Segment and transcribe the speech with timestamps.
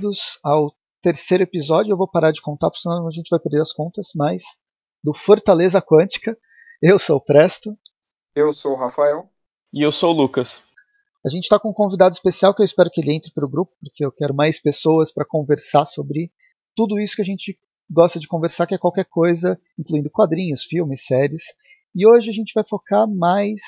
[0.00, 1.92] bem-vindos ao terceiro episódio.
[1.92, 4.42] Eu vou parar de contar, porque senão a gente vai perder as contas, mas
[5.04, 6.34] do Fortaleza Quântica.
[6.80, 7.76] Eu sou o Presto.
[8.34, 9.28] Eu sou o Rafael.
[9.70, 10.58] E eu sou o Lucas.
[11.24, 13.48] A gente está com um convidado especial que eu espero que ele entre para o
[13.48, 16.32] grupo, porque eu quero mais pessoas para conversar sobre
[16.74, 17.58] tudo isso que a gente
[17.90, 21.42] gosta de conversar, que é qualquer coisa, incluindo quadrinhos, filmes, séries.
[21.94, 23.60] E hoje a gente vai focar mais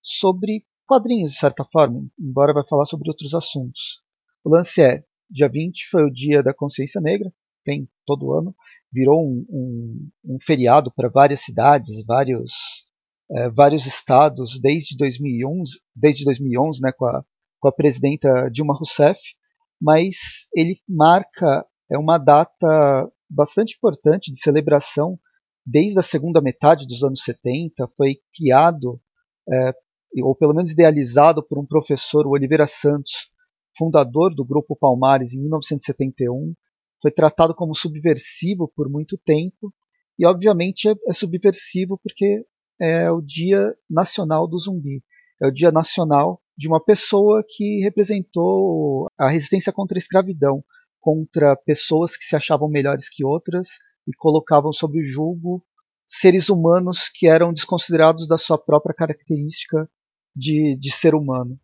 [0.00, 4.00] sobre quadrinhos, de certa forma, embora vai falar sobre outros assuntos.
[4.44, 7.32] O lance é, dia 20 foi o dia da consciência negra,
[7.64, 8.54] tem todo ano,
[8.92, 12.52] virou um, um, um feriado para várias cidades, vários,
[13.32, 17.24] é, vários estados, desde 2011, desde 2011 né, com, a,
[17.58, 19.20] com a presidenta Dilma Rousseff,
[19.80, 20.16] mas
[20.54, 25.18] ele marca é uma data bastante importante de celebração
[25.66, 29.00] desde a segunda metade dos anos 70, foi criado,
[29.50, 29.72] é,
[30.22, 33.30] ou pelo menos idealizado por um professor, o Oliveira Santos,
[33.76, 36.54] fundador do Grupo Palmares em 1971,
[37.00, 39.72] foi tratado como subversivo por muito tempo,
[40.18, 42.44] e obviamente é, é subversivo porque
[42.80, 45.02] é o Dia Nacional do Zumbi.
[45.42, 50.64] É o Dia Nacional de uma pessoa que representou a resistência contra a escravidão,
[51.00, 53.68] contra pessoas que se achavam melhores que outras
[54.06, 55.64] e colocavam sob o julgo
[56.06, 59.88] seres humanos que eram desconsiderados da sua própria característica
[60.34, 61.58] de, de ser humano.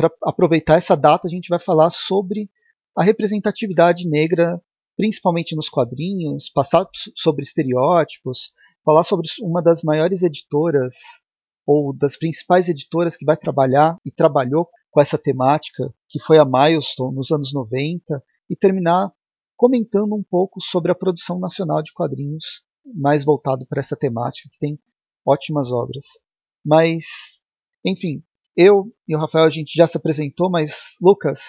[0.00, 2.48] Para aproveitar essa data, a gente vai falar sobre
[2.96, 4.58] a representatividade negra,
[4.96, 10.94] principalmente nos quadrinhos, passar sobre estereótipos, falar sobre uma das maiores editoras
[11.66, 16.46] ou das principais editoras que vai trabalhar e trabalhou com essa temática, que foi a
[16.46, 19.12] Milestone nos anos 90, e terminar
[19.54, 24.58] comentando um pouco sobre a produção nacional de quadrinhos mais voltado para essa temática, que
[24.58, 24.80] tem
[25.26, 26.06] ótimas obras.
[26.64, 27.04] Mas,
[27.84, 28.24] enfim,
[28.56, 31.40] eu e o Rafael a gente já se apresentou, mas Lucas,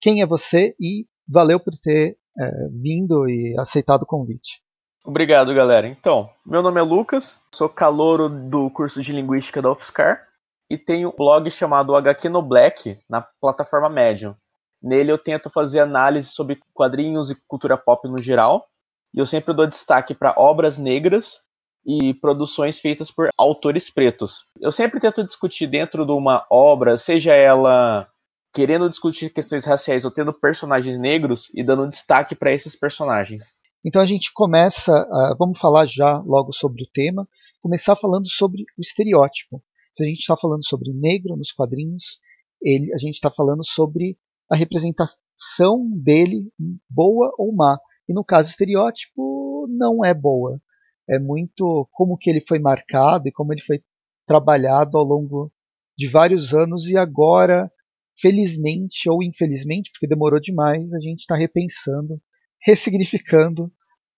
[0.00, 4.62] quem é você e valeu por ter é, vindo e aceitado o convite.
[5.04, 5.86] Obrigado, galera.
[5.86, 10.26] Então, meu nome é Lucas, sou calouro do curso de Linguística da UFSCar
[10.70, 14.34] e tenho um blog chamado HQ no Black na plataforma Medium.
[14.82, 18.66] Nele eu tento fazer análise sobre quadrinhos e cultura pop no geral,
[19.14, 21.43] e eu sempre dou destaque para obras negras
[21.86, 24.44] e produções feitas por autores pretos.
[24.60, 28.08] Eu sempre tento discutir dentro de uma obra, seja ela
[28.54, 33.42] querendo discutir questões raciais ou tendo personagens negros e dando destaque para esses personagens.
[33.84, 35.06] Então a gente começa,
[35.38, 37.28] vamos falar já logo sobre o tema,
[37.60, 39.62] começar falando sobre o estereótipo.
[39.92, 42.18] Se a gente está falando sobre negro nos quadrinhos,
[42.62, 44.16] ele, a gente está falando sobre
[44.50, 46.50] a representação dele,
[46.88, 47.78] boa ou má.
[48.08, 50.60] E no caso estereótipo, não é boa.
[51.08, 53.82] É muito como que ele foi marcado e como ele foi
[54.26, 55.52] trabalhado ao longo
[55.96, 57.70] de vários anos e agora,
[58.18, 62.20] felizmente ou infelizmente, porque demorou demais, a gente está repensando,
[62.62, 63.70] ressignificando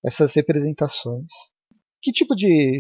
[0.05, 1.27] essas representações.
[2.01, 2.79] Que tipo de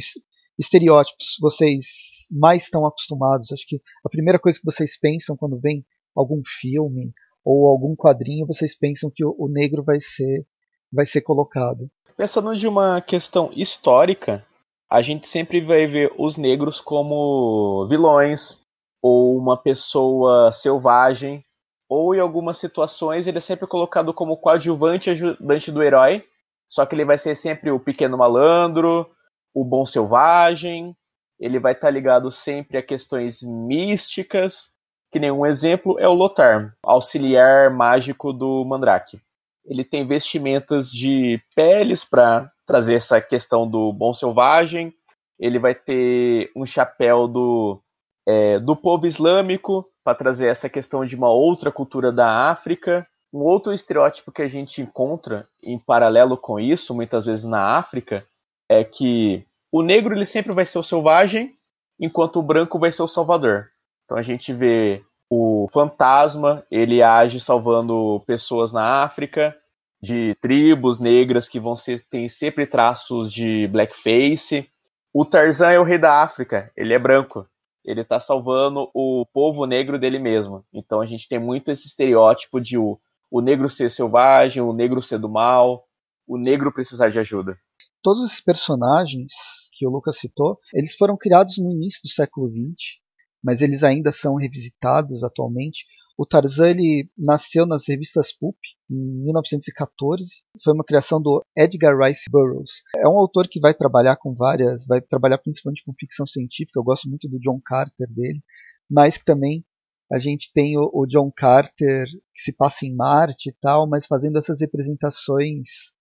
[0.58, 3.52] estereótipos vocês mais estão acostumados?
[3.52, 5.84] Acho que a primeira coisa que vocês pensam quando vem
[6.14, 7.12] algum filme
[7.44, 10.46] ou algum quadrinho, vocês pensam que o, negro vai ser
[10.92, 11.90] vai ser colocado.
[12.16, 14.42] Pensando de uma questão histórica,
[14.90, 18.58] a gente sempre vai ver os negros como vilões
[19.02, 21.44] ou uma pessoa selvagem,
[21.86, 26.24] ou em algumas situações ele é sempre colocado como coadjuvante ajudante do herói,
[26.70, 29.10] só que ele vai ser sempre o pequeno malandro,
[29.54, 30.96] o bom selvagem,
[31.38, 34.70] ele vai estar ligado sempre a questões místicas,
[35.12, 39.20] que nenhum exemplo é o Lothar, auxiliar mágico do Mandrake.
[39.66, 44.92] Ele tem vestimentas de peles para trazer essa questão do bom selvagem.
[45.38, 47.80] Ele vai ter um chapéu do,
[48.26, 53.06] é, do povo islâmico para trazer essa questão de uma outra cultura da África.
[53.32, 58.24] Um outro estereótipo que a gente encontra em paralelo com isso, muitas vezes na África,
[58.68, 61.54] é que o negro ele sempre vai ser o selvagem,
[62.00, 63.68] enquanto o branco vai ser o salvador.
[64.04, 69.56] Então a gente vê o fantasma, ele age salvando pessoas na África,
[70.00, 74.68] de tribos negras que vão ser tem sempre traços de blackface.
[75.12, 77.46] O Tarzan é o rei da África, ele é branco.
[77.84, 80.64] Ele está salvando o povo negro dele mesmo.
[80.72, 82.98] Então a gente tem muito esse estereótipo de o,
[83.30, 85.86] o negro ser selvagem, o negro ser do mal,
[86.26, 87.56] o negro precisar de ajuda.
[88.02, 89.32] Todos esses personagens
[89.72, 93.05] que o Lucas citou, eles foram criados no início do século XX
[93.46, 95.86] mas eles ainda são revisitados atualmente.
[96.18, 98.56] O Tarzan ele nasceu nas revistas Pulp
[98.90, 100.42] em 1914.
[100.64, 102.82] Foi uma criação do Edgar Rice Burroughs.
[102.96, 106.80] É um autor que vai trabalhar com várias, vai trabalhar principalmente com ficção científica.
[106.80, 108.42] Eu gosto muito do John Carter dele,
[108.90, 109.64] mas que também
[110.12, 114.06] a gente tem o, o John Carter que se passa em Marte e tal, mas
[114.06, 115.94] fazendo essas representações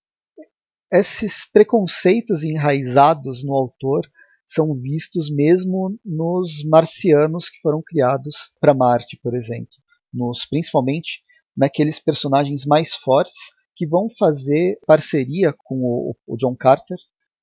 [0.91, 4.09] esses preconceitos enraizados no autor
[4.45, 9.73] são vistos mesmo nos marcianos que foram criados para Marte, por exemplo,
[10.13, 11.23] nos principalmente
[11.55, 13.35] naqueles personagens mais fortes
[13.75, 16.97] que vão fazer parceria com o, o John Carter,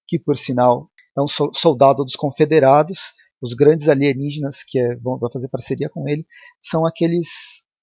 [0.07, 2.99] que por sinal é um soldado dos Confederados.
[3.41, 6.25] Os grandes alienígenas que é, vão, vão fazer parceria com ele
[6.61, 7.29] são aqueles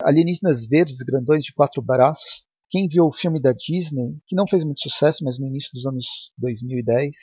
[0.02, 2.44] alienígenas verdes, grandões de quatro braços.
[2.70, 5.86] Quem viu o filme da Disney, que não fez muito sucesso, mas no início dos
[5.86, 6.06] anos
[6.38, 7.16] 2010,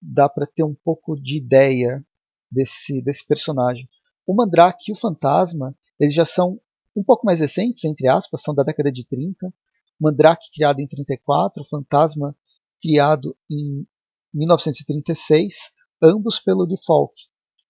[0.00, 2.04] dá para ter um pouco de ideia
[2.50, 3.88] desse, desse personagem.
[4.26, 6.60] O Mandrake e o Fantasma, eles já são
[6.96, 9.52] um pouco mais recentes, entre aspas, são da década de 30.
[10.00, 12.34] Mandrake criado em 34, Fantasma
[12.82, 13.86] criado em
[14.32, 15.56] 1936,
[16.02, 17.12] ambos pelo Default.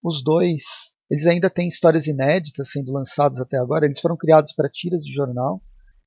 [0.02, 0.62] Os dois,
[1.10, 5.12] eles ainda têm histórias inéditas sendo lançadas até agora, eles foram criados para tiras de
[5.12, 5.60] jornal,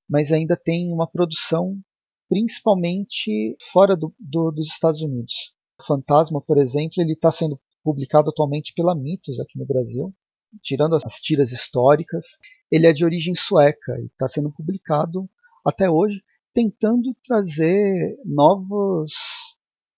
[0.09, 1.77] mas ainda tem uma produção
[2.29, 5.52] principalmente fora do, do, dos Estados Unidos.
[5.81, 10.13] Fantasma, por exemplo, ele está sendo publicado atualmente pela Mitos aqui no Brasil,
[10.61, 12.37] tirando as tiras históricas.
[12.71, 15.29] Ele é de origem sueca e está sendo publicado
[15.65, 16.23] até hoje,
[16.53, 19.11] tentando trazer novos.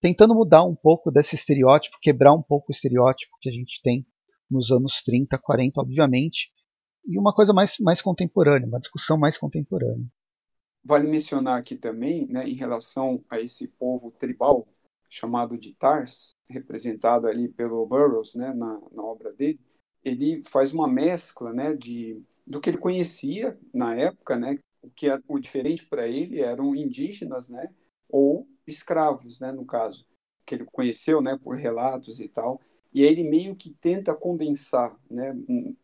[0.01, 4.05] tentando mudar um pouco desse estereótipo, quebrar um pouco o estereótipo que a gente tem
[4.49, 6.51] nos anos 30, 40, obviamente,
[7.07, 10.05] e uma coisa mais, mais contemporânea, uma discussão mais contemporânea.
[10.83, 14.67] Vale mencionar aqui também, né, em relação a esse povo tribal
[15.15, 19.59] chamado de Tars, representado ali pelo Burroughs, né, na, na obra dele,
[20.03, 25.09] ele faz uma mescla, né, de do que ele conhecia na época, né, o que
[25.09, 27.73] é, o diferente para ele eram indígenas, né,
[28.09, 30.05] ou escravos, né, no caso,
[30.45, 32.61] que ele conheceu, né, por relatos e tal.
[32.93, 35.33] E aí ele meio que tenta condensar, né,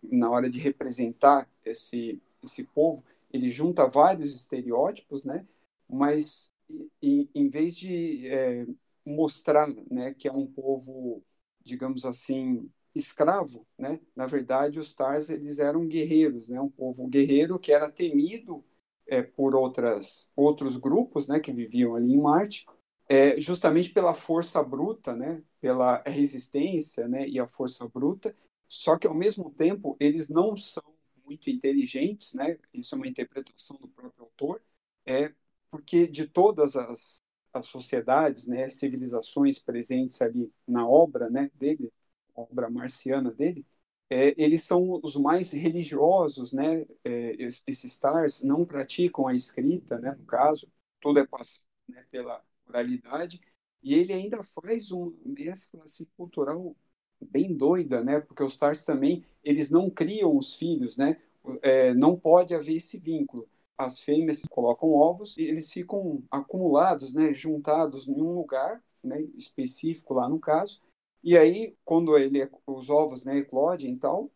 [0.03, 5.45] na hora de representar esse esse povo, ele junta vários estereótipos, né,
[5.87, 6.53] mas
[7.01, 8.65] em, em vez de é,
[9.05, 11.23] mostrar, né, que é um povo,
[11.63, 17.59] digamos assim, escravo, né, na verdade os Tars eles eram guerreiros, né, um povo guerreiro
[17.59, 18.63] que era temido
[19.07, 22.65] é, por outras outros grupos, né, que viviam ali em Marte
[23.09, 28.33] é, justamente pela força bruta, né, pela resistência, né, e a força bruta.
[28.69, 30.83] Só que ao mesmo tempo eles não são
[31.25, 32.57] muito inteligentes, né?
[32.73, 34.61] Isso é uma interpretação do próprio autor,
[35.05, 35.33] é
[35.69, 37.21] porque de todas as,
[37.53, 41.91] as sociedades, né, civilizações presentes ali na obra, né, dele,
[42.35, 43.65] obra marciana dele,
[44.09, 46.85] é, eles são os mais religiosos, né?
[47.03, 50.11] É, esses stars não praticam a escrita, né?
[50.19, 50.69] No caso,
[50.99, 53.39] tudo é passado né, pela oralidade,
[53.81, 56.75] e ele ainda faz uma mescla assim, cultural
[57.19, 58.19] bem doida, né?
[58.19, 61.17] Porque os Tars também, eles não criam os filhos, né?
[61.61, 63.47] É, não pode haver esse vínculo.
[63.85, 67.33] As fêmeas colocam ovos e eles ficam acumulados, né?
[67.33, 69.21] Juntados em um lugar, né?
[69.37, 70.81] Específico lá no caso.
[71.23, 73.37] E aí, quando ele, os ovos, né?
[73.37, 74.31] Eclodem e tal,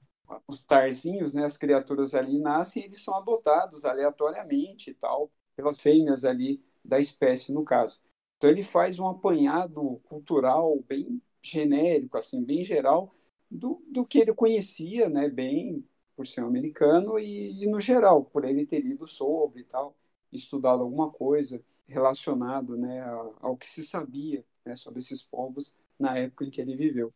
[0.47, 1.45] os tarzinhos, né?
[1.45, 6.99] As criaturas ali nascem e eles são adotados aleatoriamente e tal pelas fêmeas ali da
[6.99, 8.01] espécie no caso.
[8.37, 13.15] Então ele faz um apanhado cultural bem genérico, assim, bem geral,
[13.49, 15.83] do, do que ele conhecia, né, bem
[16.15, 19.95] por ser um americano e, e, no geral, por ele ter lido sobre e tal,
[20.31, 26.17] estudado alguma coisa relacionado, né, ao, ao que se sabia, né, sobre esses povos na
[26.17, 27.13] época em que ele viveu.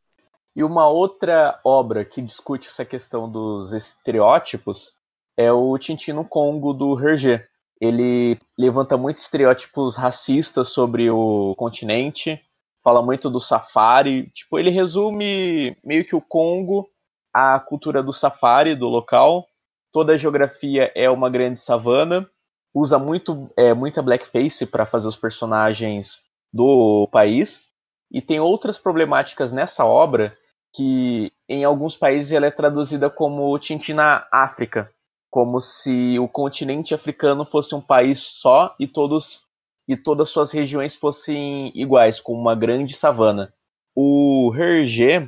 [0.55, 4.93] E uma outra obra que discute essa questão dos estereótipos
[5.37, 7.47] é o Tintino Congo do Hergé.
[7.79, 12.41] Ele levanta muitos estereótipos racistas sobre o continente,
[12.83, 14.29] fala muito do safari.
[14.31, 16.89] Tipo, ele resume meio que o Congo,
[17.33, 19.47] a cultura do safari do local.
[19.91, 22.29] Toda a geografia é uma grande savana.
[22.73, 26.21] Usa muito, é, muita blackface para fazer os personagens
[26.53, 27.65] do país.
[28.11, 30.35] E tem outras problemáticas nessa obra
[30.73, 34.91] que em alguns países ela é traduzida como Tintina África,
[35.31, 39.43] como se o continente africano fosse um país só e todos
[39.87, 43.51] e todas suas regiões fossem iguais, como uma grande savana.
[43.95, 45.27] O Hergé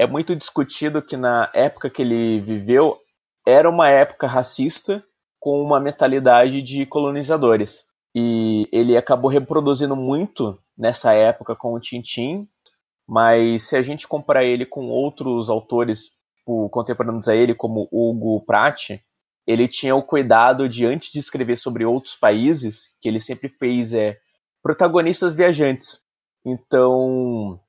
[0.00, 2.98] é muito discutido que na época que ele viveu
[3.46, 5.04] era uma época racista
[5.38, 7.84] com uma mentalidade de colonizadores.
[8.14, 12.48] E ele acabou reproduzindo muito nessa época com o Tintin,
[13.06, 16.04] mas se a gente comparar ele com outros autores
[16.38, 18.92] tipo, contemporâneos a ele, como Hugo Pratt,
[19.46, 23.92] ele tinha o cuidado de, antes de escrever sobre outros países, que ele sempre fez
[23.92, 24.16] é
[24.62, 26.00] protagonistas viajantes.
[26.42, 27.60] Então,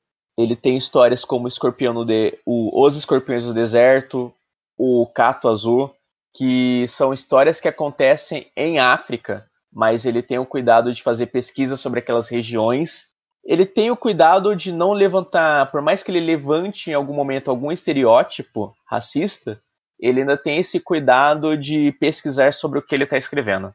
[0.41, 4.33] ele tem histórias como Escorpião de, o, Os Escorpiões do Deserto,
[4.77, 5.93] o Cato Azul,
[6.33, 11.77] que são histórias que acontecem em África, mas ele tem o cuidado de fazer pesquisa
[11.77, 13.07] sobre aquelas regiões.
[13.43, 17.49] Ele tem o cuidado de não levantar, por mais que ele levante em algum momento
[17.49, 19.61] algum estereótipo racista,
[19.99, 23.73] ele ainda tem esse cuidado de pesquisar sobre o que ele está escrevendo.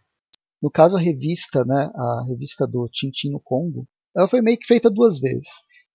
[0.60, 4.66] No caso, a revista, né, a revista do Tintin no Congo, ela foi meio que
[4.66, 5.46] feita duas vezes.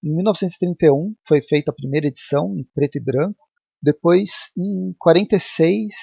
[0.04, 3.48] Em 1931 foi feita a primeira edição em preto e branco.
[3.82, 5.94] Depois, em 46,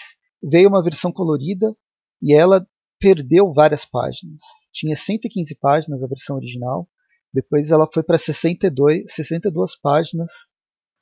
[0.43, 1.75] veio uma versão colorida
[2.23, 2.65] e ela
[3.01, 4.41] perdeu várias páginas.
[4.73, 6.89] Tinha 115 páginas a versão original.
[7.33, 10.31] Depois ela foi para 62, 62 páginas.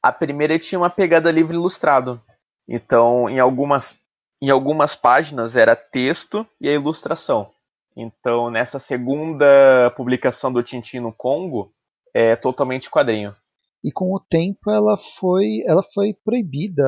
[0.02, 2.22] A primeira tinha uma pegada livre ilustrado.
[2.66, 3.94] Então, em algumas,
[4.40, 7.50] em algumas páginas era texto e a ilustração.
[7.94, 11.74] Então, nessa segunda publicação do Tintin no Congo,
[12.16, 13.36] é totalmente quadrinho.
[13.84, 16.82] E com o tempo ela foi, ela foi proibida,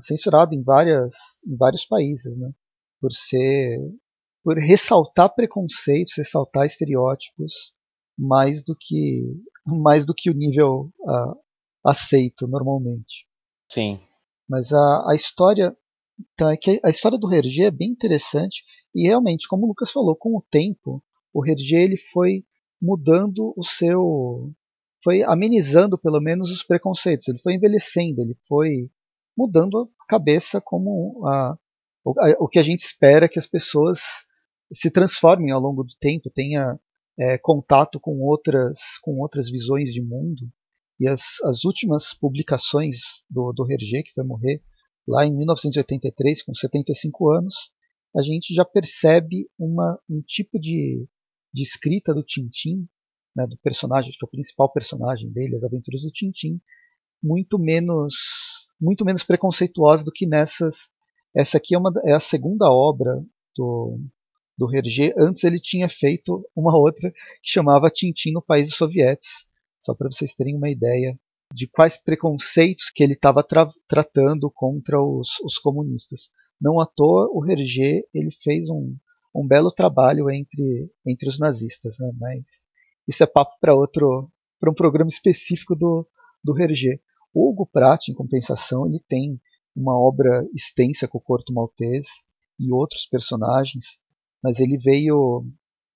[0.00, 1.14] censurada em, várias,
[1.46, 2.50] em vários países, né?
[3.00, 3.78] Por ser,
[4.42, 7.74] por ressaltar preconceitos, ressaltar estereótipos
[8.18, 9.22] mais do que,
[9.64, 11.40] mais do que o nível uh,
[11.86, 13.24] aceito normalmente.
[13.70, 14.00] Sim.
[14.48, 15.76] Mas a, a história,
[16.34, 19.92] então é que a história do Hergé é bem interessante e realmente, como o Lucas
[19.92, 22.44] falou, com o tempo o Hergé ele foi
[22.80, 24.52] mudando o seu
[25.02, 27.28] foi amenizando pelo menos os preconceitos.
[27.28, 28.90] Ele foi envelhecendo, ele foi
[29.36, 31.56] mudando a cabeça como a,
[32.04, 34.00] o, a, o que a gente espera que as pessoas
[34.72, 36.78] se transformem ao longo do tempo, tenha
[37.18, 40.50] é, contato com outras, com outras visões de mundo.
[40.98, 44.62] E as, as últimas publicações do, do Hergé, que vai morrer
[45.06, 47.72] lá em 1983, com 75 anos,
[48.16, 51.06] a gente já percebe uma, um tipo de,
[51.52, 52.86] de escrita do Tintin
[53.34, 56.60] né, do personagem, que é o principal personagem dele, as aventuras do Tintin,
[57.22, 58.14] muito menos
[58.80, 60.90] muito menos preconceituosa do que nessas.
[61.34, 63.14] Essa aqui é, uma, é a segunda obra
[63.56, 64.00] do,
[64.58, 65.14] do Hergé.
[65.16, 69.46] Antes ele tinha feito uma outra que chamava Tintin no País dos Sovietes,
[69.80, 71.16] só para vocês terem uma ideia
[71.54, 76.30] de quais preconceitos que ele estava tra tratando contra os, os, comunistas.
[76.60, 78.96] Não à toa o Hergé ele fez um,
[79.34, 82.10] um belo trabalho entre, entre os nazistas, né?
[82.18, 82.64] mas
[83.06, 84.30] isso é papo para outro,
[84.60, 86.06] para um programa específico do,
[86.42, 87.00] do Hergé.
[87.34, 89.40] O Hugo Pratt, em compensação, ele tem
[89.74, 92.10] uma obra extensa com o Corto Maltese
[92.58, 93.98] e outros personagens,
[94.42, 95.46] mas ele veio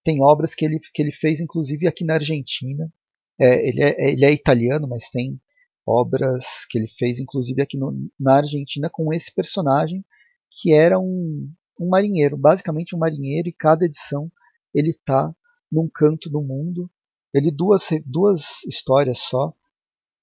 [0.03, 2.91] tem obras que ele, que ele fez inclusive aqui na Argentina.
[3.39, 5.41] É, ele, é, ele é italiano, mas tem
[5.85, 10.05] obras que ele fez inclusive aqui no, na Argentina com esse personagem
[10.49, 14.31] que era um, um marinheiro, basicamente um marinheiro, e cada edição
[14.73, 15.35] ele está
[15.71, 16.91] num canto do mundo
[17.38, 19.52] ele duas duas histórias só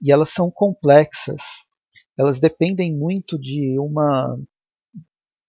[0.01, 1.41] e elas são complexas.
[2.17, 4.37] Elas dependem muito de uma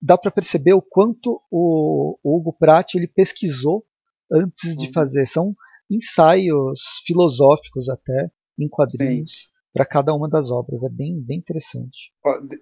[0.01, 3.85] dá para perceber o quanto o, o Hugo Pratt ele pesquisou
[4.31, 4.93] antes de uhum.
[4.93, 5.27] fazer.
[5.27, 5.57] São
[5.91, 10.83] ensaios filosóficos até em quadrinhos para cada uma das obras.
[10.83, 12.13] É bem, bem interessante.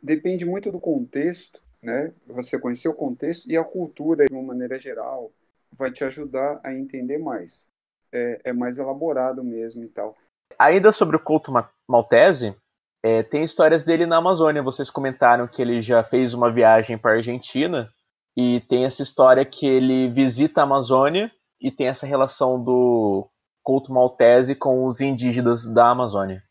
[0.03, 2.13] Depende muito do contexto, né?
[2.29, 5.33] Você conhecer o contexto e a cultura de uma maneira geral
[5.77, 7.72] vai te ajudar a entender mais
[8.13, 10.15] é, é mais elaborado mesmo e tal.
[10.59, 11.53] Ainda sobre o Couto
[11.89, 12.55] Maltese,
[13.03, 14.63] é, tem histórias dele na Amazônia.
[14.63, 17.91] Vocês comentaram que ele já fez uma viagem para a Argentina
[18.37, 23.29] e tem essa história que ele visita a Amazônia e tem essa relação do
[23.63, 26.43] Couto Maltese com os indígenas da Amazônia.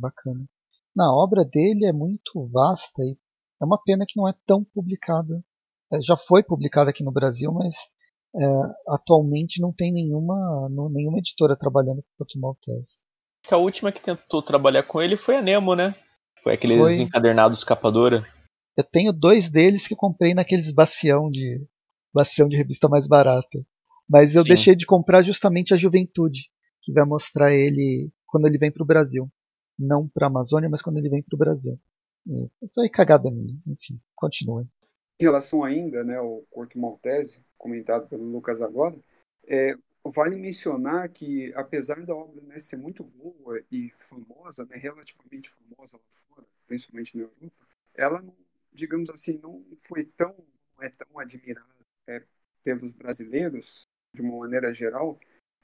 [0.00, 0.44] Bacana.
[0.94, 3.16] Na obra dele é muito vasta e
[3.60, 5.42] é uma pena que não é tão publicada.
[5.92, 7.74] É, já foi publicada aqui no Brasil, mas
[8.38, 13.02] é, atualmente não tem nenhuma, não, nenhuma editora trabalhando com o Maltese.
[13.50, 15.94] A última que tentou trabalhar com ele foi a Nemo, né?
[16.42, 16.96] Foi aqueles foi...
[16.96, 18.26] encadernados capadora.
[18.76, 21.64] Eu tenho dois deles que eu comprei naqueles bacião de
[22.12, 23.58] bacião de revista mais barata.
[24.08, 24.48] Mas eu Sim.
[24.48, 26.48] deixei de comprar justamente a Juventude,
[26.82, 29.28] que vai mostrar ele quando ele vem para o Brasil.
[29.78, 31.78] Não para a Amazônia, mas quando ele vem para o Brasil.
[32.28, 33.54] É, foi cagada minha.
[33.66, 34.68] Enfim, continue.
[35.18, 38.96] Em relação ainda né, ao Corto Maltese, comentado pelo Lucas agora,
[39.46, 45.48] é, vale mencionar que, apesar da obra né, ser muito boa e famosa, né, relativamente
[45.48, 47.52] famosa lá fora, principalmente na Europa,
[47.94, 48.24] ela,
[48.72, 50.34] digamos assim, não foi tão,
[50.76, 51.66] não é tão admirada
[52.06, 52.22] é,
[52.62, 55.18] pelos brasileiros, de uma maneira geral,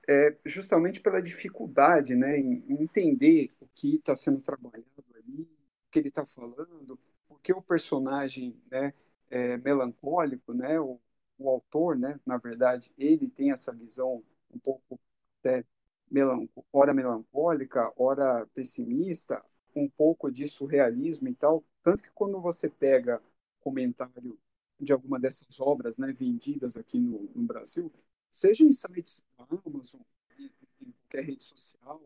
[0.09, 5.99] é, justamente pela dificuldade né, em, entender o que está sendo trabalhado ali, o que
[5.99, 8.93] ele está falando, porque o personagem né,
[9.33, 11.01] é melancólico, né, o,
[11.39, 14.23] o autor, né, na verdade, ele tem essa visão
[14.55, 15.01] um pouco
[15.41, 15.65] até
[16.11, 19.43] melanco, ora melancólica, ora pessimista,
[19.75, 21.65] um pouco de surrealismo e tal.
[21.83, 23.23] Tanto que quando você pega
[23.61, 24.39] comentário
[24.79, 27.91] de alguma dessas obras né, vendidas aqui no, no Brasil,
[28.31, 30.03] seja em sites da Amazon,
[30.39, 30.51] em,
[30.83, 32.03] em qualquer rede social,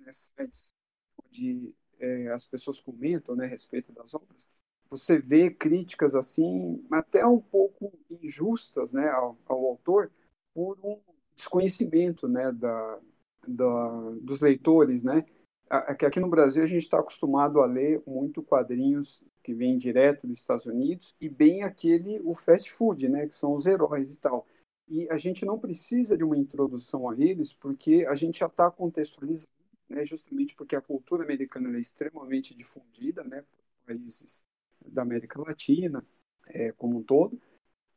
[0.00, 0.74] né, sites
[1.24, 4.48] onde é, as pessoas comentam né, a respeito das obras,
[4.88, 10.10] você vê críticas assim, até um pouco injustas né, ao, ao autor,
[10.54, 10.98] por um
[11.34, 12.98] desconhecimento né, da,
[13.46, 15.02] da, dos leitores.
[15.02, 15.24] Né?
[15.68, 20.40] Aqui no Brasil a gente está acostumado a ler muito quadrinhos que vêm direto dos
[20.40, 24.46] Estados Unidos e bem aquele, o fast food, né, que são os heróis e tal.
[24.88, 28.70] E a gente não precisa de uma introdução a eles, porque a gente já está
[28.70, 29.52] contextualizando,
[29.88, 34.44] né, justamente porque a cultura americana é extremamente difundida, né, por países
[34.90, 36.04] da América Latina
[36.48, 37.40] é, como um todo,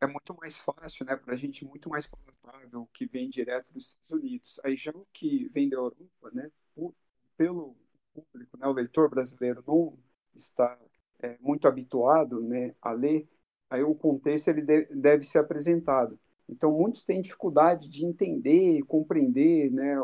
[0.02, 3.90] é muito mais fácil, né, para a gente muito mais palatável que vem direto dos
[3.90, 4.60] Estados Unidos.
[4.64, 6.50] Aí já o que vem da Europa, né,
[7.38, 7.76] pelo
[8.14, 9.98] público, né, o leitor brasileiro não
[10.36, 10.78] está
[11.20, 13.28] é, muito habituado, né, a ler,
[13.70, 16.20] aí o contexto ele deve ser apresentado.
[16.48, 20.00] Então muitos têm dificuldade de entender e compreender, né,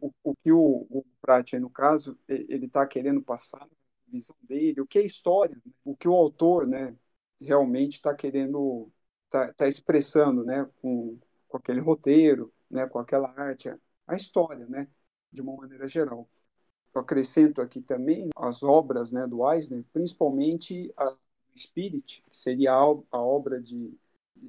[0.00, 3.68] o, o que o, o Prat, no caso, ele está querendo passar
[4.14, 5.72] visão dele, o que é história, né?
[5.84, 6.94] o que o autor, né,
[7.40, 8.88] realmente está querendo,
[9.26, 11.18] está tá expressando, né, com,
[11.48, 13.74] com aquele roteiro, né, com aquela arte,
[14.06, 14.88] a história, né,
[15.32, 16.28] de uma maneira geral.
[16.94, 21.16] Eu acrescento aqui também as obras, né, do Eisner, principalmente a
[21.56, 23.92] Spirit, que seria a, a obra de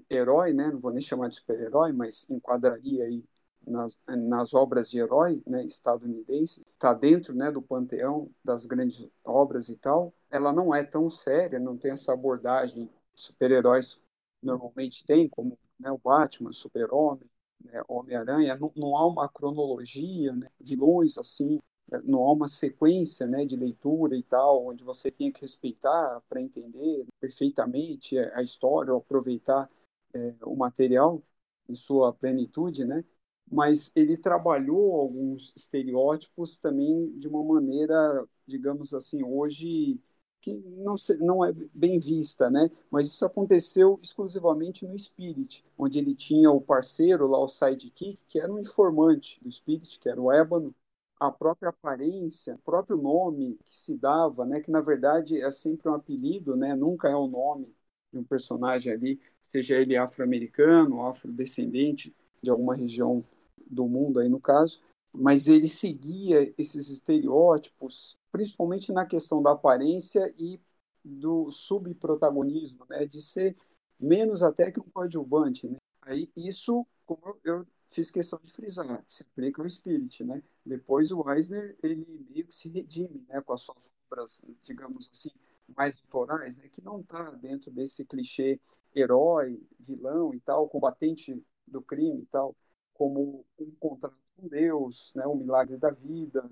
[0.09, 3.23] herói, né, não vou nem chamar de super-herói, mas enquadraria aí
[3.65, 9.69] nas, nas obras de herói né, estadunidense, está dentro né, do panteão das grandes obras
[9.69, 14.01] e tal, ela não é tão séria, não tem essa abordagem que super-heróis
[14.41, 17.29] normalmente tem, como né, o Batman, Super-Homem,
[17.63, 23.25] né, Homem-Aranha, não, não, há uma cronologia, né, vilões assim, né, não há uma sequência
[23.25, 28.93] né, de leitura e tal, onde você tem que respeitar para entender perfeitamente a história,
[28.93, 29.69] aproveitar
[30.13, 31.21] é, o material
[31.67, 33.03] em sua plenitude, né?
[33.51, 39.99] Mas ele trabalhou alguns estereótipos também de uma maneira, digamos assim, hoje
[40.41, 40.53] que
[40.83, 42.69] não, se, não é bem vista, né?
[42.91, 48.39] Mas isso aconteceu exclusivamente no Spirit, onde ele tinha o parceiro lá, o sidekick, que
[48.39, 50.73] era um informante do Spirit, que era o Ébano,
[51.19, 54.59] a própria aparência, o próprio nome que se dava, né?
[54.61, 56.75] Que na verdade é sempre um apelido, né?
[56.75, 57.73] Nunca é o nome
[58.11, 63.23] de um personagem ali, seja ele afro-americano, afrodescendente de alguma região
[63.65, 64.81] do mundo aí no caso,
[65.15, 70.59] mas ele seguia esses estereótipos, principalmente na questão da aparência e
[71.03, 73.55] do subprotagonismo, né, de ser
[73.99, 75.77] menos até que um coadjuvante, né?
[76.01, 80.43] Aí isso, como eu fiz questão de frisar, se aplica ao Spirit, né?
[80.65, 85.31] Depois o Eisner, ele meio que se redime, né, com as suas obras, digamos assim,
[85.75, 88.59] mais autorais, né, que não está dentro desse clichê
[88.93, 92.55] herói, vilão e tal, combatente do crime e tal
[92.95, 96.49] como um contrato com Deus, né, o milagre da vida,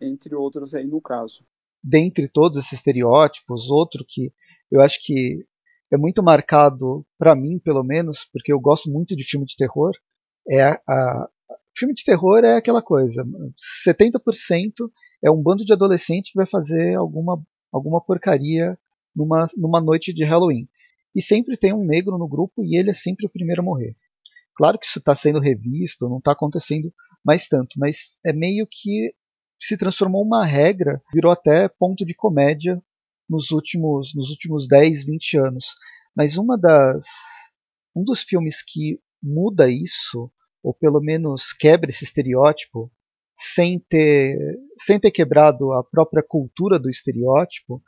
[0.00, 1.44] entre outros aí no caso.
[1.82, 4.32] Dentre todos esses estereótipos, outro que
[4.70, 5.46] eu acho que
[5.90, 9.92] é muito marcado para mim, pelo menos, porque eu gosto muito de filme de terror,
[10.48, 11.28] é a, a
[11.76, 13.24] filme de terror é aquela coisa,
[13.86, 14.90] 70%
[15.22, 17.40] é um bando de adolescente que vai fazer alguma
[17.72, 18.78] alguma porcaria
[19.14, 20.68] numa, numa noite de Halloween.
[21.14, 23.96] E sempre tem um negro no grupo e ele é sempre o primeiro a morrer.
[24.56, 26.92] Claro que isso está sendo revisto, não está acontecendo
[27.24, 29.12] mais tanto, mas é meio que
[29.60, 32.80] se transformou uma regra, virou até ponto de comédia
[33.28, 35.66] nos últimos, nos últimos 10, 20 anos.
[36.14, 37.04] Mas uma das,
[37.94, 40.30] um dos filmes que muda isso,
[40.62, 42.90] ou pelo menos quebra esse estereótipo,
[43.34, 44.38] sem ter,
[44.78, 47.82] sem ter quebrado a própria cultura do estereótipo,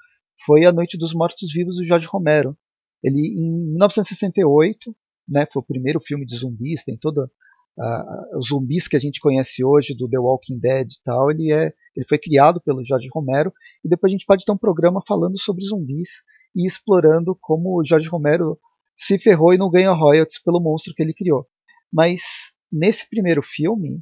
[0.44, 2.56] foi A Noite dos Mortos Vivos do Jorge Romero.
[3.02, 4.94] Ele, em 1968,
[5.28, 9.20] né, foi o primeiro filme de zumbis, tem toda uh, os zumbis que a gente
[9.20, 13.08] conhece hoje do The Walking Dead e tal, ele é ele foi criado pelo Jorge
[13.12, 13.52] Romero
[13.84, 16.22] e depois a gente pode ter um programa falando sobre zumbis
[16.54, 18.58] e explorando como o Jorge Romero
[18.94, 21.44] se ferrou e não ganha royalties pelo monstro que ele criou.
[21.92, 22.22] Mas
[22.70, 24.00] nesse primeiro filme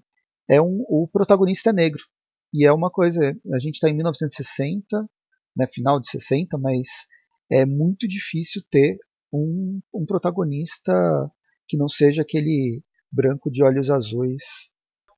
[0.49, 2.03] é um, o protagonista é negro
[2.53, 5.09] e é uma coisa a gente está em 1960,
[5.57, 6.87] né, final de 60, mas
[7.51, 8.99] é muito difícil ter
[9.33, 10.93] um, um protagonista
[11.69, 14.45] que não seja aquele branco de olhos azuis,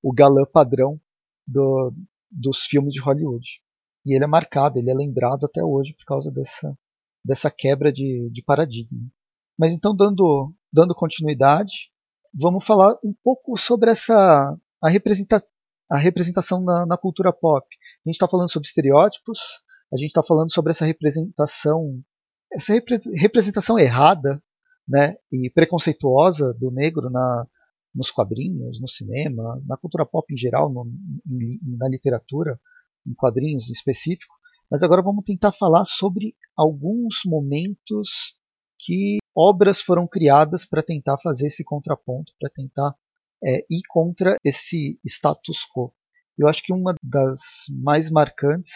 [0.02, 1.00] o galã padrão
[1.46, 1.92] do,
[2.30, 3.46] dos filmes de Hollywood.
[4.06, 6.76] E ele é marcado, ele é lembrado até hoje por causa dessa,
[7.24, 8.98] dessa quebra de, de paradigma.
[9.58, 11.90] Mas então, dando, dando continuidade,
[12.32, 15.44] vamos falar um pouco sobre essa a, representa,
[15.90, 17.66] a representação na, na cultura pop.
[18.06, 19.38] A gente está falando sobre estereótipos,
[19.92, 22.00] a gente está falando sobre essa representação
[22.52, 22.72] essa
[23.14, 24.42] representação errada
[24.86, 27.46] né, e preconceituosa do negro na,
[27.94, 30.90] nos quadrinhos, no cinema, na cultura pop em geral, no,
[31.78, 32.58] na literatura,
[33.06, 34.34] em quadrinhos em específico.
[34.70, 38.36] Mas agora vamos tentar falar sobre alguns momentos
[38.78, 42.94] que obras foram criadas para tentar fazer esse contraponto, para tentar
[43.44, 45.92] é, ir contra esse status quo.
[46.36, 48.72] Eu acho que uma das mais marcantes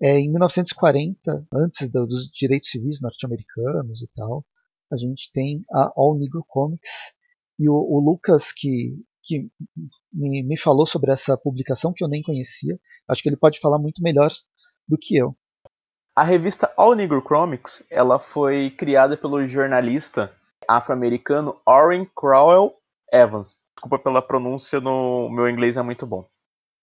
[0.00, 4.44] é em 1940, antes dos direitos civis norte-americanos e tal,
[4.92, 6.90] a gente tem a All Negro Comics
[7.58, 9.50] e o, o Lucas que, que
[10.12, 12.78] me, me falou sobre essa publicação que eu nem conhecia,
[13.08, 14.30] acho que ele pode falar muito melhor
[14.86, 15.36] do que eu.
[16.14, 20.32] A revista All Negro Comics ela foi criada pelo jornalista
[20.68, 22.74] afro-americano Orrin Crowell
[23.12, 23.58] Evans.
[23.74, 26.26] Desculpa pela pronúncia, no meu inglês é muito bom.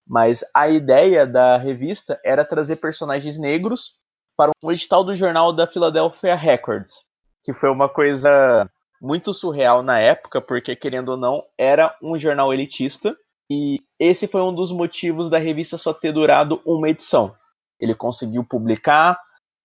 [0.07, 3.93] Mas a ideia da revista era trazer personagens negros
[4.35, 6.93] para um edital do jornal da Philadelphia Records,
[7.43, 8.69] que foi uma coisa
[9.01, 13.15] muito surreal na época, porque querendo ou não, era um jornal elitista,
[13.51, 17.35] e esse foi um dos motivos da revista só ter durado uma edição.
[17.79, 19.19] Ele conseguiu publicar,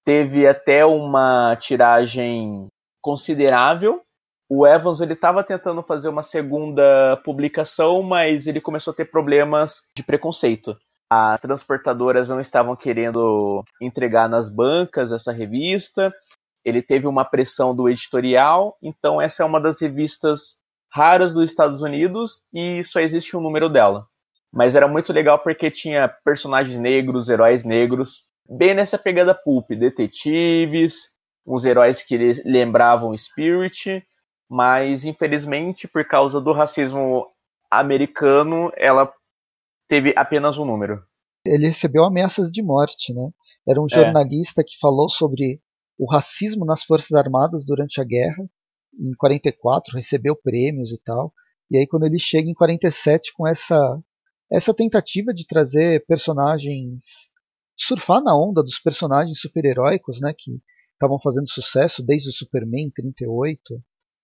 [0.04, 2.66] teve até uma tiragem
[3.00, 4.02] considerável.
[4.48, 9.82] O Evans ele estava tentando fazer uma segunda publicação, mas ele começou a ter problemas
[9.94, 10.76] de preconceito.
[11.10, 16.14] As transportadoras não estavam querendo entregar nas bancas essa revista.
[16.64, 20.56] Ele teve uma pressão do editorial, então essa é uma das revistas
[20.90, 24.06] raras dos Estados Unidos e só existe um número dela.
[24.52, 31.10] Mas era muito legal porque tinha personagens negros, heróis negros, bem nessa pegada pulp, detetives,
[31.46, 34.02] uns heróis que lembravam Spirit,
[34.48, 37.26] mas infelizmente por causa do racismo
[37.70, 39.12] americano, ela
[39.88, 41.02] teve apenas um número.
[41.44, 43.30] Ele recebeu ameaças de morte, né?
[43.66, 43.94] Era um é.
[43.94, 44.64] jornalista é.
[44.64, 45.60] que falou sobre
[45.98, 48.48] o racismo nas Forças Armadas durante a guerra,
[48.98, 51.32] em 44, recebeu prêmios e tal.
[51.70, 54.00] E aí quando ele chega em 47 com essa
[54.50, 57.32] essa tentativa de trazer personagens
[57.76, 60.60] surfar na onda dos personagens super-heróicos, né, que
[60.92, 63.80] estavam fazendo sucesso desde o Superman 38,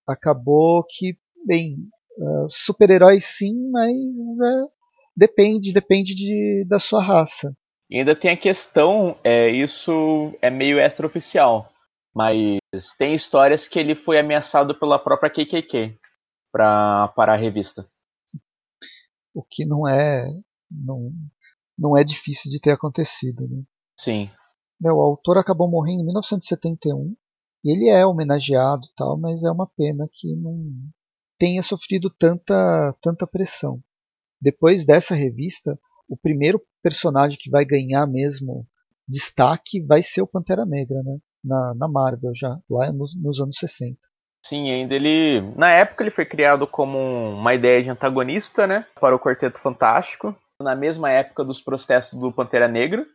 [0.07, 1.77] acabou que, bem,
[2.17, 4.69] uh, super-heróis sim, mas uh,
[5.15, 7.55] depende, depende de, da sua raça.
[7.89, 11.71] E ainda tem a questão, é, isso é meio extraoficial,
[12.13, 12.59] mas
[12.97, 15.97] tem histórias que ele foi ameaçado pela própria KKK
[16.51, 17.87] para a revista.
[19.33, 20.25] O que não é.
[20.71, 21.11] Não,
[21.77, 23.47] não é difícil de ter acontecido.
[23.47, 23.63] Né?
[23.99, 24.31] Sim.
[24.79, 27.15] Meu, o autor acabou morrendo em 1971.
[27.65, 30.71] Ele é homenageado tal, mas é uma pena que não
[31.39, 33.79] tenha sofrido tanta, tanta pressão.
[34.39, 38.67] Depois dessa revista, o primeiro personagem que vai ganhar mesmo
[39.07, 41.17] destaque vai ser o Pantera Negra, né?
[41.43, 43.97] Na, na Marvel já, lá nos, nos anos 60.
[44.45, 45.41] Sim, ainda ele.
[45.55, 48.85] Na época ele foi criado como uma ideia de antagonista, né?
[48.99, 53.05] Para o Quarteto Fantástico na mesma época dos protestos do Pantera Negra.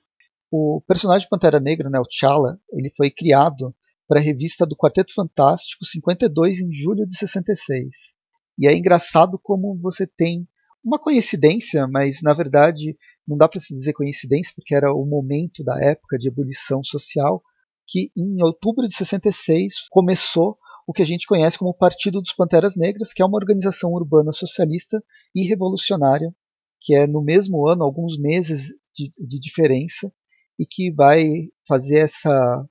[0.51, 3.75] O personagem Pantera Negra, né, o T'Challa, ele foi criado
[4.11, 8.12] para a revista do Quarteto Fantástico 52 em julho de 66.
[8.59, 10.49] E é engraçado como você tem
[10.85, 15.62] uma coincidência, mas na verdade não dá para se dizer coincidência porque era o momento
[15.62, 17.40] da época de ebulição social
[17.87, 22.75] que em outubro de 66 começou o que a gente conhece como Partido dos Panteras
[22.75, 25.01] Negras, que é uma organização urbana socialista
[25.33, 26.35] e revolucionária
[26.81, 30.11] que é no mesmo ano, alguns meses de, de diferença,
[30.59, 32.66] e que vai fazer essa,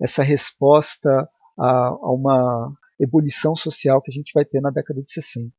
[0.00, 1.28] essa resposta
[1.58, 5.50] a, a uma ebulição social que a gente vai ter na década de 60.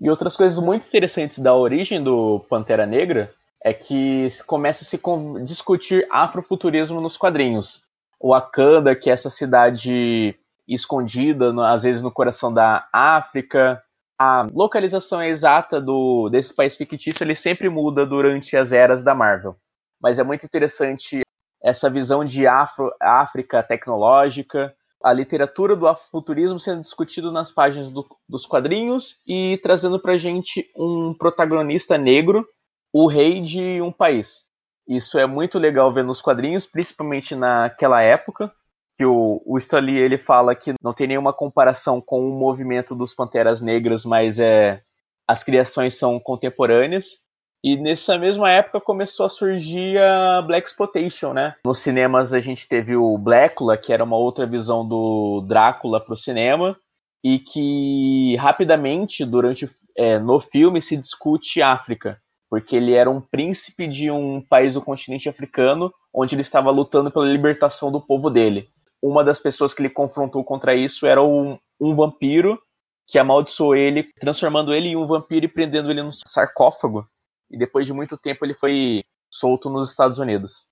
[0.00, 3.32] E outras coisas muito interessantes da origem do Pantera Negra
[3.64, 5.00] é que começa a se
[5.44, 7.82] discutir afrofuturismo nos quadrinhos.
[8.20, 13.82] O Wakanda, que é essa cidade escondida, às vezes no coração da África,
[14.18, 19.56] a localização exata do, desse país fictício ele sempre muda durante as eras da Marvel.
[20.00, 21.22] Mas é muito interessante
[21.62, 28.06] essa visão de Afro, África tecnológica, a literatura do afrofuturismo sendo discutido nas páginas do,
[28.28, 32.46] dos quadrinhos e trazendo pra gente um protagonista negro,
[32.92, 34.44] o rei de um país.
[34.88, 38.50] Isso é muito legal ver nos quadrinhos, principalmente naquela época,
[38.96, 43.60] que o, o ele fala que não tem nenhuma comparação com o movimento dos Panteras
[43.60, 44.82] Negras, mas é
[45.26, 47.20] as criações são contemporâneas.
[47.62, 51.56] E nessa mesma época começou a surgir a Black Exploitation, né?
[51.64, 56.14] Nos cinemas a gente teve o Blácula, que era uma outra visão do Drácula para
[56.14, 56.76] o cinema,
[57.24, 62.18] e que rapidamente, durante é, no filme, se discute África,
[62.48, 67.10] porque ele era um príncipe de um país do continente africano, onde ele estava lutando
[67.10, 68.68] pela libertação do povo dele
[69.02, 72.60] uma das pessoas que ele confrontou contra isso era o, um vampiro
[73.06, 77.06] que amaldiçoou ele, transformando ele em um vampiro e prendendo ele num sarcófago.
[77.50, 80.66] E depois de muito tempo ele foi solto nos Estados Unidos.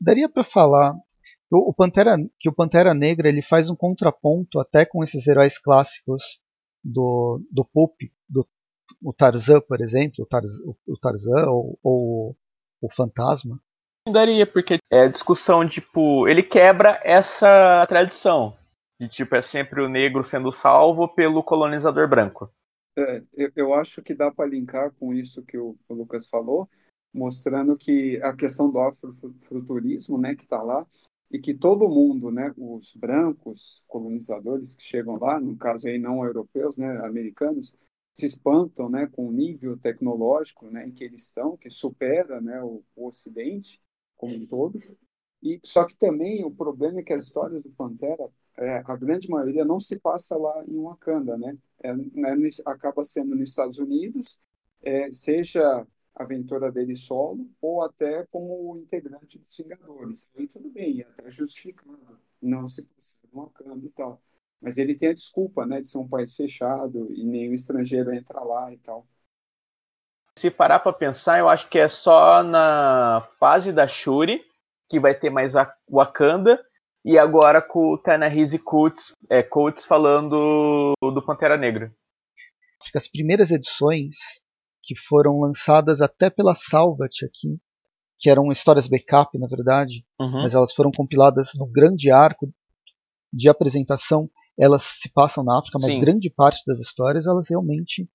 [0.00, 0.94] Daria para falar
[1.50, 6.40] o Pantera, que o Pantera Negra ele faz um contraponto até com esses heróis clássicos
[6.82, 8.46] do, do Pulp, do
[9.02, 10.50] o Tarzan, por exemplo, o, Tarz,
[10.86, 12.36] o Tarzan ou, ou
[12.80, 13.58] o Fantasma.
[14.10, 18.56] Daria, porque é discussão, tipo, ele quebra essa tradição
[19.02, 22.48] de tipo, é sempre o negro sendo salvo pelo colonizador branco.
[22.96, 26.68] É, eu, eu acho que dá para linkar com isso que o, o, Lucas falou,
[27.12, 30.86] mostrando que a questão do afrofuturismo, né, que está lá,
[31.30, 36.24] e que todo mundo, né, os brancos colonizadores que chegam lá, no caso aí não
[36.24, 37.74] europeus, né, americanos,
[38.12, 42.62] se espantam, né, com o nível tecnológico, né, em que eles estão, que supera, né,
[42.62, 43.80] o, o Ocidente
[44.16, 44.78] como um todo.
[45.42, 49.28] E só que também o problema é que as histórias do Pantera, é, a grande
[49.28, 51.56] maioria não se passa lá em Wakanda, né?
[51.82, 54.40] É, né acaba sendo nos Estados Unidos,
[54.82, 60.32] é, seja aventura dele solo ou até como integrante dos Vingadores.
[60.36, 64.20] E tudo bem, é até justificado não se passar em Wakanda e tal.
[64.60, 68.40] Mas ele tem a desculpa, né, de ser um país fechado e nenhum estrangeiro entra
[68.40, 69.06] lá e tal.
[70.38, 74.42] Se parar para pensar, eu acho que é só na fase da Shuri
[74.88, 76.62] que vai ter mais a Wakanda
[77.04, 81.92] e agora com o Tanahisi Coates, é, Coates falando do Pantera Negra.
[82.94, 84.16] As primeiras edições
[84.82, 87.58] que foram lançadas até pela Salvat aqui,
[88.18, 90.42] que eram histórias backup, na verdade, uhum.
[90.42, 92.52] mas elas foram compiladas no grande arco
[93.32, 94.30] de apresentação.
[94.58, 96.00] Elas se passam na África, mas Sim.
[96.00, 98.08] grande parte das histórias elas realmente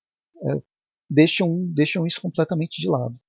[0.43, 0.61] é,
[1.09, 3.19] deixam, deixam isso completamente de lado.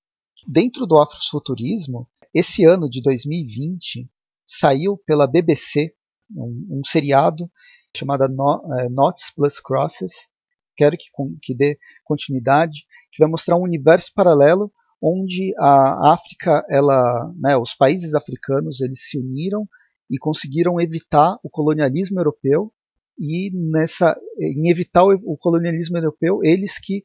[0.46, 4.08] Dentro do afrofuturismo, esse ano de 2020
[4.48, 5.92] saiu pela BBC
[6.34, 7.48] um, um seriado
[7.96, 10.28] chamado é, Knots Plus Crosses,
[10.76, 11.06] quero que,
[11.42, 17.74] que dê continuidade, que vai mostrar um universo paralelo onde a África, ela, né, os
[17.74, 19.68] países africanos, eles se uniram
[20.10, 22.72] e conseguiram evitar o colonialismo europeu
[23.18, 27.04] e nessa em evitar o, o colonialismo europeu, eles que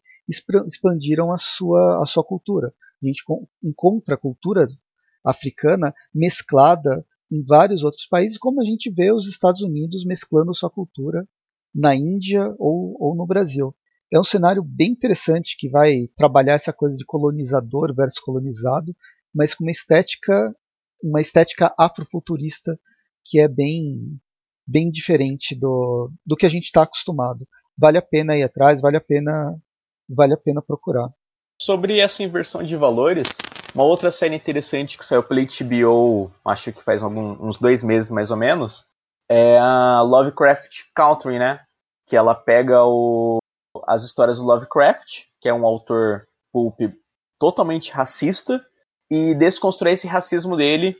[0.68, 2.74] expandiram a sua a sua cultura.
[3.02, 3.24] A gente
[3.64, 4.68] encontra a cultura
[5.24, 10.70] africana mesclada em vários outros países, como a gente vê os Estados Unidos mesclando sua
[10.70, 11.28] cultura
[11.74, 13.76] na Índia ou, ou no Brasil.
[14.14, 18.96] É um cenário bem interessante que vai trabalhar essa coisa de colonizador versus colonizado,
[19.34, 20.56] mas com uma estética,
[21.02, 22.80] uma estética afrofuturista
[23.26, 24.20] que é bem,
[24.68, 27.48] bem diferente do, do que a gente está acostumado.
[27.76, 29.56] Vale a pena ir atrás, vale a pena,
[30.08, 31.10] vale a pena procurar.
[31.60, 33.28] Sobre essa inversão de valores,
[33.74, 38.12] uma outra série interessante que saiu pela HBO, acho que faz algum, uns dois meses
[38.12, 38.86] mais ou menos,
[39.30, 41.62] é a Lovecraft Country, né?
[42.08, 43.40] Que ela pega o,
[43.88, 46.80] as histórias do Lovecraft, que é um autor pulp
[47.40, 48.64] totalmente racista,
[49.10, 50.96] e desconstrói esse racismo dele,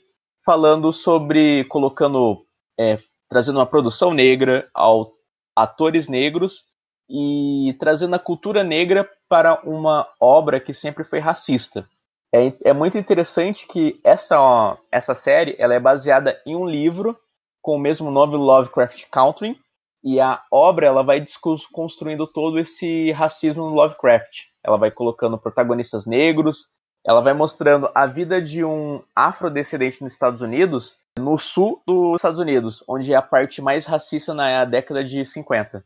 [0.46, 2.46] falando sobre colocando,
[2.80, 5.14] é, trazendo uma produção negra, ao,
[5.56, 6.66] atores negros
[7.10, 11.88] e trazendo a cultura negra para uma obra que sempre foi racista.
[12.34, 17.16] É, é muito interessante que essa, ó, essa série ela é baseada em um livro
[17.62, 19.56] com o mesmo nome, Lovecraft Country,
[20.04, 21.24] e a obra ela vai
[21.72, 24.48] construindo todo esse racismo no Lovecraft.
[24.66, 26.68] Ela vai colocando protagonistas negros,
[27.06, 32.40] ela vai mostrando a vida de um afrodescendente nos Estados Unidos, no sul dos Estados
[32.40, 35.86] Unidos, onde é a parte mais racista na década de 50.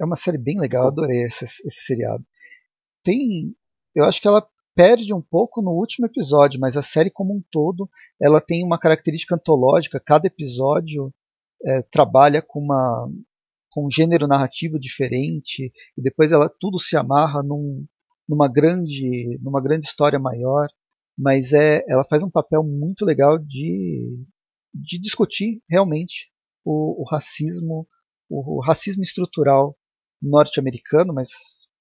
[0.00, 2.24] É uma série bem legal, adorei esse, esse seriado.
[3.04, 3.54] Tem,
[3.94, 7.42] eu acho que ela perde um pouco no último episódio, mas a série como um
[7.50, 7.88] todo
[8.20, 10.02] ela tem uma característica antológica.
[10.04, 11.12] Cada episódio
[11.64, 13.08] é, trabalha com uma
[13.70, 17.86] com um gênero narrativo diferente e depois ela tudo se amarra num,
[18.28, 20.68] numa grande numa grande história maior.
[21.16, 24.26] Mas é ela faz um papel muito legal de
[24.74, 26.30] de discutir realmente
[26.64, 27.86] o, o racismo
[28.28, 29.76] o, o racismo estrutural
[30.20, 31.28] norte-americano, mas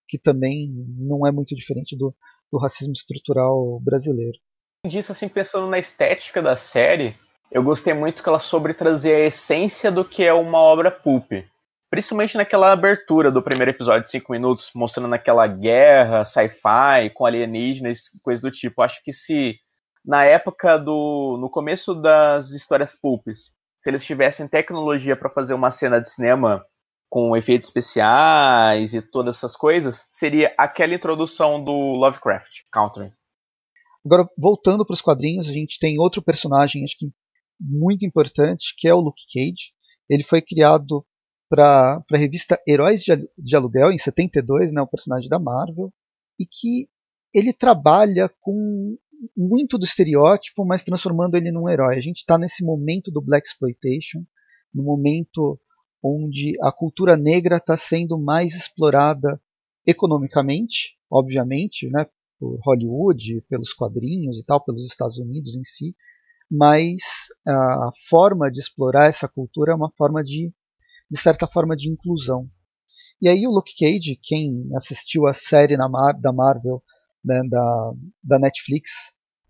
[0.08, 2.13] que também não é muito diferente do,
[2.52, 4.38] do racismo estrutural brasileiro.
[4.86, 7.16] Disso, assim, pensando na estética da série,
[7.52, 11.32] eu gostei muito que ela sobre trazer a essência do que é uma obra pulp.
[11.90, 18.04] Principalmente naquela abertura do primeiro episódio de 5 minutos, mostrando aquela guerra, sci-fi, com alienígenas,
[18.24, 18.82] coisa do tipo.
[18.82, 19.60] Acho que se
[20.04, 21.38] na época do.
[21.40, 26.66] no começo das histórias pulps, se eles tivessem tecnologia para fazer uma cena de cinema
[27.12, 33.12] com efeitos especiais e todas essas coisas, seria aquela introdução do Lovecraft Country.
[34.06, 37.12] Agora, voltando para os quadrinhos, a gente tem outro personagem, acho que
[37.60, 39.74] muito importante, que é o Luke Cage.
[40.10, 41.06] Ele foi criado
[41.50, 45.93] para a revista Heróis de, de Aluguel, em 72, né, o personagem da Marvel,
[46.39, 46.88] e que
[47.34, 48.97] ele trabalha com
[49.36, 51.97] muito do estereótipo, mas transformando ele num herói.
[51.97, 54.24] A gente está nesse momento do Black Exploitation,
[54.74, 55.60] no momento
[56.04, 59.40] onde a cultura negra está sendo mais explorada
[59.86, 62.08] economicamente, obviamente, né,
[62.40, 65.96] por Hollywood, pelos quadrinhos e tal, pelos Estados Unidos em si,
[66.50, 67.02] mas
[67.48, 70.52] a forma de explorar essa cultura é uma forma de,
[71.10, 72.50] de certa forma, de inclusão.
[73.22, 76.84] E aí o Luke Cage, quem assistiu a série Mar da Marvel,
[77.24, 78.90] né, da, da Netflix,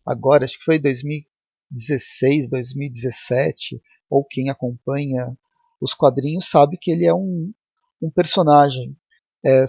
[0.05, 5.35] agora, acho que foi 2016, 2017, ou quem acompanha
[5.81, 7.51] os quadrinhos sabe que ele é um,
[8.01, 8.95] um personagem
[9.45, 9.65] é,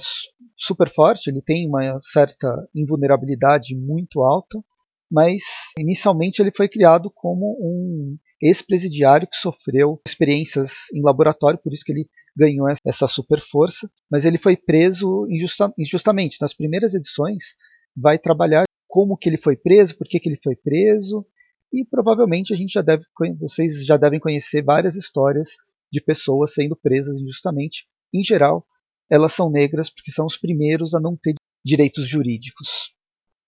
[0.57, 4.63] super forte, ele tem uma certa invulnerabilidade muito alta,
[5.11, 5.43] mas
[5.79, 11.93] inicialmente ele foi criado como um ex-presidiário que sofreu experiências em laboratório, por isso que
[11.93, 16.39] ele ganhou essa super força, mas ele foi preso injusta, injustamente.
[16.41, 17.55] Nas primeiras edições
[17.97, 21.25] vai trabalhar como que ele foi preso, por que, que ele foi preso,
[21.73, 23.05] e provavelmente a gente já deve,
[23.39, 25.51] vocês já devem conhecer várias histórias
[25.93, 27.87] de pessoas sendo presas injustamente.
[28.13, 28.67] Em geral,
[29.11, 32.95] elas são negras porque são os primeiros a não ter direitos jurídicos.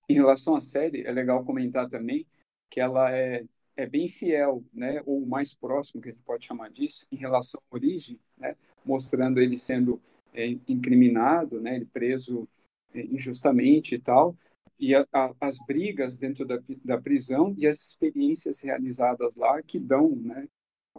[0.09, 2.27] Em relação à série, é legal comentar também
[2.71, 3.45] que ela é,
[3.77, 7.61] é bem fiel, né, ou mais próximo, que a gente pode chamar disso, em relação
[7.71, 10.01] à origem, né, mostrando ele sendo
[10.35, 12.47] é, incriminado, né, ele preso
[12.93, 14.37] é, injustamente e tal,
[14.79, 19.79] e a, a, as brigas dentro da, da prisão e as experiências realizadas lá que
[19.79, 20.47] dão, né,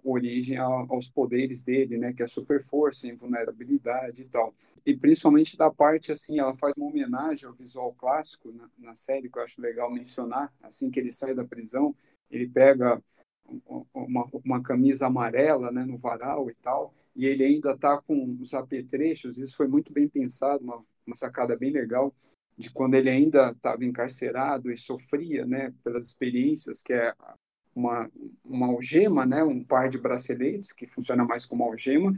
[0.03, 4.53] origem aos poderes dele, né, que é super força, invulnerabilidade e tal.
[4.85, 9.29] E principalmente da parte assim, ela faz uma homenagem ao visual clássico na, na série
[9.29, 10.53] que eu acho legal mencionar.
[10.61, 11.95] Assim que ele sai da prisão,
[12.29, 13.01] ele pega
[13.93, 18.53] uma, uma camisa amarela, né, no varal e tal, e ele ainda está com os
[18.53, 19.37] apetrechos.
[19.37, 22.13] Isso foi muito bem pensado, uma, uma sacada bem legal
[22.57, 27.13] de quando ele ainda estava encarcerado e sofria, né, pelas experiências que é
[27.75, 28.09] uma,
[28.43, 32.13] uma algema, né, um par de braceletes que funciona mais como algema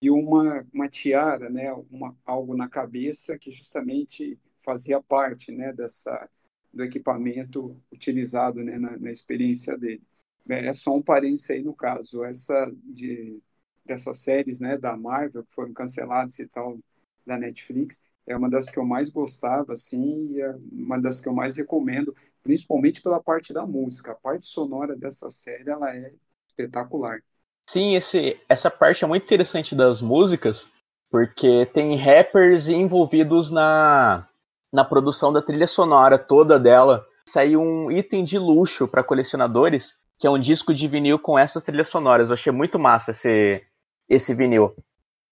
[0.00, 6.28] e uma, uma tiara, né, uma, algo na cabeça que justamente fazia parte, né, dessa
[6.72, 10.02] do equipamento utilizado né, na, na experiência dele.
[10.48, 13.40] É, é só um parênteses aí no caso, essa de
[13.84, 16.78] dessas séries, né, da Marvel que foram canceladas e tal
[17.26, 21.28] da Netflix, é uma das que eu mais gostava, assim, e é uma das que
[21.28, 22.14] eu mais recomendo,
[22.44, 24.12] principalmente pela parte da música.
[24.12, 26.12] A parte sonora dessa série ela é
[26.46, 27.18] espetacular.
[27.66, 30.70] Sim, esse, essa parte é muito interessante das músicas,
[31.10, 34.28] porque tem rappers envolvidos na,
[34.70, 37.04] na produção da trilha sonora toda dela.
[37.26, 41.62] Saiu um item de luxo para colecionadores, que é um disco de vinil com essas
[41.62, 42.28] trilhas sonoras.
[42.28, 43.64] Eu achei muito massa esse,
[44.06, 44.76] esse vinil.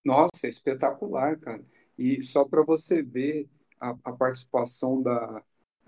[0.02, 1.62] Nossa, é espetacular, cara.
[1.98, 3.46] E só para você ver
[3.78, 5.42] a, a participação da,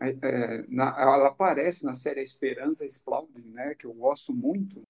[0.08, 4.82] é, é, na, ela aparece na série Esperança Exploding, né, que eu gosto muito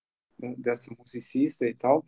[0.58, 2.04] dessa musicista e tal.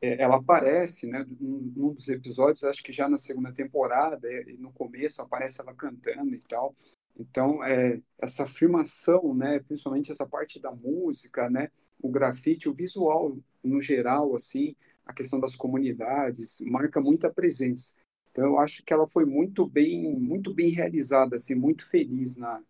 [0.00, 4.56] É, ela aparece, né, num, num, dos episódios, acho que já na segunda temporada, e
[4.58, 6.74] no começo aparece ela cantando e tal.
[7.18, 13.36] Então, é, essa afirmação, né, principalmente essa parte da música, né, o grafite, o visual
[13.62, 17.94] no geral, assim, a questão das comunidades, marca muita presença.
[18.36, 22.60] Então eu acho que ela foi muito bem, muito bem realizada, assim, muito feliz na,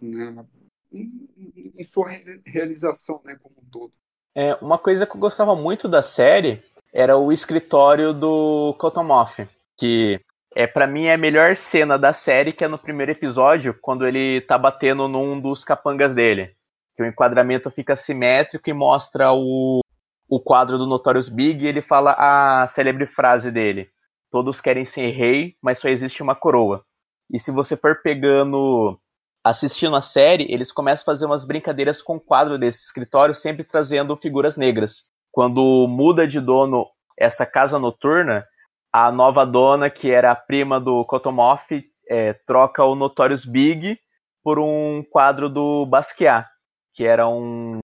[0.00, 0.44] na
[0.92, 1.28] em,
[1.76, 2.12] em, sua
[2.46, 3.92] realização, né, como um todo.
[4.36, 6.62] É, uma coisa que eu gostava muito da série
[6.92, 10.20] era o escritório do Cottonmouth, que
[10.54, 14.06] é para mim é a melhor cena da série, que é no primeiro episódio, quando
[14.06, 16.54] ele tá batendo num dos capangas dele.
[16.94, 19.80] Que o enquadramento fica simétrico e mostra o,
[20.28, 23.90] o quadro do Notorious Big e ele fala a célebre frase dele
[24.30, 26.84] todos querem ser rei, mas só existe uma coroa.
[27.30, 28.98] E se você for pegando,
[29.44, 33.64] assistindo a série, eles começam a fazer umas brincadeiras com o quadro desse escritório, sempre
[33.64, 35.04] trazendo figuras negras.
[35.32, 36.86] Quando muda de dono
[37.18, 38.44] essa casa noturna,
[38.92, 43.98] a nova dona, que era a prima do Cottomoff, é, troca o Notorious Big
[44.42, 46.46] por um quadro do Basquiat,
[46.94, 47.78] que era um,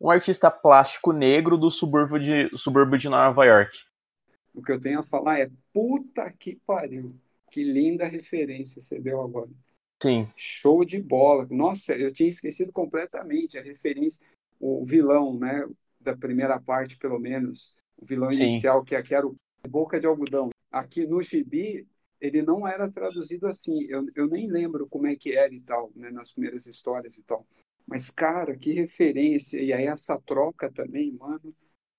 [0.00, 3.70] um artista plástico negro do subúrbio de, subúrbio de Nova York.
[4.56, 7.14] O que eu tenho a falar é puta que pariu.
[7.50, 9.50] Que linda referência você deu agora.
[10.02, 10.26] Sim.
[10.34, 11.46] Show de bola.
[11.50, 14.24] Nossa, eu tinha esquecido completamente a referência,
[14.58, 15.68] o vilão, né?
[16.00, 17.76] Da primeira parte, pelo menos.
[17.98, 18.44] O vilão Sim.
[18.44, 19.36] inicial, que aqui era o
[19.68, 20.48] Boca de Algodão.
[20.72, 21.86] Aqui no Gibi,
[22.18, 23.84] ele não era traduzido assim.
[23.90, 26.10] Eu, eu nem lembro como é que era e tal, né?
[26.10, 27.46] Nas primeiras histórias e tal.
[27.86, 29.60] Mas, cara, que referência.
[29.60, 31.54] E aí essa troca também, mano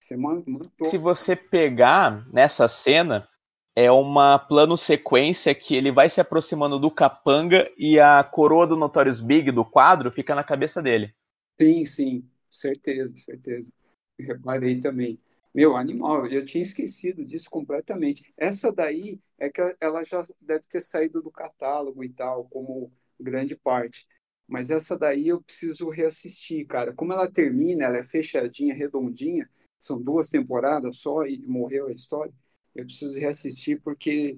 [0.08, 0.88] Você matou.
[0.90, 3.28] Se você pegar nessa cena,
[3.76, 8.78] é uma plano sequência que ele vai se aproximando do capanga e a coroa do
[8.78, 11.14] Notorious Big do quadro fica na cabeça dele.
[11.60, 13.74] Sim, sim, certeza, certeza.
[14.18, 15.20] reparei também.
[15.54, 18.24] Meu, animal, eu tinha esquecido disso completamente.
[18.38, 23.58] Essa daí é que ela já deve ter saído do catálogo e tal, como grande
[23.58, 24.08] parte.
[24.48, 26.94] Mas essa daí eu preciso reassistir, cara.
[26.94, 29.50] Como ela termina, ela é fechadinha, redondinha,
[29.80, 32.34] são duas temporadas só e morreu a história.
[32.76, 34.38] Eu preciso reassistir porque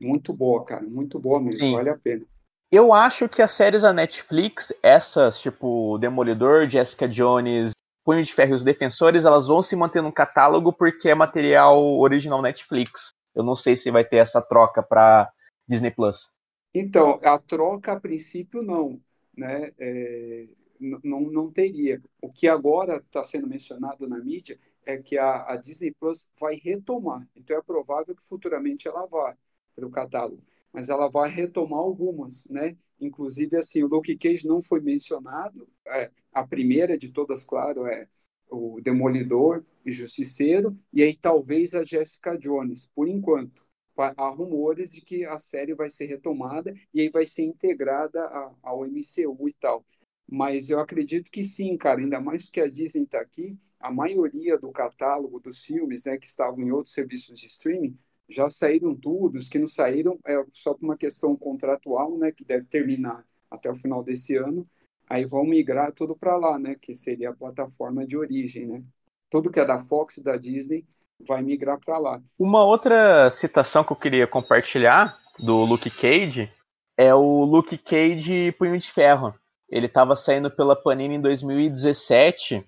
[0.00, 1.72] muito boa, cara, muito boa mesmo, Sim.
[1.72, 2.24] vale a pena.
[2.70, 7.72] Eu acho que as séries da Netflix, essas tipo Demolidor, Jessica Jones,
[8.04, 11.82] Punho de Ferro e os Defensores, elas vão se manter no catálogo porque é material
[11.98, 13.12] original Netflix.
[13.34, 15.30] Eu não sei se vai ter essa troca para
[15.68, 16.30] Disney Plus.
[16.74, 19.00] Então, a troca a princípio não,
[19.36, 19.72] né?
[19.78, 20.48] É,
[20.80, 22.02] não, não teria.
[22.20, 26.56] O que agora está sendo mencionado na mídia é que a, a, Disney Plus vai
[26.56, 27.28] retomar.
[27.36, 29.36] Então é provável que futuramente ela vá
[29.74, 32.76] para o catálogo, mas ela vai retomar algumas, né?
[33.00, 35.68] Inclusive assim, o Luke Cage não foi mencionado.
[35.86, 38.08] É, a primeira de todas, claro, é
[38.50, 43.68] o Demolidor e Justiceiro, e aí talvez a Jessica Jones, por enquanto.
[44.16, 48.24] Há rumores de que a série vai ser retomada e aí vai ser integrada
[48.62, 49.84] ao MCU e tal.
[50.30, 54.56] Mas eu acredito que sim, cara, ainda mais porque a Disney está aqui, a maioria
[54.56, 59.48] do catálogo dos filmes né, que estavam em outros serviços de streaming já saíram todos,
[59.48, 63.74] que não saíram é só por uma questão contratual, né, que deve terminar até o
[63.74, 64.64] final desse ano,
[65.08, 68.84] aí vão migrar tudo para lá, né, que seria a plataforma de origem, né.
[69.28, 70.84] Tudo que é da Fox e da Disney
[71.26, 72.22] vai migrar para lá.
[72.38, 76.52] Uma outra citação que eu queria compartilhar do Luke Cage
[76.96, 79.34] é o Luke Cage Punho de Ferro.
[79.70, 82.64] Ele estava saindo pela Panini em 2017.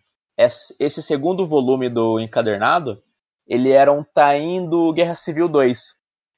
[0.78, 3.02] Esse segundo volume do encadernado,
[3.46, 5.80] ele era um tain do Guerra Civil 2.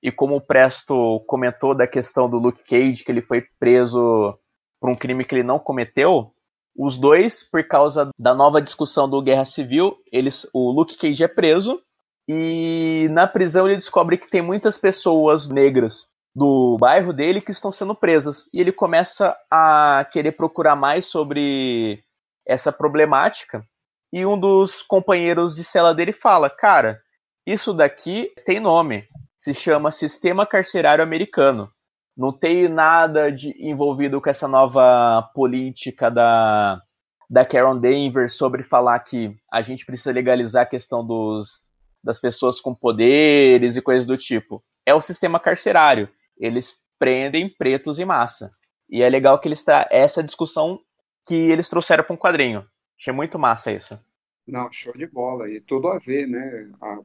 [0.03, 4.39] E como o Presto comentou da questão do Luke Cage, que ele foi preso
[4.81, 6.33] por um crime que ele não cometeu,
[6.77, 11.29] os dois, por causa da nova discussão do Guerra Civil, eles, o Luke Cage é
[11.29, 11.81] preso
[12.27, 17.71] e na prisão ele descobre que tem muitas pessoas negras do bairro dele que estão
[17.71, 18.45] sendo presas.
[18.53, 22.03] E ele começa a querer procurar mais sobre
[22.47, 23.65] essa problemática.
[24.13, 27.01] E um dos companheiros de cela dele fala: Cara,
[27.47, 29.07] isso daqui tem nome.
[29.37, 31.71] Se chama Sistema Carcerário Americano.
[32.17, 36.81] Não tem nada de envolvido com essa nova política da,
[37.29, 41.61] da Karen Denver sobre falar que a gente precisa legalizar a questão dos,
[42.03, 44.63] das pessoas com poderes e coisas do tipo.
[44.87, 48.53] É o sistema carcerário eles prendem pretos em massa.
[48.89, 50.81] E é legal que eles tra essa discussão
[51.27, 52.67] que eles trouxeram para um quadrinho.
[52.99, 53.99] Achei muito massa isso.
[54.47, 55.51] Não, show de bola.
[55.51, 56.71] E tudo a ver, né?
[56.81, 57.01] A,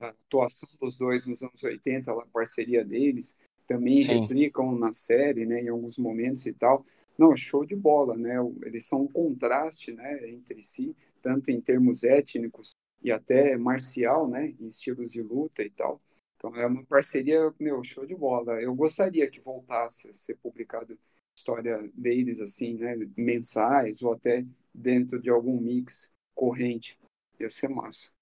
[0.00, 4.20] a atuação dos dois nos anos 80, a parceria deles, também Sim.
[4.20, 5.62] replicam na série, né?
[5.62, 6.84] Em alguns momentos e tal.
[7.18, 8.36] Não, show de bola, né?
[8.62, 10.28] Eles são um contraste, né?
[10.28, 14.54] Entre si, tanto em termos étnicos e até marcial, né?
[14.60, 16.00] Em estilos de luta e tal.
[16.44, 18.60] Então é uma parceria, meu, show de bola.
[18.60, 20.98] Eu gostaria que voltasse a ser publicado
[21.34, 26.98] história deles, assim, né, mensais ou até dentro de algum mix corrente.
[27.40, 28.12] Ia ser massa.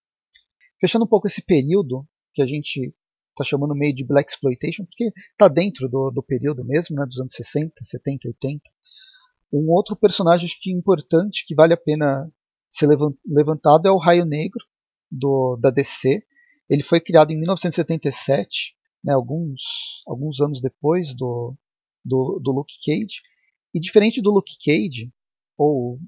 [0.81, 2.95] Fechando um pouco esse período que a gente
[3.31, 7.19] está chamando meio de Black Exploitation, porque está dentro do, do período mesmo, né, dos
[7.19, 8.71] anos 60, 70, 80.
[9.53, 12.33] Um outro personagem que importante, que vale a pena
[12.71, 12.89] ser
[13.27, 14.65] levantado, é o Raio Negro,
[15.11, 16.25] do, da DC,
[16.73, 19.61] ele foi criado em 1977, né, alguns,
[20.07, 21.55] alguns anos depois do,
[22.03, 23.21] do, do Luke Cage.
[23.75, 25.13] E diferente do Luke Cage,
[25.59, 26.01] ou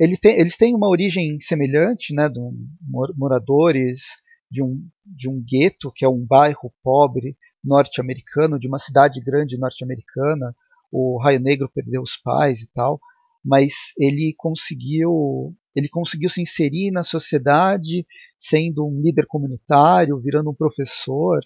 [0.00, 2.66] ele tem, eles têm uma origem semelhante, né, de um,
[3.14, 4.04] moradores
[4.50, 9.58] de um, de um gueto, que é um bairro pobre norte-americano, de uma cidade grande
[9.58, 10.56] norte-americana.
[10.90, 12.98] O Raio Negro perdeu os pais e tal,
[13.46, 18.06] mas ele conseguiu ele conseguiu se inserir na sociedade,
[18.38, 21.38] sendo um líder comunitário, virando um professor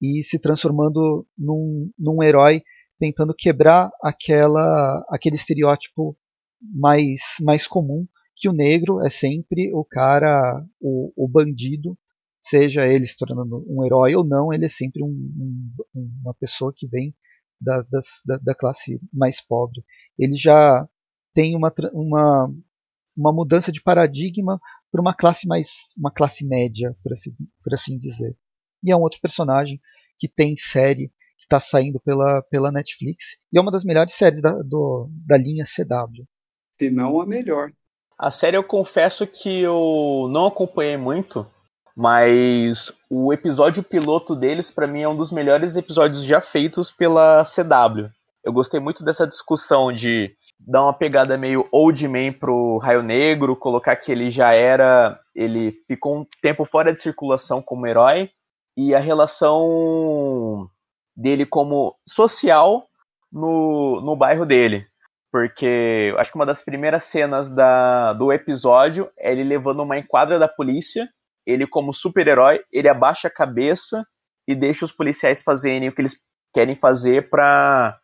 [0.00, 2.62] e se transformando num, num herói,
[2.98, 6.16] tentando quebrar aquela, aquele estereótipo
[6.62, 11.96] mais, mais comum que o negro é sempre o cara, o, o bandido,
[12.42, 15.08] seja ele se tornando um herói ou não, ele é sempre um,
[15.94, 17.14] um, uma pessoa que vem
[17.60, 19.84] da, das, da, da, classe mais pobre.
[20.18, 20.88] Ele já
[21.34, 22.54] tem uma, uma,
[23.16, 24.60] uma mudança de paradigma
[24.90, 27.32] para uma classe mais uma classe média, por assim,
[27.62, 28.36] por assim dizer.
[28.82, 29.80] E é um outro personagem
[30.18, 34.40] que tem série que está saindo pela, pela Netflix e é uma das melhores séries
[34.40, 36.24] da, do, da linha CW.
[36.72, 37.70] Se não a melhor.
[38.18, 41.46] A série eu confesso que eu não acompanhei muito,
[41.96, 47.44] Mas o episódio piloto deles, para mim, é um dos melhores episódios já feitos pela
[47.44, 48.10] CW.
[48.44, 50.34] Eu gostei muito dessa discussão de
[50.66, 55.18] dar uma pegada meio old man pro Raio Negro, colocar que ele já era.
[55.34, 58.30] Ele ficou um tempo fora de circulação como herói,
[58.76, 60.68] e a relação
[61.16, 62.88] dele como social
[63.32, 64.86] no, no bairro dele.
[65.30, 70.38] Porque acho que uma das primeiras cenas da, do episódio é ele levando uma enquadra
[70.38, 71.08] da polícia
[71.46, 74.06] ele como super-herói, ele abaixa a cabeça
[74.48, 76.16] e deixa os policiais fazerem o que eles
[76.54, 77.98] querem fazer para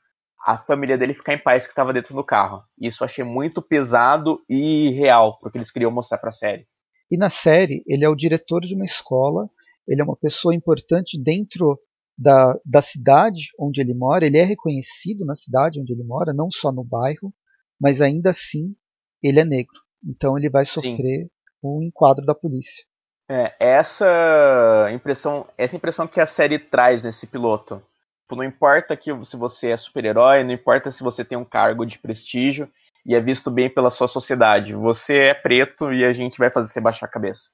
[0.44, 2.62] a família dele ficar em paz que estava dentro do carro.
[2.80, 6.66] Isso eu achei muito pesado e real porque eles queriam mostrar para a série.
[7.10, 9.50] E na série, ele é o diretor de uma escola,
[9.86, 11.78] ele é uma pessoa importante dentro
[12.16, 16.50] da, da cidade onde ele mora, ele é reconhecido na cidade onde ele mora, não
[16.50, 17.32] só no bairro,
[17.80, 18.74] mas ainda assim
[19.22, 19.80] ele é negro.
[20.04, 21.30] Então ele vai sofrer Sim.
[21.62, 22.84] um enquadro da polícia.
[23.28, 27.82] É, essa impressão, essa impressão que a série traz nesse piloto.
[28.30, 31.84] Tipo, não importa que se você é super-herói, não importa se você tem um cargo
[31.84, 32.70] de prestígio
[33.04, 34.72] e é visto bem pela sua sociedade.
[34.72, 37.50] Você é preto e a gente vai fazer você baixar a cabeça.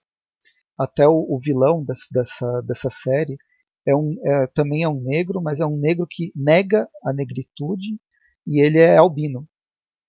[0.78, 3.38] Até o, o vilão dessa, dessa, dessa série
[3.88, 7.98] é um, é, também é um negro, mas é um negro que nega a negritude
[8.46, 9.48] e ele é albino.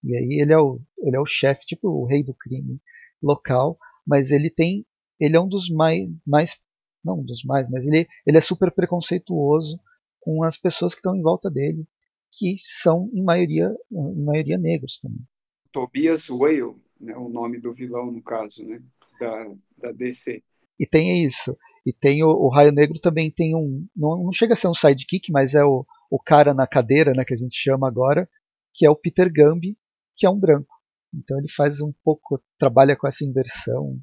[0.03, 2.78] E aí ele é o, ele é o chefe, tipo o rei do crime
[3.24, 4.86] local, mas ele tem
[5.18, 6.59] ele é um dos mais, mais
[7.01, 9.80] não um dos mais, mas ele, ele é super preconceituoso
[10.28, 11.88] com as pessoas que estão em volta dele,
[12.34, 15.25] que são em maioria, em maioria negros também.
[15.71, 18.84] Tobias Whale, né, o nome do vilão no caso, né,
[19.17, 20.43] da, da DC.
[20.78, 21.57] E tem isso.
[21.86, 24.73] E tem o, o Raio Negro também tem um, não, não chega a ser um
[24.73, 28.30] sidekick, mas é o, o cara na cadeira, né, que a gente chama agora,
[28.73, 29.78] que é o Peter Gambi,
[30.13, 30.75] que é um branco.
[31.13, 33.97] Então ele faz um pouco, trabalha com essa inversão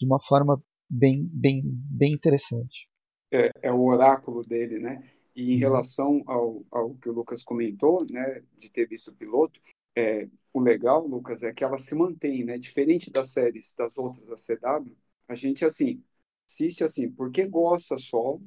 [0.00, 0.58] de uma forma
[0.88, 2.88] bem, bem, bem interessante.
[3.30, 5.02] É, é o oráculo dele, né?
[5.36, 5.60] E em uhum.
[5.60, 9.60] relação ao, ao que o Lucas comentou, né, de ter visto o piloto,
[9.94, 12.58] é, o legal, Lucas, é que ela se mantém, né?
[12.58, 14.96] Diferente das séries das outras da CW,
[15.28, 16.02] a gente assim
[16.48, 18.38] assiste assim porque gosta só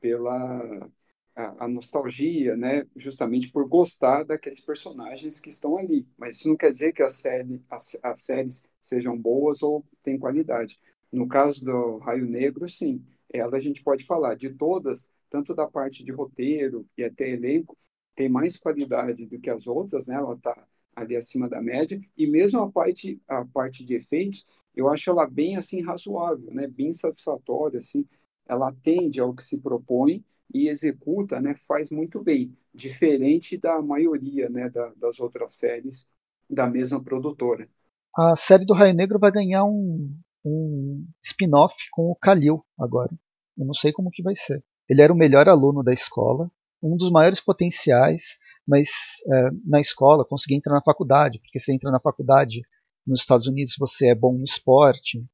[0.00, 0.88] pela
[1.34, 2.86] a, a, nostalgia, né?
[2.96, 6.06] Justamente por gostar daqueles personagens que estão ali.
[6.16, 10.18] Mas isso não quer dizer que a série, as, as séries sejam boas ou têm
[10.18, 10.78] qualidade.
[11.12, 15.66] No caso do Raio Negro, sim, ela a gente pode falar de todas, tanto da
[15.66, 17.76] parte de roteiro e até elenco,
[18.14, 20.16] tem mais qualidade do que as outras, né?
[20.16, 24.88] Ela está ali acima da média e mesmo a parte a parte de efeitos, eu
[24.88, 26.66] acho ela bem assim razoável, né?
[26.66, 28.06] Bem satisfatória, assim.
[28.46, 31.54] Ela atende ao que se propõe e executa, né?
[31.54, 34.68] Faz muito bem, diferente da maioria, né?
[34.70, 36.08] Da, das outras séries
[36.48, 37.68] da mesma produtora.
[38.16, 40.14] A série do Raio Negro vai ganhar um,
[40.44, 43.10] um spin-off com o Kalil agora.
[43.56, 44.62] Eu não sei como que vai ser.
[44.88, 46.50] Ele era o melhor aluno da escola,
[46.82, 48.36] um dos maiores potenciais,
[48.66, 48.88] mas
[49.32, 52.62] é, na escola conseguia entrar na faculdade, porque você entra na faculdade
[53.06, 55.24] nos Estados Unidos você é bom no esporte,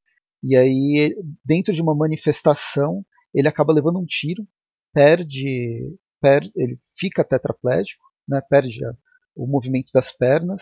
[0.41, 4.47] e aí dentro de uma manifestação ele acaba levando um tiro,
[4.93, 5.93] perde,
[6.55, 8.79] ele fica tetraplégico, né, perde
[9.35, 10.61] o movimento das pernas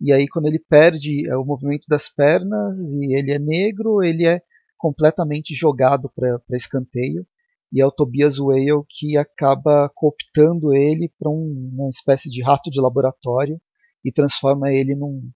[0.00, 4.26] e aí, quando ele perde é, o movimento das pernas e ele é negro, ele
[4.26, 4.40] é
[4.78, 7.26] completamente jogado para escanteio.
[7.72, 12.68] E é o Tobias Whale que acaba cooptando ele para um, uma espécie de rato
[12.68, 13.60] de laboratório
[14.04, 15.30] e transforma ele num,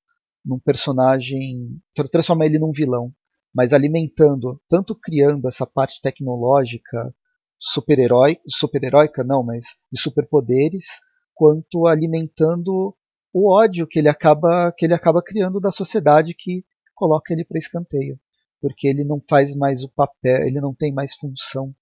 [0.44, 1.80] num personagem.
[2.10, 3.12] transforma ele num vilão.
[3.54, 7.14] Mas alimentando, tanto criando essa parte tecnológica
[7.56, 10.86] super-herói, super-heróica não, mas de superpoderes,
[11.32, 12.96] quanto alimentando
[13.32, 16.64] o ódio que ele acaba que ele acaba criando da sociedade que
[16.94, 18.18] coloca ele para escanteio,
[18.60, 21.74] porque ele não faz mais o papel, ele não tem mais função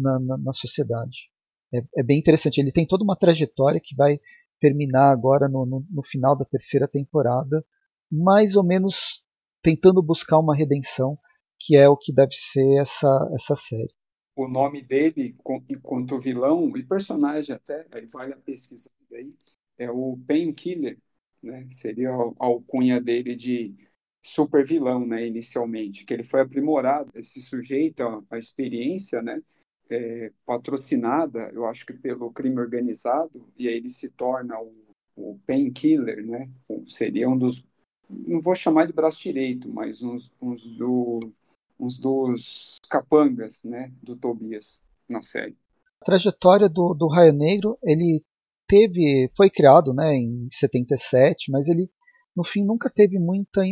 [0.00, 1.30] na, na, na sociedade.
[1.72, 2.58] É, é, bem interessante.
[2.58, 4.18] Ele tem toda uma trajetória que vai
[4.58, 7.64] terminar agora no, no, no final da terceira temporada,
[8.10, 9.24] mais ou menos
[9.62, 11.18] tentando buscar uma redenção,
[11.58, 13.92] que é o que deve ser essa, essa série.
[14.34, 15.36] O nome dele,
[15.68, 19.34] enquanto vilão e personagem até, aí vale a pesquisa aí,
[19.76, 20.98] é o Painkiller,
[21.42, 21.66] né?
[21.70, 23.74] Seria a alcunha dele de
[24.22, 25.26] super vilão, né?
[25.26, 29.42] Inicialmente, que ele foi aprimorado, esse sujeito à experiência, né?
[29.90, 34.72] É, patrocinada, eu acho que pelo crime organizado, e aí ele se torna o,
[35.16, 36.48] o painkiller, né?
[36.86, 37.64] Seria um dos,
[38.08, 41.32] não vou chamar de braço direito, mas uns, uns, do,
[41.78, 43.92] uns dos capangas, né?
[44.00, 45.56] Do Tobias na série.
[46.00, 48.24] A trajetória do, do Raio Negro, ele
[48.66, 51.90] teve, foi criado né, em 77, mas ele
[52.34, 53.62] no fim nunca teve muita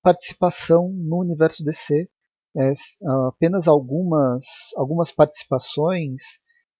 [0.00, 2.08] participação no universo DC.
[2.58, 2.72] É,
[3.28, 4.44] apenas algumas,
[4.76, 6.22] algumas participações,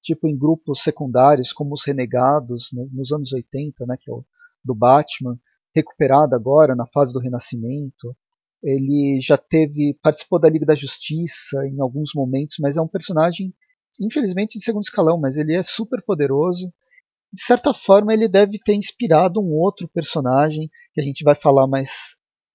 [0.03, 4.25] tipo em grupos secundários, como os Renegados, né, nos anos 80, né, que é o
[4.65, 5.39] do Batman,
[5.75, 8.17] recuperado agora na fase do Renascimento.
[8.63, 13.55] Ele já teve participou da Liga da Justiça em alguns momentos, mas é um personagem
[14.01, 16.73] infelizmente de segundo escalão, mas ele é super poderoso.
[17.33, 21.67] De certa forma, ele deve ter inspirado um outro personagem que a gente vai falar
[21.67, 21.91] mais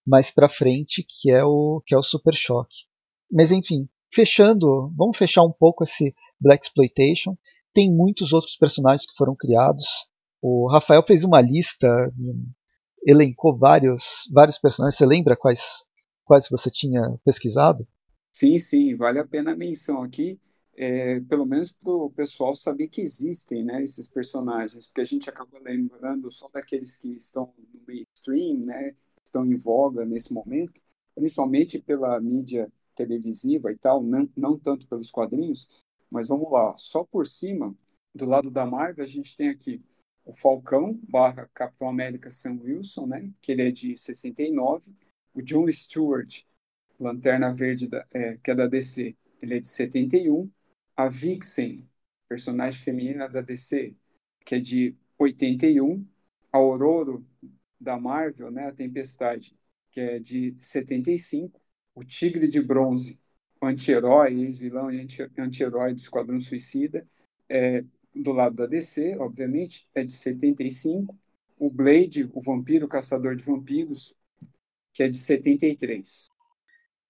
[0.05, 2.90] mais para frente, que é o que é o Super Choque.
[3.32, 7.38] Mas enfim, fechando, vamos fechar um pouco esse Black Exploitation.
[7.73, 9.86] Tem muitos outros personagens que foram criados.
[10.41, 11.88] O Rafael fez uma lista,
[13.05, 14.97] elencou vários vários personagens.
[14.97, 15.86] Você lembra quais
[16.25, 17.88] quais você tinha pesquisado?
[18.32, 20.39] Sim, sim, vale a pena a menção aqui,
[20.75, 25.29] é, pelo menos para o pessoal saber que existem né, esses personagens, porque a gente
[25.29, 30.82] acaba lembrando só daqueles que estão no mainstream, né, estão em voga nesse momento,
[31.13, 35.69] principalmente pela mídia televisiva e tal, não, não tanto pelos quadrinhos,
[36.09, 37.75] mas vamos lá, só por cima,
[38.13, 39.81] do lado da Marvel, a gente tem aqui
[40.25, 44.93] o Falcão barra Capitão América Sam Wilson, né, que ele é de 69,
[45.33, 46.43] o John Stewart,
[46.99, 50.49] Lanterna Verde, da, é, que é da DC, ele é de 71,
[50.95, 51.87] a Vixen,
[52.27, 53.95] personagem feminina da DC,
[54.45, 56.05] que é de 81,
[56.51, 57.21] a Aurora
[57.79, 59.55] da Marvel, né, a Tempestade,
[59.91, 61.61] que é de 75,
[61.95, 63.19] o Tigre de Bronze,
[63.61, 67.05] o anti-herói, ex-vilão e anti-herói do Esquadrão Suicida,
[67.49, 67.83] é,
[68.13, 71.17] do lado da DC, obviamente, é de 75,
[71.57, 74.13] o Blade, o Vampiro Caçador de Vampiros,
[74.93, 76.29] que é de 73.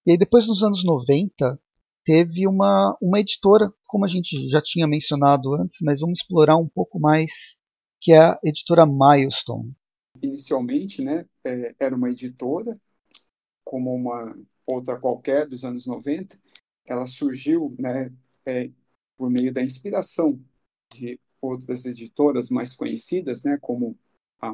[0.05, 1.59] E aí depois nos anos 90,
[2.03, 6.67] teve uma, uma editora, como a gente já tinha mencionado antes, mas vamos explorar um
[6.67, 7.57] pouco mais,
[7.99, 9.75] que é a editora Milestone
[10.21, 12.79] inicialmente, né, é, era uma editora,
[13.63, 14.35] como uma
[14.65, 16.39] outra qualquer dos anos 90.
[16.85, 18.11] Ela surgiu, né,
[18.45, 18.71] é,
[19.17, 20.39] por meio da inspiração
[20.93, 23.97] de outras editoras mais conhecidas, né, como
[24.39, 24.49] a,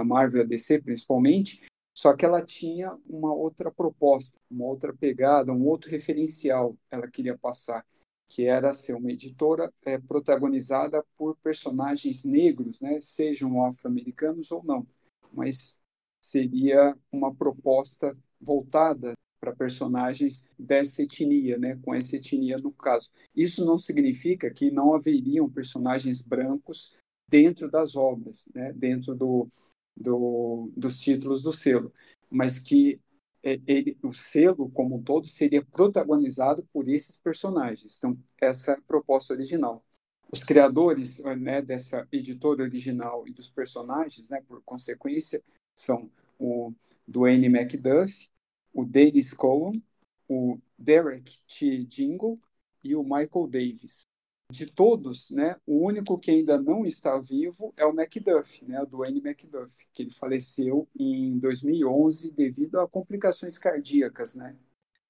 [0.00, 1.62] a Marvel DC principalmente,
[1.94, 7.36] só que ela tinha uma outra proposta, uma outra pegada, um outro referencial ela queria
[7.36, 7.84] passar,
[8.26, 14.86] que era ser uma editora é, protagonizada por personagens negros, né, sejam afro-americanos ou não
[15.32, 15.80] mas
[16.20, 23.10] seria uma proposta voltada para personagens dessa etnia, né, com essa etnia no caso.
[23.34, 26.94] Isso não significa que não haveriam personagens brancos
[27.28, 29.48] dentro das obras, né, dentro do,
[29.96, 31.92] do, dos títulos do selo,
[32.30, 33.00] mas que
[33.42, 37.96] é, ele, o selo como um todo seria protagonizado por esses personagens.
[37.98, 39.84] Então, essa é a proposta original.
[40.30, 45.42] Os criadores né, dessa editora original e dos personagens, né, por consequência,
[45.76, 46.72] são o
[47.08, 48.30] Dwayne McDuff,
[48.72, 49.82] o Dennis Cohen,
[50.28, 51.84] o Derek T.
[51.84, 52.38] Jingle
[52.84, 54.02] e o Michael Davis.
[54.50, 58.86] De todos, né, o único que ainda não está vivo é o Macduff, né, o
[58.86, 64.54] Dwayne Macduff, que ele faleceu em 2011 devido a complicações cardíacas, né?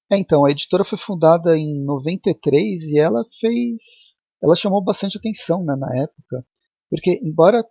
[0.09, 5.63] É, então, a editora foi fundada em 93 e ela fez ela chamou bastante atenção
[5.63, 6.45] né, na época,
[6.89, 7.63] porque embora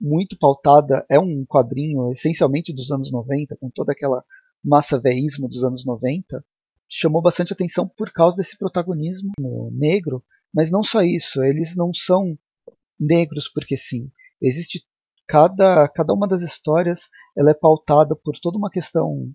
[0.00, 4.22] muito pautada, é um quadrinho essencialmente dos anos 90, com toda aquela
[4.64, 6.44] massa veísmo dos anos 90,
[6.88, 9.32] chamou bastante atenção por causa desse protagonismo
[9.72, 12.38] negro, mas não só isso, eles não são
[12.98, 14.10] negros porque sim.
[14.40, 14.84] Existe
[15.26, 19.30] cada cada uma das histórias, ela é pautada por toda uma questão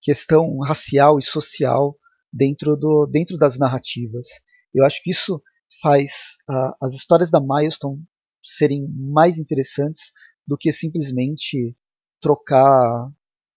[0.00, 1.96] questão racial e social
[2.32, 4.26] dentro do dentro das narrativas.
[4.74, 5.42] Eu acho que isso
[5.80, 8.04] faz uh, as histórias da Milestone
[8.44, 10.12] serem mais interessantes
[10.46, 11.76] do que simplesmente
[12.20, 13.10] trocar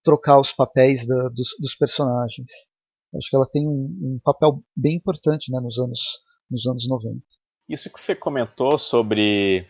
[0.03, 2.49] trocar os papéis da, dos, dos, personagens.
[3.15, 3.71] Acho que ela tem um,
[4.01, 5.99] um, papel bem importante né, nos anos
[6.49, 7.21] nos anos 90.
[7.69, 9.67] Isso que você comentou sobre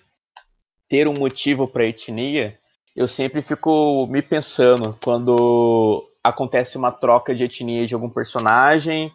[0.89, 2.57] ter um motivo para etnia,
[2.95, 9.11] eu sempre fico me pensando quando acontece uma troca de etnia de algum personagem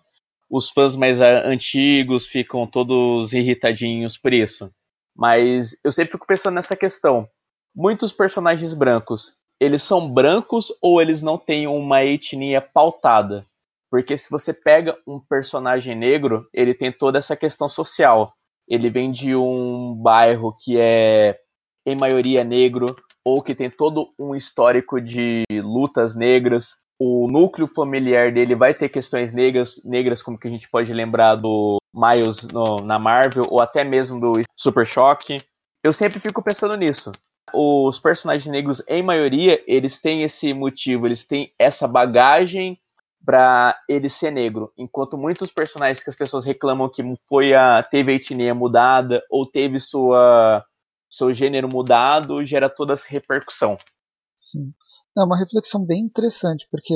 [0.50, 4.70] os fãs mais antigos ficam todos irritadinhos por isso.
[5.14, 7.28] Mas eu sempre fico pensando nessa questão.
[7.74, 13.46] Muitos personagens brancos, eles são brancos ou eles não têm uma etnia pautada?
[13.90, 18.34] Porque se você pega um personagem negro, ele tem toda essa questão social.
[18.68, 21.38] Ele vem de um bairro que é
[21.86, 28.32] em maioria negro ou que tem todo um histórico de lutas negras, o núcleo familiar
[28.32, 32.80] dele vai ter questões negras, negras como que a gente pode lembrar do Miles no,
[32.80, 35.42] na Marvel, ou até mesmo do Super Choque.
[35.84, 37.12] Eu sempre fico pensando nisso.
[37.54, 42.78] Os personagens negros, em maioria, eles têm esse motivo, eles têm essa bagagem
[43.24, 48.12] para ele ser negro, enquanto muitos personagens que as pessoas reclamam que foi a teve
[48.12, 50.64] a etnia mudada ou teve sua
[51.10, 53.76] seu gênero mudado, gera toda essa repercussão.
[54.36, 54.72] Sim.
[55.18, 56.94] É uma reflexão bem interessante, porque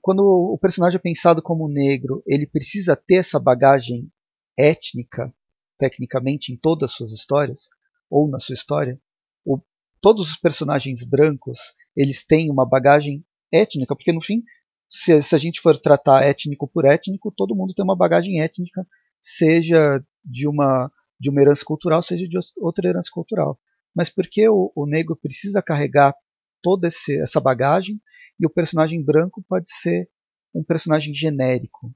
[0.00, 4.10] quando o personagem é pensado como negro, ele precisa ter essa bagagem
[4.58, 5.32] étnica,
[5.78, 7.68] tecnicamente, em todas as suas histórias,
[8.10, 8.98] ou na sua história.
[9.46, 9.58] O,
[10.00, 11.58] todos os personagens brancos,
[11.96, 14.42] eles têm uma bagagem étnica, porque no fim,
[14.90, 18.86] se, se a gente for tratar étnico por étnico, todo mundo tem uma bagagem étnica,
[19.22, 23.58] seja de uma, de uma herança cultural, seja de outra herança cultural.
[23.94, 26.14] Mas por que o, o negro precisa carregar
[26.62, 28.00] toda esse, essa bagagem
[28.38, 30.08] e o personagem branco pode ser
[30.54, 31.92] um personagem genérico?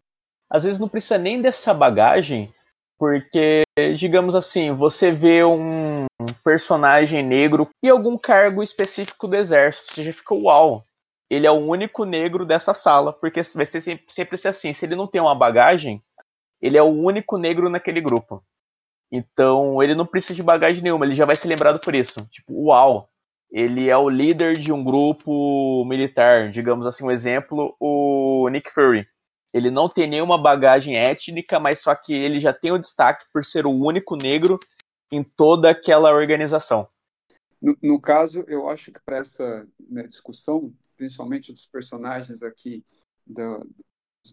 [0.49, 2.53] Às vezes não precisa nem dessa bagagem,
[3.01, 3.63] porque,
[3.97, 6.05] digamos assim, você vê um
[6.45, 10.85] personagem negro e algum cargo específico do exército, você já fica uau,
[11.31, 14.75] ele é o único negro dessa sala, porque vai ser sempre, sempre ser assim.
[14.75, 16.03] Se ele não tem uma bagagem,
[16.61, 18.45] ele é o único negro naquele grupo.
[19.11, 22.27] Então ele não precisa de bagagem nenhuma, ele já vai ser lembrado por isso.
[22.31, 23.09] Tipo, uau,
[23.51, 29.07] ele é o líder de um grupo militar, digamos assim, um exemplo, o Nick Fury.
[29.53, 33.45] Ele não tem nenhuma bagagem étnica, mas só que ele já tem o destaque por
[33.45, 34.59] ser o único negro
[35.11, 36.89] em toda aquela organização.
[37.61, 42.85] No, no caso, eu acho que para essa né, discussão principalmente dos personagens aqui
[43.27, 43.67] do,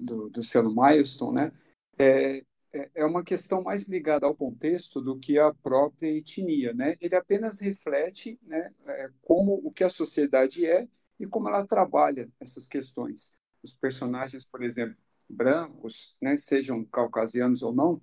[0.01, 1.51] do, do selo Milestone, né,
[1.97, 2.43] é,
[2.73, 6.73] é, é uma questão mais ligada ao contexto do que à própria etnia.
[6.73, 6.97] Né?
[6.99, 12.29] Ele apenas reflete né, é, como o que a sociedade é e como ela trabalha
[12.37, 13.39] essas questões.
[13.63, 14.97] Os personagens, por exemplo,
[15.29, 18.01] brancos, né, sejam caucasianos ou não,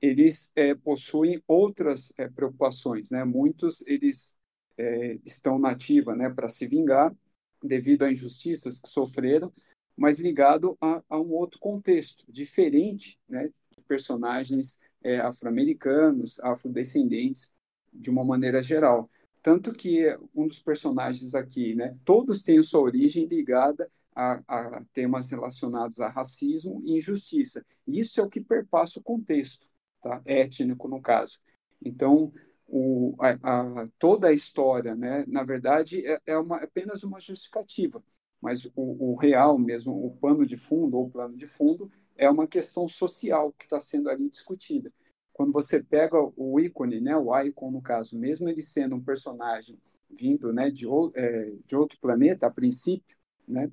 [0.00, 3.10] eles é, possuem outras é, preocupações.
[3.10, 3.24] Né?
[3.24, 4.34] Muitos eles
[4.76, 7.14] é, estão nativa né, para se vingar
[7.62, 9.52] devido a injustiças que sofreram,
[9.96, 14.80] mas ligado a, a um outro contexto, diferente né, de personagens
[15.24, 17.52] afro-americanos, afrodescendentes,
[17.92, 19.10] de uma maneira geral.
[19.42, 25.30] Tanto que um dos personagens aqui, né, todos têm sua origem ligada a, a, temas
[25.30, 27.64] relacionados a racismo e injustiça.
[27.86, 29.66] Isso é o que perpassa o contexto,
[30.00, 30.20] tá?
[30.24, 31.38] étnico no caso.
[31.84, 32.32] Então,
[32.66, 38.02] o, a, a, toda a história, né, na verdade, é, é uma, apenas uma justificativa,
[38.40, 42.46] mas o, o, real mesmo, o pano de fundo ou plano de fundo, é uma
[42.46, 44.92] questão social que está sendo ali discutida.
[45.32, 49.78] Quando você pega o ícone, né, o Icon no caso, mesmo ele sendo um personagem
[50.08, 53.16] vindo né, de, é, de outro planeta, a princípio,
[53.48, 53.70] né,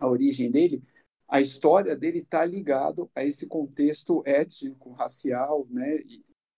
[0.00, 0.82] a origem dele,
[1.28, 6.02] a história dele está ligado a esse contexto étnico, racial, né,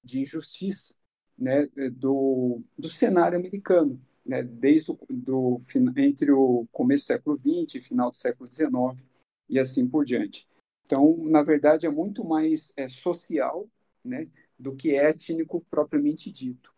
[0.03, 0.95] de injustiça
[1.37, 5.59] né, do, do cenário americano, né, desde o, do,
[5.97, 9.05] entre o começo do século XX e final do século XIX
[9.49, 10.49] e assim por diante.
[10.87, 13.69] Então, na verdade, é muito mais é, social
[14.05, 14.27] né,
[14.59, 16.73] do que étnico propriamente dito.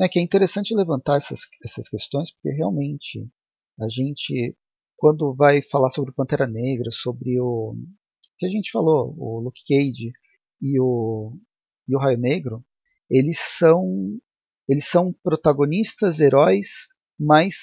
[0.00, 3.28] É que é interessante levantar essas, essas questões, porque realmente
[3.78, 4.54] a gente,
[5.00, 7.74] quando vai falar sobre o Pantera Negra, sobre o
[8.38, 10.12] que a gente falou, o Luke Cage
[10.60, 11.32] e o,
[11.88, 12.62] e o Raio Negro,
[13.08, 14.18] eles são
[14.68, 16.86] eles são protagonistas, heróis,
[17.18, 17.54] mas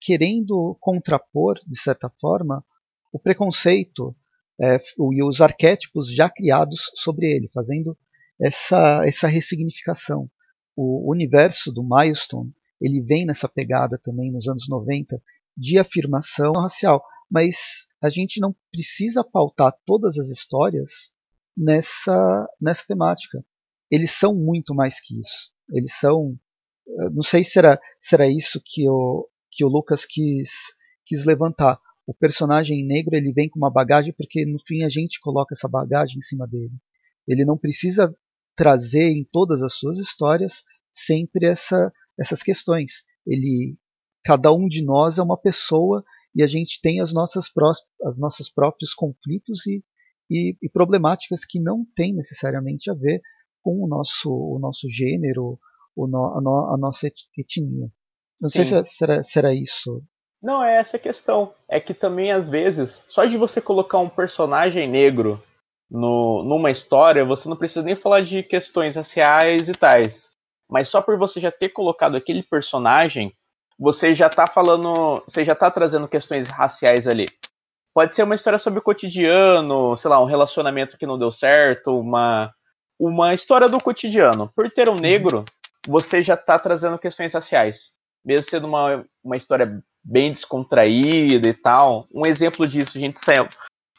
[0.00, 2.64] querendo contrapor, de certa forma,
[3.12, 4.16] o preconceito
[4.60, 4.80] é,
[5.12, 7.96] e os arquétipos já criados sobre ele, fazendo
[8.40, 10.28] essa, essa ressignificação.
[10.74, 15.22] O universo do Milestone ele vem nessa pegada também nos anos 90
[15.56, 20.90] de afirmação racial, mas a gente não precisa pautar todas as histórias
[21.56, 23.44] nessa, nessa temática
[23.92, 25.52] eles são muito mais que isso.
[25.70, 26.34] Eles são.
[27.12, 30.50] Não sei se era, se era isso que o, que o Lucas quis,
[31.04, 31.78] quis levantar.
[32.06, 35.68] O personagem negro ele vem com uma bagagem porque no fim a gente coloca essa
[35.68, 36.72] bagagem em cima dele.
[37.28, 38.12] Ele não precisa
[38.56, 43.04] trazer em todas as suas histórias sempre essa, essas questões.
[43.26, 43.76] Ele,
[44.24, 46.04] cada um de nós é uma pessoa
[46.34, 47.72] e a gente tem as nossas, pró
[48.04, 49.82] as nossos próprios conflitos e,
[50.30, 53.20] e, e problemáticas que não têm necessariamente a ver
[53.62, 55.58] com o nosso, o nosso gênero,
[55.94, 57.88] o no, a, no, a, nossa etnia.
[58.40, 58.64] Não Sim.
[58.64, 60.02] sei se será, será isso.
[60.42, 61.54] Não, é essa a questão.
[61.68, 65.40] É que também, às vezes, só de você colocar um personagem negro
[65.88, 70.28] no, numa história, você não precisa nem falar de questões raciais e tais.
[70.68, 73.32] Mas só por você já ter colocado aquele personagem,
[73.78, 75.22] você já tá falando.
[75.26, 77.28] Você já tá trazendo questões raciais ali.
[77.94, 81.98] Pode ser uma história sobre o cotidiano, sei lá, um relacionamento que não deu certo,
[81.98, 82.52] uma
[82.98, 84.50] uma história do cotidiano.
[84.54, 85.00] Por ter um uhum.
[85.00, 85.44] negro,
[85.86, 87.92] você já está trazendo questões raciais.
[88.24, 92.06] Mesmo sendo uma, uma história bem descontraída e tal.
[92.14, 93.48] Um exemplo disso, a gente saiu.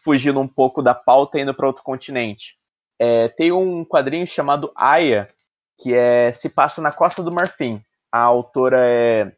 [0.04, 2.58] fugindo um pouco da pauta indo para outro continente.
[3.00, 5.30] É, tem um quadrinho chamado Aya,
[5.80, 7.82] que é se passa na Costa do Marfim.
[8.12, 9.34] A autora é,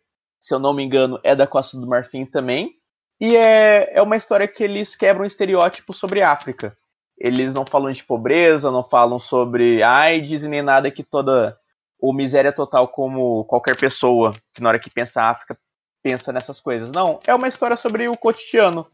[0.45, 2.75] se eu não me engano, é da Costa do Marfim também.
[3.19, 6.77] E é, é uma história que eles quebram estereótipo sobre África.
[7.17, 11.57] Eles não falam de pobreza, não falam sobre AIDS e nem nada que toda
[11.99, 15.57] ou miséria total como qualquer pessoa que na hora que pensa África
[16.03, 16.91] pensa nessas coisas.
[16.91, 18.85] Não, é uma história sobre o cotidiano.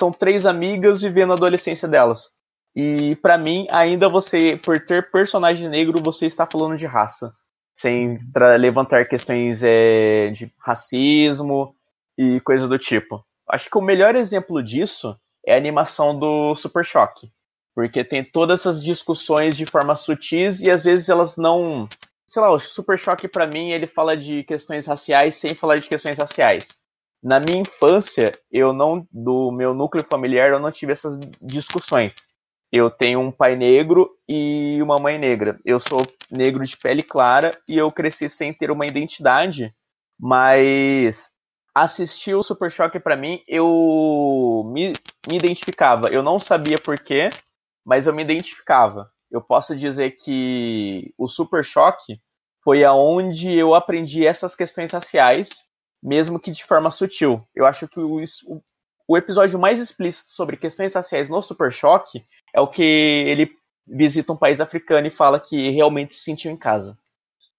[0.00, 2.30] São três amigas vivendo a adolescência delas.
[2.76, 7.34] E para mim, ainda você, por ter personagem negro, você está falando de raça,
[7.80, 8.18] sem
[8.58, 11.74] levantar questões é, de racismo
[12.16, 13.24] e coisa do tipo.
[13.48, 15.16] Acho que o melhor exemplo disso
[15.46, 17.32] é a animação do Super Choque,
[17.74, 21.88] porque tem todas essas discussões de forma sutis e às vezes elas não
[22.26, 25.88] sei lá, o Super Choque para mim ele fala de questões raciais sem falar de
[25.88, 26.68] questões raciais.
[27.22, 32.16] Na minha infância, eu não do meu núcleo familiar eu não tive essas discussões.
[32.72, 35.58] Eu tenho um pai negro e uma mãe negra.
[35.64, 39.74] Eu sou negro de pele clara e eu cresci sem ter uma identidade,
[40.18, 41.30] mas
[41.74, 44.92] assistir o Super Choque para mim, eu me,
[45.28, 46.08] me identificava.
[46.08, 47.30] Eu não sabia porquê,
[47.84, 52.20] mas eu me identificava eu posso dizer que o Super Choque
[52.64, 55.48] foi aonde eu aprendi essas questões raciais,
[56.02, 57.46] mesmo que de forma sutil.
[57.54, 58.62] Eu acho que o, o,
[59.08, 63.50] o episódio mais explícito sobre questões raciais no Super Choque é o que ele
[63.86, 66.96] visita um país africano e fala que realmente se sentiu em casa.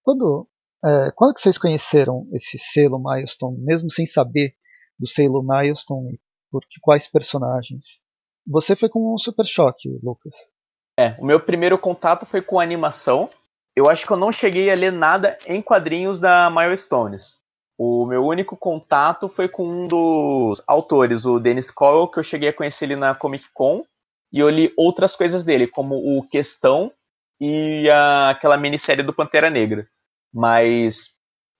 [0.02, 0.48] Quando,
[0.84, 4.54] é, quando que vocês conheceram esse selo Milestone, mesmo sem saber
[4.98, 6.20] do selo Milestone,
[6.50, 8.02] por quais personagens?
[8.46, 10.34] Você foi com o Super Choque, Lucas.
[10.98, 13.30] É, o meu primeiro contato foi com animação.
[13.74, 17.36] Eu acho que eu não cheguei a ler nada em quadrinhos da Milestones.
[17.78, 22.50] O meu único contato foi com um dos autores, o Dennis Cowell, que eu cheguei
[22.50, 23.82] a conhecer ele na Comic Con.
[24.32, 26.92] E eu li outras coisas dele, como o Questão
[27.40, 29.86] e a, aquela minissérie do Pantera Negra.
[30.32, 31.10] Mas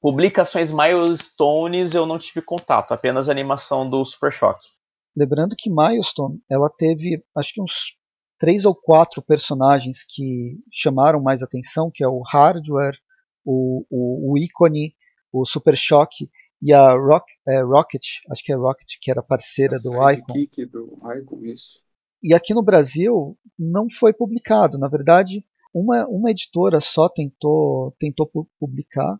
[0.00, 4.66] publicações Milestones eu não tive contato, apenas a animação do Super Choque.
[5.14, 7.96] Lembrando que Milestone, ela teve acho que uns
[8.38, 12.98] três ou quatro personagens que chamaram mais atenção, que é o Hardware,
[13.44, 14.94] o, o, o Icone,
[15.32, 16.28] o Super Shock
[16.62, 20.32] e a Rock, é, Rocket, acho que é Rocket, que era parceira do Icon.
[20.66, 21.80] do Icon, isso.
[22.22, 24.78] E aqui no Brasil não foi publicado.
[24.78, 25.44] Na verdade,
[25.74, 29.18] uma, uma editora só tentou, tentou publicar,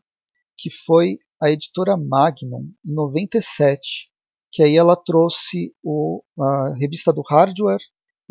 [0.57, 4.11] que foi a editora Magnum, em 97,
[4.53, 7.81] que aí ela trouxe o, a revista do Hardware,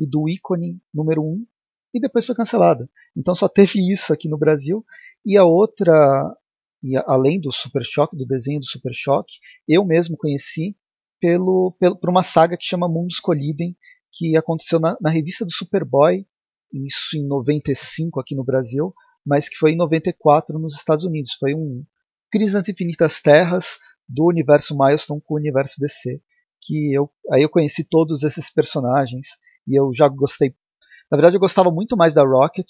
[0.02, 1.46] e do ícone número 1 um,
[1.94, 2.90] e depois foi cancelada.
[3.16, 4.84] Então só teve isso aqui no Brasil
[5.24, 5.94] e a outra,
[6.82, 9.36] e além do Super Choque, do desenho do Super Choque,
[9.68, 10.76] eu mesmo conheci
[11.20, 13.78] pelo, pelo, por uma saga que chama Mundos Colidem,
[14.12, 16.26] que aconteceu na, na revista do Superboy,
[16.74, 18.94] isso em 95 aqui no Brasil,
[19.26, 21.34] mas que foi em 94 nos Estados Unidos.
[21.34, 21.84] Foi um
[22.32, 26.22] Crise nas Infinitas Terras do universo Milestone com o universo DC.
[26.62, 29.28] Que eu, aí eu conheci todos esses personagens
[29.68, 30.56] e eu já gostei.
[31.12, 32.68] Na verdade, eu gostava muito mais da Rocket,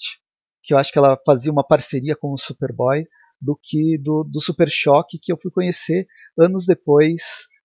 [0.62, 3.06] que eu acho que ela fazia uma parceria com o Superboy,
[3.40, 6.06] do que do, do Super Choque, que eu fui conhecer
[6.38, 7.22] anos depois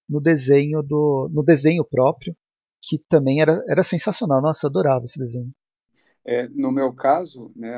[0.10, 2.36] no desenho do no desenho próprio,
[2.88, 4.42] que também era, era sensacional.
[4.42, 5.54] Nossa, eu adorava esse desenho.
[6.26, 7.74] É, no meu caso, né,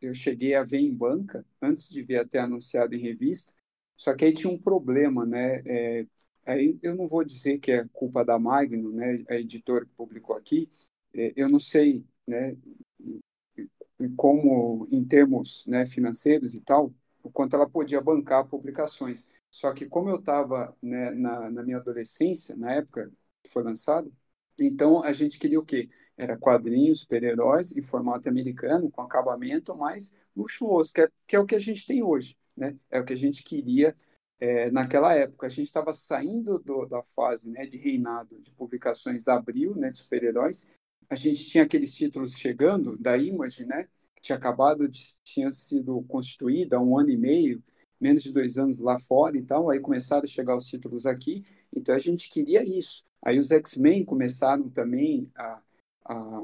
[0.00, 3.52] eu cheguei a ver em banca antes de ver até anunciado em revista.
[3.96, 5.62] Só que aí tinha um problema, né?
[5.66, 6.06] É,
[6.46, 10.36] Aí eu não vou dizer que é culpa da Magno, né, a editora que publicou
[10.36, 10.70] aqui,
[11.12, 12.56] é, eu não sei, né,
[14.16, 16.92] como em termos né, financeiros e tal,
[17.22, 19.34] o quanto ela podia bancar publicações.
[19.50, 23.10] Só que como eu estava né, na, na minha adolescência, na época
[23.42, 24.12] que foi lançado,
[24.58, 25.88] então a gente queria o quê?
[26.16, 31.46] Era quadrinhos, super-heróis em formato americano, com acabamento mais luxuoso, que é, que é o
[31.46, 32.36] que a gente tem hoje.
[32.56, 32.76] Né?
[32.90, 33.94] É o que a gente queria
[34.40, 35.46] é, naquela época.
[35.46, 39.90] A gente estava saindo do, da fase né, de reinado de publicações da Abril, né,
[39.90, 40.74] de super-heróis.
[41.08, 46.02] A gente tinha aqueles títulos chegando da Image, né, que tinha acabado de tinha sido
[46.04, 47.62] constituída há um ano e meio,
[48.00, 49.70] menos de dois anos lá fora e tal.
[49.70, 51.42] Aí começaram a chegar os títulos aqui.
[51.74, 53.04] Então a gente queria isso.
[53.22, 55.60] Aí os X-Men começaram também a,
[56.04, 56.42] a,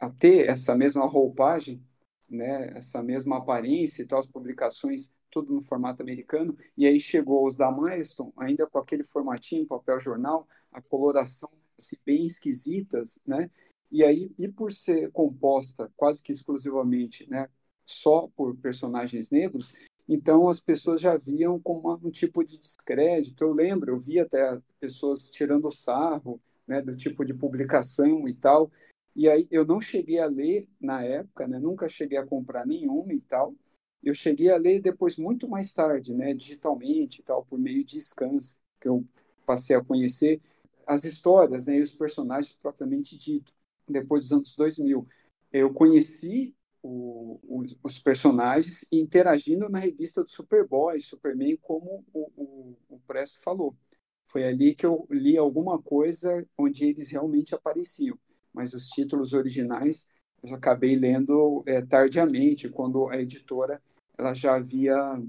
[0.00, 1.82] a ter essa mesma roupagem,
[2.28, 7.46] né, essa mesma aparência e tal, as publicações tudo no formato americano, e aí chegou
[7.46, 13.50] os da Milestone, ainda com aquele formatinho, papel jornal, a coloração assim, bem esquisitas, né?
[13.90, 17.48] E aí, e por ser composta quase que exclusivamente, né,
[17.84, 19.74] só por personagens negros,
[20.08, 23.44] então as pessoas já viam como um tipo de descrédito.
[23.44, 28.70] Eu lembro, eu vi até pessoas tirando sarro, né, do tipo de publicação e tal.
[29.14, 33.12] E aí eu não cheguei a ler na época, né, nunca cheguei a comprar nenhuma
[33.12, 33.54] e tal.
[34.02, 38.00] Eu cheguei a ler depois muito mais tarde, né, digitalmente e tal, por meio de
[38.00, 39.04] scans, que eu
[39.46, 40.40] passei a conhecer
[40.86, 43.52] as histórias, né, e os personagens propriamente dito,
[43.88, 45.06] depois dos anos 2000.
[45.52, 52.76] Eu conheci o, os, os, personagens interagindo na revista do Superboy, Superman, como o, o,
[52.88, 53.76] o Presto falou.
[54.24, 58.18] Foi ali que eu li alguma coisa onde eles realmente apareciam,
[58.52, 60.08] mas os títulos originais
[60.42, 63.80] eu acabei lendo é, tardiamente, quando a editora
[64.18, 65.22] ela já havia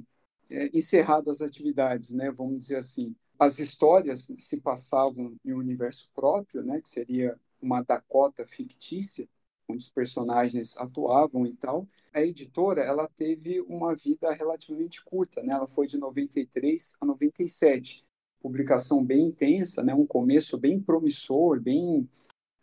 [0.49, 2.32] é, encerrado as atividades, né?
[2.32, 3.16] Vamos dizer assim.
[3.38, 6.80] As histórias se passavam em um universo próprio, né?
[6.80, 9.28] Que seria uma Dakota fictícia,
[9.74, 11.88] onde os personagens atuavam e tal.
[12.13, 15.53] A editora ela teve uma vida relativamente curta, né?
[15.53, 18.05] Ela foi de 93 a 97.
[18.41, 19.93] Publicação bem intensa, né?
[19.93, 22.09] Um começo bem promissor, bem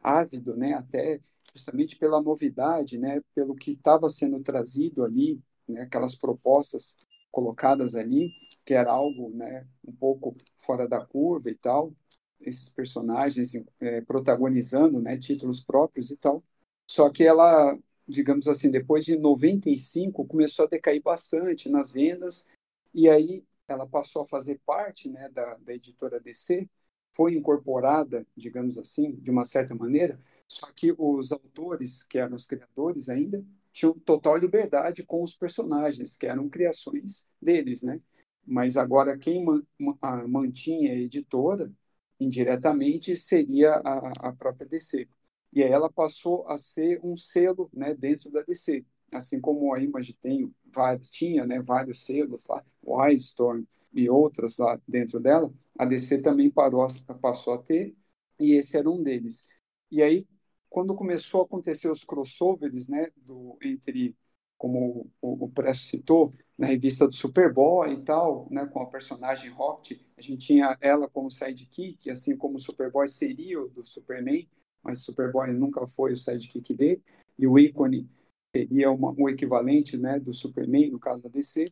[0.02, 0.74] ávido, né?
[0.74, 1.20] Até
[1.54, 3.20] justamente pela novidade, né?
[3.34, 5.82] Pelo que estava sendo trazido ali, né?
[5.82, 6.96] Aquelas propostas
[7.30, 8.32] colocadas ali,
[8.64, 9.66] que era algo, né?
[9.86, 11.92] Um pouco fora da curva e tal.
[12.40, 15.18] Esses personagens é, protagonizando, né?
[15.18, 16.42] Títulos próprios e tal.
[16.90, 22.50] Só que ela, digamos assim, depois de 95, começou a decair bastante nas vendas,
[22.92, 26.68] e aí ela passou a fazer parte né, da, da editora DC,
[27.12, 32.44] foi incorporada, digamos assim, de uma certa maneira, só que os autores, que eram os
[32.44, 38.00] criadores ainda, tinham total liberdade com os personagens, que eram criações deles, né?
[38.44, 39.44] Mas agora quem
[40.26, 41.72] mantinha a editora,
[42.18, 45.08] indiretamente, seria a, a própria DC.
[45.52, 48.84] E aí ela passou a ser um selo né, dentro da DC.
[49.12, 54.80] Assim como a Image tem vários, tinha né, vários selos lá, Wildstorm e outras lá
[54.86, 56.86] dentro dela, a DC também parou,
[57.20, 57.96] passou a ter,
[58.38, 59.48] e esse era um deles.
[59.90, 60.26] E aí,
[60.68, 64.16] quando começou a acontecer os crossovers né, do, entre,
[64.56, 69.50] como o, o Presto citou, na revista do Superboy e tal, né, com a personagem
[69.50, 74.46] Rocket, a gente tinha ela como sidekick, assim como o Superboy seria o do Superman,
[74.82, 77.02] mas o Superboy nunca foi o sidekick dele,
[77.38, 78.08] e o ícone
[78.54, 81.66] seria uma, um equivalente né, do Superman, no caso da DC.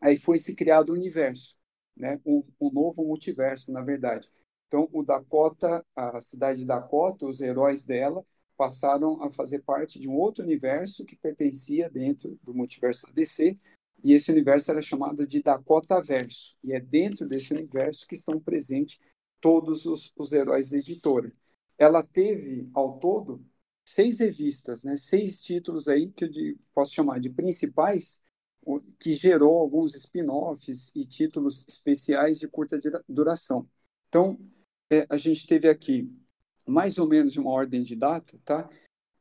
[0.00, 1.56] Aí foi se criado o universo,
[1.96, 4.28] né, um, um novo multiverso, na verdade.
[4.66, 8.24] Então, o Dakota, a cidade de Dakota, os heróis dela,
[8.56, 13.58] passaram a fazer parte de um outro universo que pertencia dentro do multiverso da DC,
[14.02, 16.56] e esse universo era chamado de Dakota Verso.
[16.62, 18.98] E é dentro desse universo que estão presentes
[19.40, 21.32] todos os, os heróis da editora
[21.78, 23.44] ela teve, ao todo,
[23.84, 24.96] seis revistas, né?
[24.96, 26.30] seis títulos aí que eu
[26.74, 28.22] posso chamar de principais,
[28.98, 33.68] que gerou alguns spin-offs e títulos especiais de curta duração.
[34.08, 34.38] Então,
[34.90, 36.10] é, a gente teve aqui
[36.66, 38.68] mais ou menos uma ordem de data, tá?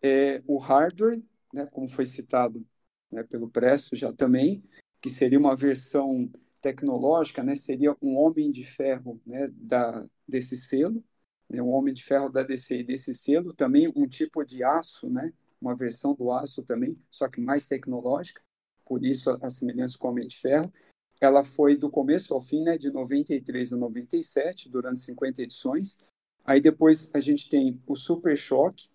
[0.01, 1.21] É, o hardware,
[1.53, 2.65] né, como foi citado
[3.11, 4.63] né, pelo Presto já também,
[5.01, 6.31] que seria uma versão
[6.61, 11.03] tecnológica, né, seria um homem de ferro né, da, desse selo,
[11.49, 15.09] né, o Homem de Ferro da DC e desse selo, também um tipo de aço,
[15.09, 18.41] né, uma versão do aço também, só que mais tecnológica,
[18.85, 20.71] por isso a, semelhança com o Homem de Ferro.
[21.21, 25.99] Ela foi do começo ao fim, né, de 93 a 97, durante 50 edições.
[26.43, 28.89] Aí depois a gente tem o Super Choque,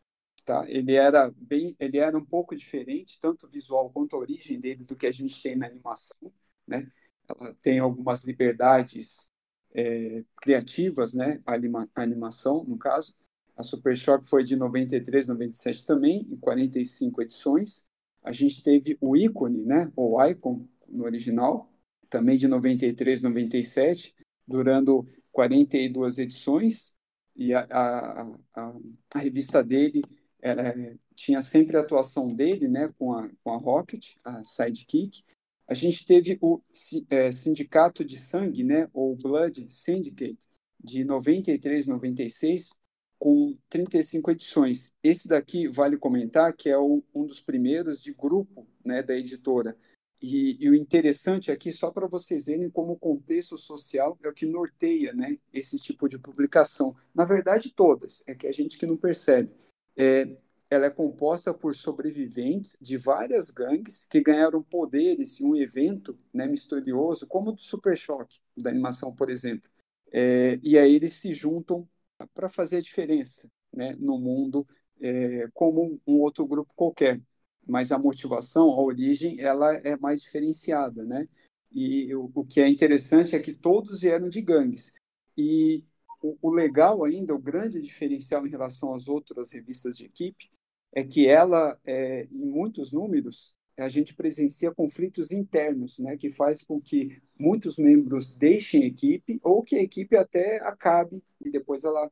[0.44, 0.68] tá?
[0.68, 4.96] Ele era bem, ele era um pouco diferente, tanto visual quanto a origem dele do
[4.96, 6.30] que a gente tem na animação,
[6.66, 6.90] né?
[7.26, 9.30] Ela tem algumas liberdades
[9.74, 11.40] é, criativas, né?
[11.46, 13.14] A, anima, animação, no caso.
[13.56, 17.88] A Super Shock foi de 93, 97 também, em 45 edições.
[18.22, 19.90] A gente teve o ícone, né?
[19.96, 21.72] O Icon, no original,
[22.08, 24.14] também de 93, 97,
[24.46, 26.96] durando 42 edições.
[27.34, 28.22] E a, a,
[28.54, 28.74] a,
[29.14, 30.02] a revista dele
[30.40, 30.74] era,
[31.14, 32.92] tinha sempre a atuação dele, né?
[32.98, 35.22] Com a, com a Rocket, a Sidekick.
[35.68, 36.62] A gente teve o
[37.10, 40.48] é, Sindicato de Sangue, né, ou Blood Syndicate,
[40.82, 42.70] de 93, 96,
[43.18, 44.90] com 35 edições.
[45.02, 49.76] Esse daqui vale comentar que é o, um dos primeiros de grupo né, da editora.
[50.22, 54.32] E, e o interessante aqui, só para vocês verem como o contexto social é o
[54.32, 56.96] que norteia né, esse tipo de publicação.
[57.14, 59.54] Na verdade, todas, é que a gente que não percebe.
[59.96, 60.26] É,
[60.70, 66.46] ela é composta por sobreviventes de várias gangues que ganharam poderes em um evento né,
[66.46, 69.70] misterioso, como o do Super Choque, da animação, por exemplo.
[70.12, 71.88] É, e aí eles se juntam
[72.34, 74.66] para fazer a diferença né, no mundo,
[75.00, 77.20] é, como um outro grupo qualquer.
[77.66, 81.28] Mas a motivação, a origem, ela é mais diferenciada, né?
[81.70, 84.94] E o, o que é interessante é que todos vieram de gangues.
[85.36, 85.84] E
[86.22, 90.50] o, o, legal ainda, o grande diferencial em relação às outras revistas de equipe,
[90.92, 96.62] é que ela, é, em muitos números, a gente presencia conflitos internos, né, que faz
[96.62, 101.84] com que muitos membros deixem a equipe ou que a equipe até acabe e depois
[101.84, 102.10] ela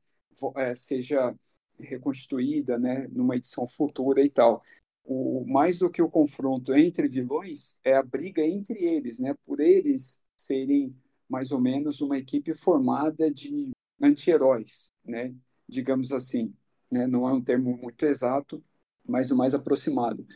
[0.57, 1.35] é, seja
[1.79, 4.63] reconstituída, né, numa edição futura e tal.
[5.05, 9.61] O mais do que o confronto entre vilões é a briga entre eles, né, por
[9.61, 10.95] eles serem
[11.29, 13.71] mais ou menos uma equipe formada de
[14.01, 15.35] anti-heróis, né,
[15.69, 16.55] digamos assim,
[16.91, 18.63] né, não é um termo muito exato,
[19.09, 20.27] mas o mais aproximado.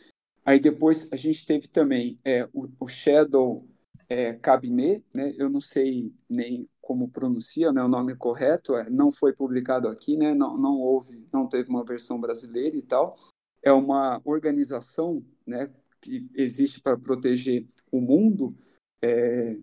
[0.45, 3.67] Aí depois a gente teve também é, o, o, Shadow
[4.09, 5.33] é, Cabinet, né?
[5.37, 7.83] Eu não sei nem como pronuncia, né?
[7.83, 10.33] O nome correto é, não foi publicado aqui, né?
[10.33, 13.17] Não, não houve, não teve uma versão brasileira e tal.
[13.63, 15.71] É uma organização, né?
[16.01, 18.55] Que existe para proteger o mundo.
[19.01, 19.57] É,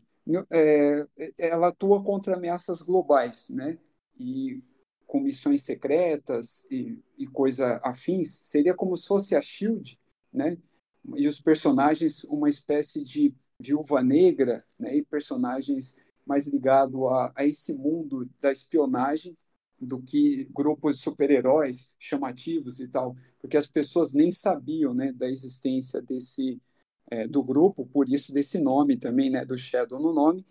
[0.51, 1.07] é,
[1.39, 3.79] ela atua contra ameaças globais, né?
[4.19, 4.63] E
[5.09, 9.99] com missões secretas e, e coisa afins, seria como se fosse a Shield,
[10.33, 10.57] né?
[11.17, 17.45] e os personagens uma espécie de viúva negra, né, e personagens mais ligados a, a
[17.45, 19.37] esse mundo da espionagem
[19.81, 25.29] do que grupos de super-heróis chamativos e tal, porque as pessoas nem sabiam, né, da
[25.29, 26.61] existência desse
[27.11, 30.45] é, do grupo, por isso desse nome também, né, do Shadow no nome.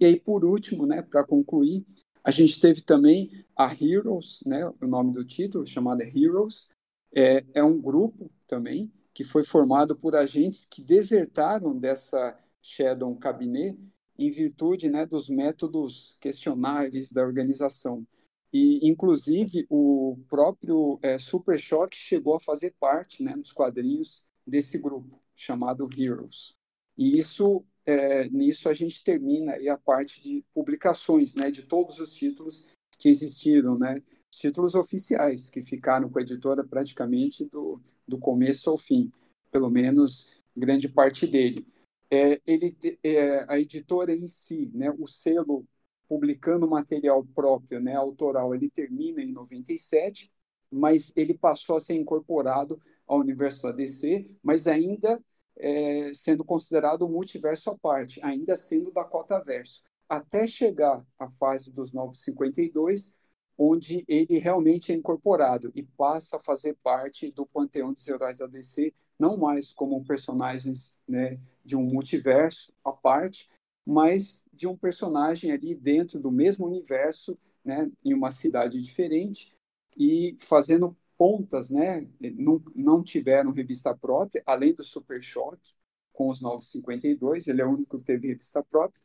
[0.00, 1.84] E aí por último, né, para concluir,
[2.24, 6.70] a gente teve também a Heroes, né, o nome do título chamado Heroes,
[7.14, 13.78] é, é um grupo também que foi formado por agentes que desertaram dessa Shadow Cabinet
[14.18, 18.06] em virtude né, dos métodos questionáveis da organização.
[18.52, 24.80] E, inclusive, o próprio é, Super Shock chegou a fazer parte né, nos quadrinhos desse
[24.80, 26.56] grupo, chamado Heroes.
[26.96, 32.14] E isso, é, nisso a gente termina a parte de publicações, né, de todos os
[32.14, 38.70] títulos que existiram, né, títulos oficiais, que ficaram com a editora praticamente do, do começo
[38.70, 39.10] ao fim,
[39.50, 41.66] pelo menos grande parte dele.
[42.10, 45.66] É, ele, é, a editora em si, né, o selo
[46.08, 50.30] publicando material próprio, né, autoral, ele termina em 97,
[50.70, 55.22] mas ele passou a ser incorporado ao universo da DC, mas ainda
[55.56, 61.30] é, sendo considerado um multiverso à parte, ainda sendo da cota verso, até chegar à
[61.30, 63.18] fase dos 952,
[63.56, 68.46] onde ele realmente é incorporado e passa a fazer parte do panteão dos heróis da
[68.46, 73.48] DC, não mais como personagens né, de um multiverso à parte,
[73.86, 79.54] mas de um personagem ali dentro do mesmo universo, né, em uma cidade diferente
[79.96, 82.06] e fazendo pontas, né,
[82.36, 85.72] não, não tiveram revista própria, além do Super Choque,
[86.12, 89.00] com os 952, ele é o único que teve revista própria,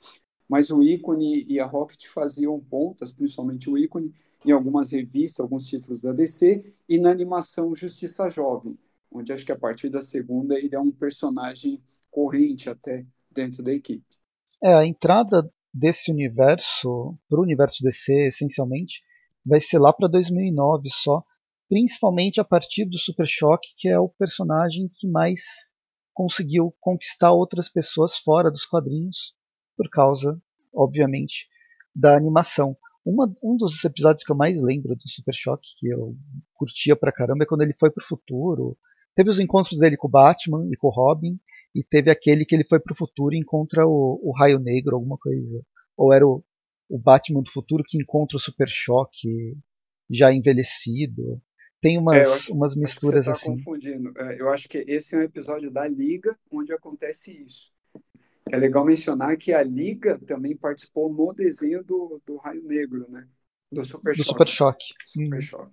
[0.50, 4.14] mas o ícone e a Rocket faziam pontas, principalmente o ícone,
[4.46, 8.78] em algumas revistas, alguns títulos da DC, e na animação Justiça Jovem,
[9.10, 13.72] onde acho que a partir da segunda ele é um personagem corrente até dentro da
[13.72, 14.06] equipe.
[14.62, 19.04] É, a entrada desse universo para o universo DC, essencialmente,
[19.46, 21.24] vai ser lá para 2009 só,
[21.70, 25.40] principalmente a partir do Super Choque, que é o personagem que mais
[26.14, 29.34] conseguiu conquistar outras pessoas fora dos quadrinhos,
[29.78, 30.42] por causa,
[30.74, 31.48] obviamente,
[31.96, 32.76] da animação.
[33.06, 36.18] Uma, um dos episódios que eu mais lembro do Super Choque, que eu
[36.54, 38.78] curtia pra caramba, é quando ele foi pro futuro.
[39.16, 41.40] Teve os encontros dele com o Batman e com o Robin,
[41.74, 45.18] e teve aquele que ele foi pro futuro e encontra o, o Raio Negro, alguma
[45.18, 45.64] coisa.
[45.96, 46.44] Ou era o,
[46.90, 49.56] o Batman do futuro que encontra o Super Choque
[50.10, 51.42] já envelhecido.
[51.82, 53.64] Tem umas, é, umas misturas acho que você tá assim.
[53.64, 54.14] confundindo.
[54.18, 57.72] É, eu acho que esse é um episódio da Liga onde acontece isso.
[58.52, 63.28] É legal mencionar que a Liga também participou no desenho do, do Raio Negro, né?
[63.72, 64.30] Do Super do Choque.
[64.30, 64.86] Super Choque.
[65.06, 65.42] Super hum.
[65.42, 65.72] Choque.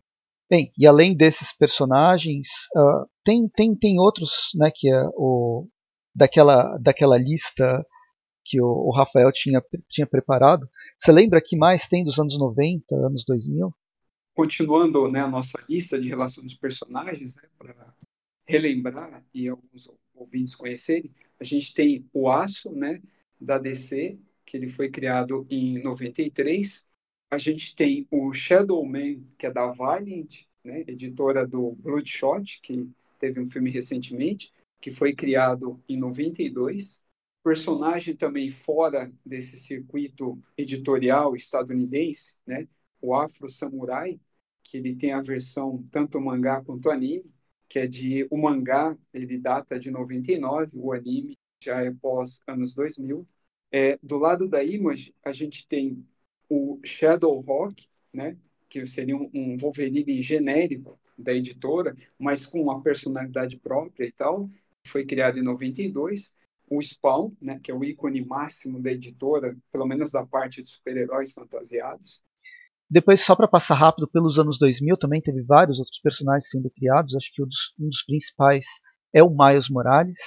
[0.49, 2.47] Bem, e além desses personagens,
[2.77, 5.67] uh, tem, tem, tem outros, né, que é o
[6.15, 7.85] daquela, daquela lista
[8.45, 10.69] que o, o, Rafael tinha, tinha preparado.
[10.97, 13.75] Você lembra que mais tem dos anos 90, anos 2000?
[14.37, 17.95] Continuando né, a nossa lista de relação dos personagens, né, para
[18.47, 21.11] relembrar e alguns ouvintes conhecerem,
[21.41, 23.01] a gente tem o Aço, né,
[23.41, 26.87] da DC, que ele foi criado em 93.
[27.31, 32.87] A gente tem o Shadow Man, que é da Valiant, né, editora do Bloodshot, que
[33.19, 34.53] teve um filme recentemente,
[34.83, 37.03] que foi criado em 92.
[37.43, 42.69] Personagem também fora desse circuito editorial estadunidense, né,
[43.01, 44.21] o Afro Samurai,
[44.67, 47.25] que ele tem a versão tanto mangá quanto anime,
[47.69, 52.75] que é de o mangá, ele data de 99, o anime já é pós anos
[52.75, 53.27] 2000.
[53.71, 56.07] É, do lado da Image, a gente tem
[56.49, 58.37] o Shadow Rock, né,
[58.69, 64.51] que seria um, um Wolverine genérico da editora, mas com uma personalidade própria e tal,
[64.87, 66.37] foi criado em 92.
[66.69, 70.71] O Spawn, né, que é o ícone máximo da editora, pelo menos da parte de
[70.71, 72.23] super-heróis fantasiados.
[72.89, 77.17] Depois, só para passar rápido, pelos anos 2000 também teve vários outros personagens sendo criados.
[77.17, 78.65] Acho que um dos, principais
[79.13, 80.21] é o Miles Morales.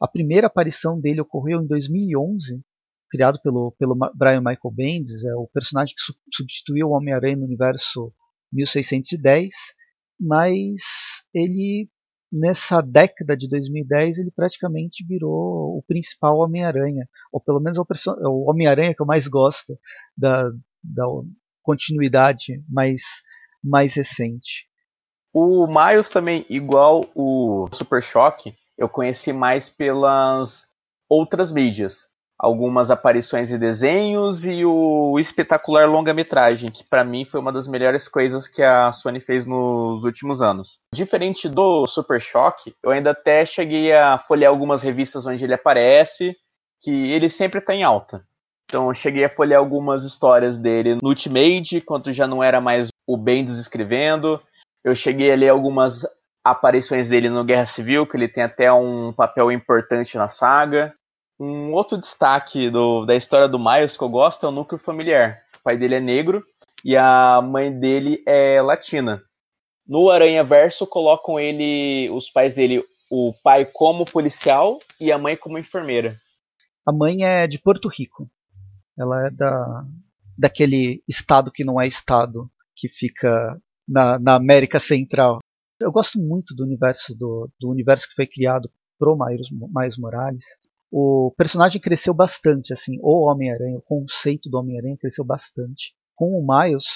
[0.00, 2.60] A primeira aparição dele ocorreu em 2011,
[3.10, 7.44] criado pelo, pelo Brian Michael Bendis, é o personagem que su substituiu o Homem-Aranha no
[7.44, 8.12] universo
[8.52, 9.50] 1610,
[10.18, 10.80] mas
[11.32, 11.88] ele
[12.32, 18.30] nessa década de 2010 ele praticamente virou o principal Homem-Aranha, ou pelo menos é o,
[18.30, 19.76] o Homem-Aranha que eu mais gosto
[20.16, 20.48] da,
[20.82, 21.06] da
[21.70, 23.02] continuidade mais,
[23.62, 24.66] mais recente.
[25.32, 30.66] O Miles também, igual o Super Choque, eu conheci mais pelas
[31.08, 32.10] outras mídias.
[32.36, 38.08] Algumas aparições em desenhos e o espetacular longa-metragem, que para mim foi uma das melhores
[38.08, 40.80] coisas que a Sony fez nos últimos anos.
[40.92, 46.34] Diferente do Super Choque, eu ainda até cheguei a folhear algumas revistas onde ele aparece,
[46.82, 48.24] que ele sempre está em alta.
[48.70, 52.88] Então eu cheguei a folhear algumas histórias dele no Ultimate, quando já não era mais
[53.04, 54.40] o Bendis escrevendo.
[54.84, 56.06] Eu cheguei a ler algumas
[56.44, 60.94] aparições dele no Guerra Civil, que ele tem até um papel importante na saga.
[61.38, 65.40] Um outro destaque do, da história do Miles que eu gosto é o núcleo familiar.
[65.58, 66.44] O pai dele é negro
[66.84, 69.20] e a mãe dele é latina.
[69.84, 75.36] No Aranha Verso colocam ele, os pais dele, o pai como policial e a mãe
[75.36, 76.14] como enfermeira.
[76.86, 78.30] A mãe é de Porto Rico.
[79.00, 79.84] Ela é da
[80.36, 85.38] daquele estado que não é estado, que fica na, na América Central.
[85.78, 90.44] Eu gosto muito do universo do, do universo que foi criado pro Miles, Miles Morales.
[90.90, 96.46] O personagem cresceu bastante, assim, o Homem-Aranha, o conceito do Homem-Aranha cresceu bastante com o
[96.46, 96.86] Miles,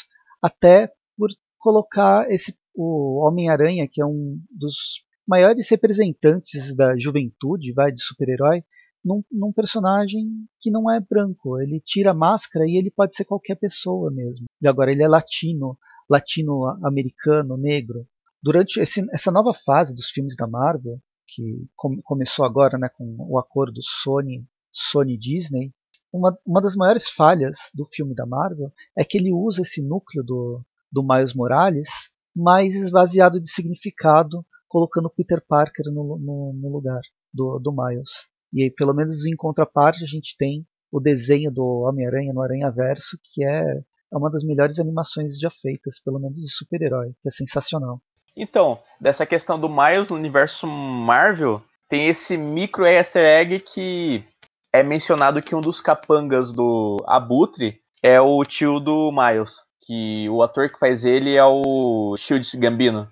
[0.42, 7.92] até por colocar esse o Homem-Aranha, que é um dos maiores representantes da juventude, vai
[7.92, 8.64] de super-herói,
[9.04, 11.60] num, num, personagem que não é branco.
[11.60, 14.46] Ele tira a máscara e ele pode ser qualquer pessoa mesmo.
[14.60, 15.78] E agora ele é latino,
[16.08, 18.06] latino-americano, negro
[18.44, 23.16] durante esse, essa nova fase dos filmes da Marvel, que com, começou agora né, com
[23.18, 25.72] o acordo Sony, Sony Disney,
[26.12, 30.22] uma, uma das maiores falhas do filme da Marvel é que ele usa esse núcleo
[30.22, 30.62] do,
[30.92, 31.88] do Miles Morales
[32.36, 37.00] mais esvaziado de significado, colocando Peter Parker no, no, no lugar
[37.32, 38.28] do, do Miles.
[38.54, 42.70] E aí, pelo menos em contraparte, a gente tem o desenho do Homem-Aranha no Aranha
[42.70, 43.80] Verso, que é,
[44.12, 48.00] é uma das melhores animações já feitas, pelo menos de super-herói, que é sensacional.
[48.36, 54.24] Então, dessa questão do Miles no universo Marvel, tem esse micro easter egg que
[54.72, 60.42] é mencionado que um dos capangas do Abutre é o tio do Miles, que o
[60.42, 63.08] ator que faz ele é o Shield Gambino.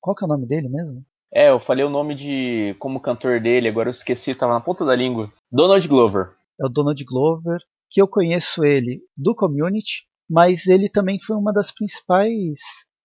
[0.00, 1.04] qual que é o nome dele mesmo?
[1.34, 4.84] É, eu falei o nome de como cantor dele, agora eu esqueci, tava na ponta
[4.84, 5.32] da língua.
[5.50, 6.30] Donald Glover.
[6.60, 7.58] É o Donald Glover,
[7.90, 12.58] que eu conheço ele do Community, mas ele também foi uma das principais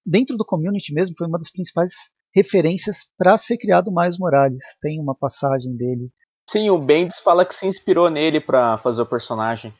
[0.05, 1.91] dentro do community mesmo, foi uma das principais
[2.33, 4.63] referências para ser criado Miles Morales.
[4.81, 6.09] Tem uma passagem dele.
[6.49, 9.73] Sim, o Bendis fala que se inspirou nele para fazer o personagem.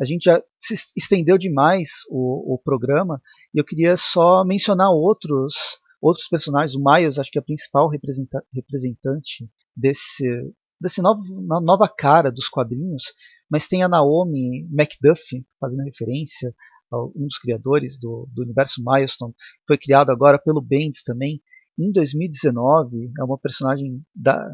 [0.00, 3.20] A gente já se estendeu demais o, o programa
[3.54, 5.54] e eu queria só mencionar outros
[6.02, 6.74] outros personagens.
[6.74, 12.48] O Miles, acho que é a principal representa representante desse desse novo, nova cara dos
[12.48, 13.04] quadrinhos,
[13.48, 16.52] mas tem a Naomi McDuffie fazendo referência,
[17.14, 19.32] um dos criadores do, do universo Milestone,
[19.64, 21.40] foi criado agora pelo Bendis também,
[21.78, 24.44] em 2019, é uma personagem da,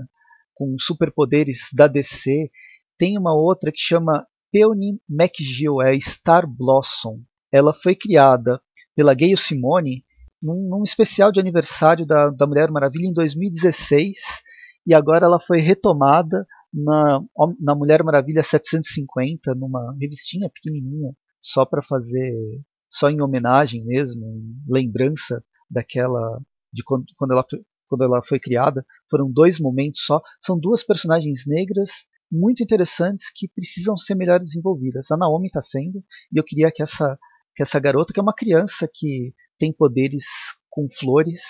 [0.55, 2.51] com superpoderes da DC.
[2.97, 7.21] Tem uma outra que chama Peony McGill, é Star Blossom.
[7.51, 8.61] Ela foi criada
[8.95, 10.05] pela Gayle Simone
[10.43, 14.17] num, num especial de aniversário da, da Mulher Maravilha em 2016
[14.87, 17.21] e agora ela foi retomada na,
[17.61, 22.33] na Mulher Maravilha 750, numa revistinha pequenininha só para fazer,
[22.91, 26.41] só em homenagem mesmo, em lembrança daquela
[26.73, 27.45] de quando, quando ela
[27.89, 28.85] quando ela foi criada.
[29.11, 30.21] Foram dois momentos só.
[30.41, 31.91] São duas personagens negras
[32.31, 35.11] muito interessantes que precisam ser melhor desenvolvidas.
[35.11, 37.19] A Naomi está sendo, e eu queria que essa,
[37.59, 40.25] que essa garota, que é uma criança que tem poderes
[40.71, 41.41] com flores,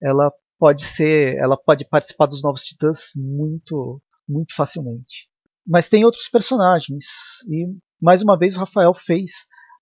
[0.00, 5.28] ela pode ser, ela pode participar dos novos titãs muito, muito facilmente.
[5.66, 7.04] Mas tem outros personagens
[7.48, 7.66] e
[8.00, 9.32] mais uma vez o Rafael fez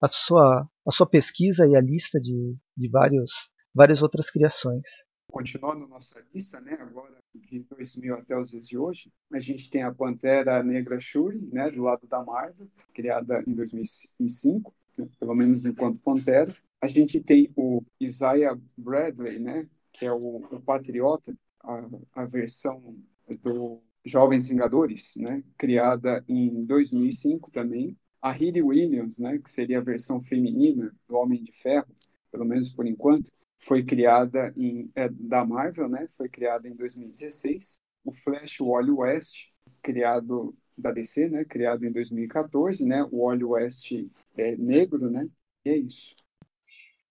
[0.01, 3.31] a sua, a sua pesquisa e a lista de, de vários,
[3.74, 4.86] várias outras criações.
[5.31, 9.82] Continuando nossa lista, né, agora de 2000 até os dias de hoje, a gente tem
[9.82, 14.84] a Pantera Negra Shuri, né, do lado da Marvel, criada em 2005, né,
[15.19, 16.55] pelo menos enquanto Pantera.
[16.81, 21.85] a gente tem o Isaiah Bradley, né, que é o, o Patriota, a,
[22.15, 22.97] a versão
[23.43, 27.97] do Jovens Vingadores, né, criada em 2005 também.
[28.21, 31.95] A Riri Williams, né, que seria a versão feminina do Homem de Ferro,
[32.31, 37.81] pelo menos por enquanto, foi criada em é, da Marvel, né, foi criada em 2016.
[38.05, 39.49] O Flash Wally West,
[39.81, 43.93] criado da DC, né, criado em 2014, né, o Wally West
[44.37, 45.29] é negro, né,
[45.65, 46.15] e é isso.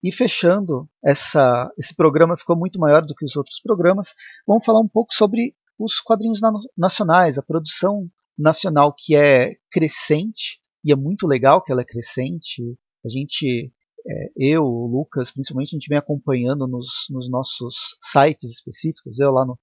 [0.04, 4.14] E fechando, essa, esse programa ficou muito maior do que os outros programas.
[4.46, 6.42] Vamos falar um pouco sobre os quadrinhos
[6.78, 12.62] nacionais, a produção nacional que é crescente, e é muito legal que ela é crescente.
[13.06, 13.72] A gente,
[14.06, 19.32] é, eu, o Lucas, principalmente, a gente vem acompanhando nos, nos nossos sites específicos, eu
[19.32, 19.58] lá no,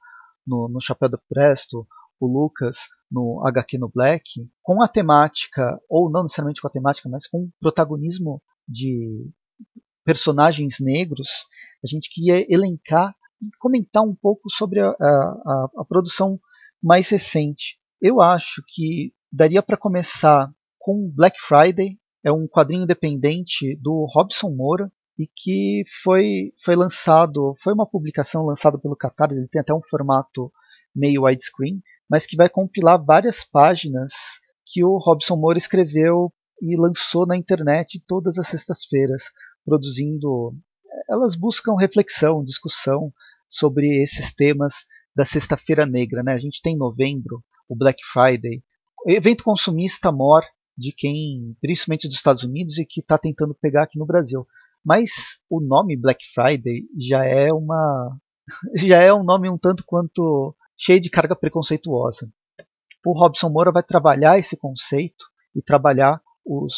[0.47, 1.87] no, no Chapéu do Presto,
[2.19, 2.79] o Lucas
[3.11, 7.45] no HQ no Black, com a temática, ou não necessariamente com a temática, mas com
[7.45, 9.28] o protagonismo de
[10.05, 11.28] personagens negros,
[11.85, 16.39] a gente queria elencar e comentar um pouco sobre a, a, a produção
[16.82, 17.78] mais recente.
[18.01, 24.51] Eu acho que daria para começar com Black Friday, é um quadrinho independente do Robson
[24.51, 29.74] Moura e que foi, foi lançado, foi uma publicação lançada pelo Catarse, ele tem até
[29.74, 30.51] um formato
[30.95, 34.12] meio widescreen, mas que vai compilar várias páginas
[34.66, 39.23] que o Robson Moura escreveu e lançou na internet todas as sextas-feiras
[39.65, 40.55] produzindo.
[41.09, 43.12] Elas buscam reflexão, discussão
[43.49, 44.85] sobre esses temas
[45.15, 46.23] da Sexta-feira Negra.
[46.23, 46.32] Né?
[46.32, 48.62] A gente tem em novembro o Black Friday,
[49.07, 50.43] evento consumista mor
[50.77, 54.47] de quem, principalmente dos Estados Unidos, e que está tentando pegar aqui no Brasil.
[54.85, 55.11] Mas
[55.49, 58.16] o nome Black Friday já é uma
[58.77, 62.28] já é um nome um tanto quanto cheio de carga preconceituosa.
[63.05, 66.74] O Robson Moura vai trabalhar esse conceito e trabalhar os,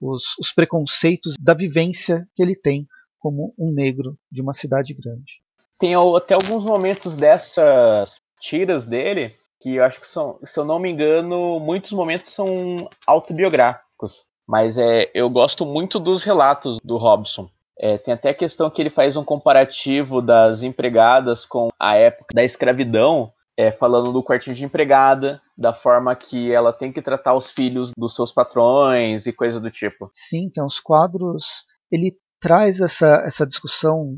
[0.00, 2.86] os, os preconceitos da vivência que ele tem
[3.18, 5.42] como um negro de uma cidade grande.
[5.78, 10.78] Tem até alguns momentos dessas tiras dele que eu acho que são, se eu não
[10.78, 14.24] me engano, muitos momentos são autobiográficos.
[14.46, 17.48] Mas é, eu gosto muito dos relatos do Robson.
[17.78, 22.34] É, tem até a questão que ele faz um comparativo das empregadas com a época
[22.34, 27.34] da escravidão, é, falando do quartinho de empregada, da forma que ela tem que tratar
[27.34, 30.10] os filhos dos seus patrões e coisa do tipo.
[30.12, 34.16] Sim, então os quadros ele traz essa, essa discussão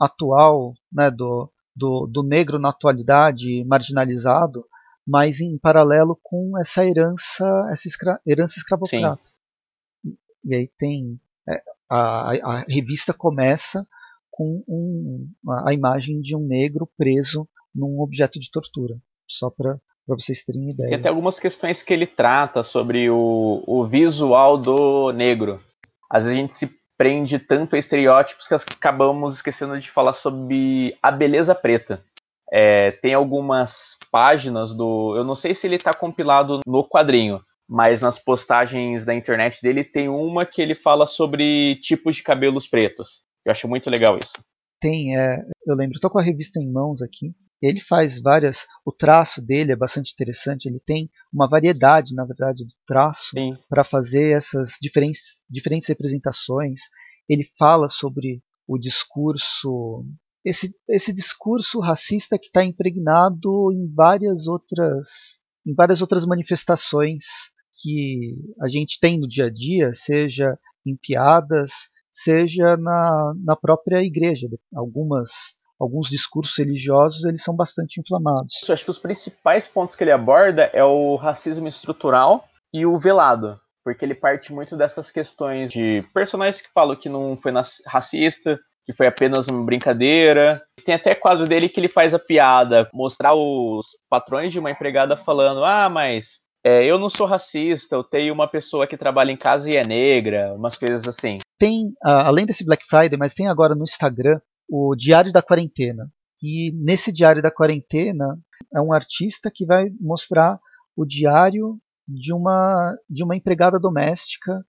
[0.00, 4.64] atual né, do, do, do negro na atualidade marginalizado,
[5.06, 9.22] mas em paralelo com essa herança, essa escra herança escravocrata.
[10.04, 10.16] Sim.
[10.44, 11.62] E aí tem é,
[11.94, 13.86] a, a revista começa
[14.30, 15.28] com um,
[15.66, 18.94] a imagem de um negro preso num objeto de tortura.
[19.28, 20.88] Só para vocês terem ideia.
[20.88, 25.60] Tem até algumas questões que ele trata sobre o, o visual do negro.
[26.10, 30.96] Às vezes a gente se prende tanto a estereótipos que acabamos esquecendo de falar sobre
[31.02, 32.02] a beleza preta.
[32.50, 35.14] É, tem algumas páginas do.
[35.16, 37.40] Eu não sei se ele está compilado no quadrinho,
[37.72, 42.68] mas nas postagens da internet dele tem uma que ele fala sobre tipos de cabelos
[42.68, 43.22] pretos.
[43.46, 44.34] Eu acho muito legal isso.
[44.78, 47.34] Tem, é, eu lembro, estou com a revista em mãos aqui.
[47.62, 48.66] Ele faz várias.
[48.84, 50.66] O traço dele é bastante interessante.
[50.66, 53.30] Ele tem uma variedade, na verdade, de traço
[53.70, 56.82] para fazer essas diferentes, diferentes representações.
[57.26, 60.04] Ele fala sobre o discurso.
[60.44, 67.24] Esse, esse discurso racista que está impregnado em várias outras em várias outras manifestações
[67.74, 71.70] que a gente tem no dia a dia, seja em piadas,
[72.10, 74.48] seja na, na própria igreja.
[74.74, 75.30] Algumas
[75.80, 78.54] alguns discursos religiosos eles são bastante inflamados.
[78.68, 82.96] Eu acho que os principais pontos que ele aborda é o racismo estrutural e o
[82.96, 87.52] velado, porque ele parte muito dessas questões de personagens que falam que não foi
[87.84, 90.62] racista, que foi apenas uma brincadeira.
[90.84, 95.16] Tem até quadro dele que ele faz a piada, mostrar os patrões de uma empregada
[95.16, 99.36] falando: ah, mas é, eu não sou racista, eu tenho uma pessoa que trabalha em
[99.36, 101.38] casa e é negra, umas coisas assim.
[101.58, 106.10] Tem, uh, além desse Black Friday, mas tem agora no Instagram o Diário da Quarentena.
[106.42, 108.38] E nesse Diário da Quarentena
[108.74, 110.58] é um artista que vai mostrar
[110.96, 114.64] o diário de uma, de uma empregada doméstica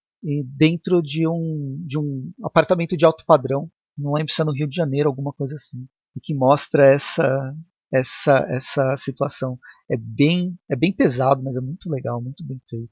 [0.46, 3.70] dentro de um, de um apartamento de alto padrão.
[3.98, 5.86] Não lembro se é no Rio de Janeiro, alguma coisa assim.
[6.16, 7.54] E que mostra essa,
[7.94, 9.58] essa, essa situação.
[9.90, 12.92] É bem, é bem pesado, mas é muito legal, muito bem feito.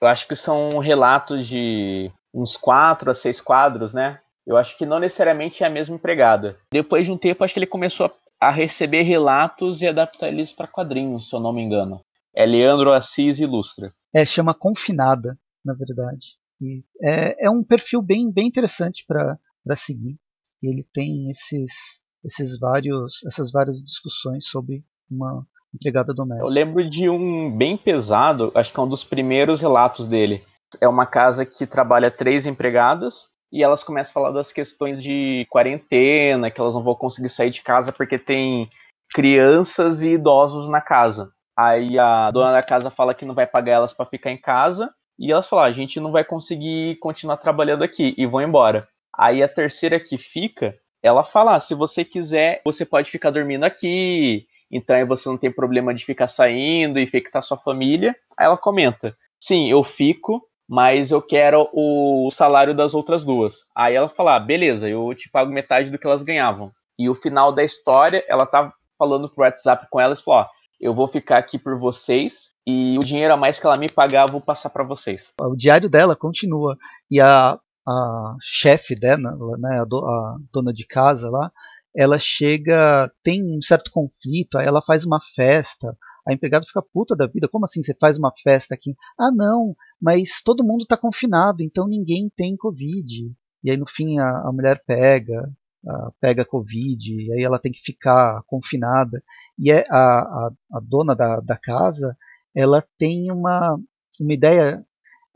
[0.00, 4.20] Eu acho que são relatos de uns quatro a seis quadros, né?
[4.46, 6.58] Eu acho que não necessariamente é a mesma empregada.
[6.70, 10.66] Depois de um tempo, acho que ele começou a receber relatos e adaptar eles para
[10.66, 12.04] quadrinhos, se eu não me engano.
[12.34, 13.94] É Leandro Assis Ilustra.
[14.14, 16.36] É, chama Confinada, na verdade.
[16.60, 20.18] E é, é um perfil bem, bem interessante para seguir.
[20.62, 21.72] Ele tem esses,
[22.24, 25.44] esses vários, essas várias discussões sobre uma
[25.74, 26.48] empregada doméstica.
[26.48, 30.44] Eu lembro de um bem pesado, acho que é um dos primeiros relatos dele.
[30.80, 35.46] É uma casa que trabalha três empregadas e elas começam a falar das questões de
[35.50, 38.68] quarentena, que elas não vão conseguir sair de casa porque tem
[39.12, 41.30] crianças e idosos na casa.
[41.56, 44.90] Aí a dona da casa fala que não vai pagar elas para ficar em casa
[45.18, 48.88] e elas falam: ah, a gente não vai conseguir continuar trabalhando aqui e vão embora.
[49.16, 50.74] Aí a terceira que fica,
[51.04, 55.36] ela fala: ah, se você quiser, você pode ficar dormindo aqui, então aí você não
[55.36, 58.16] tem problema de ficar saindo e infectar sua família.
[58.38, 63.56] Aí ela comenta: sim, eu fico, mas eu quero o salário das outras duas.
[63.76, 66.72] Aí ela fala: ah, beleza, eu te pago metade do que elas ganhavam.
[66.98, 70.48] E o final da história, ela tá falando pro WhatsApp com elas, falou: ó,
[70.80, 74.26] eu vou ficar aqui por vocês e o dinheiro a mais que ela me pagar
[74.26, 75.34] eu vou passar para vocês.
[75.38, 76.78] O diário dela continua
[77.10, 81.52] e a, a chefe dela, né, a, do, a dona de casa lá,
[81.94, 85.96] ela chega, tem um certo conflito, aí ela faz uma festa,
[86.26, 88.96] a empregada fica puta da vida, como assim você faz uma festa aqui?
[89.18, 93.32] Ah não, mas todo mundo está confinado, então ninguém tem Covid.
[93.62, 95.48] E aí no fim a, a mulher pega,
[95.86, 99.22] a, pega Covid, e aí ela tem que ficar confinada.
[99.58, 102.16] E é a, a, a dona da, da casa,
[102.54, 103.78] ela tem uma,
[104.18, 104.84] uma ideia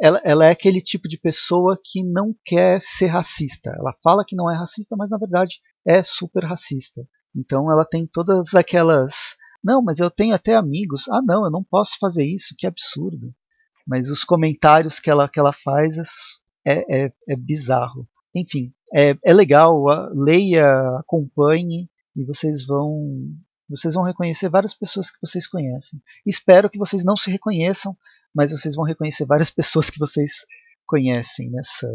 [0.00, 3.70] ela, ela, é aquele tipo de pessoa que não quer ser racista.
[3.76, 7.06] Ela fala que não é racista, mas na verdade é super racista.
[7.34, 9.36] Então ela tem todas aquelas.
[9.62, 11.08] Não, mas eu tenho até amigos.
[11.08, 13.34] Ah, não, eu não posso fazer isso, que absurdo.
[13.86, 15.96] Mas os comentários que ela, que ela faz
[16.66, 18.06] é, é, é bizarro.
[18.34, 19.84] Enfim, é, é legal,
[20.14, 23.34] leia, acompanhe e vocês vão
[23.69, 26.01] vocês vão reconhecer várias pessoas que vocês conhecem.
[26.27, 27.97] Espero que vocês não se reconheçam,
[28.35, 30.45] mas vocês vão reconhecer várias pessoas que vocês
[30.86, 31.89] conhecem nessa,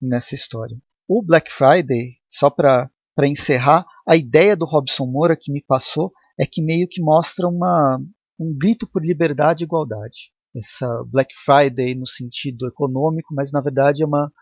[0.00, 0.76] nessa história.
[1.08, 2.90] O Black Friday, só para
[3.24, 8.00] encerrar, a ideia do Robson Moura que me passou é que meio que mostra uma,
[8.38, 10.32] um grito por liberdade e igualdade.
[10.56, 14.32] Essa Black Friday no sentido econômico, mas na verdade é uma,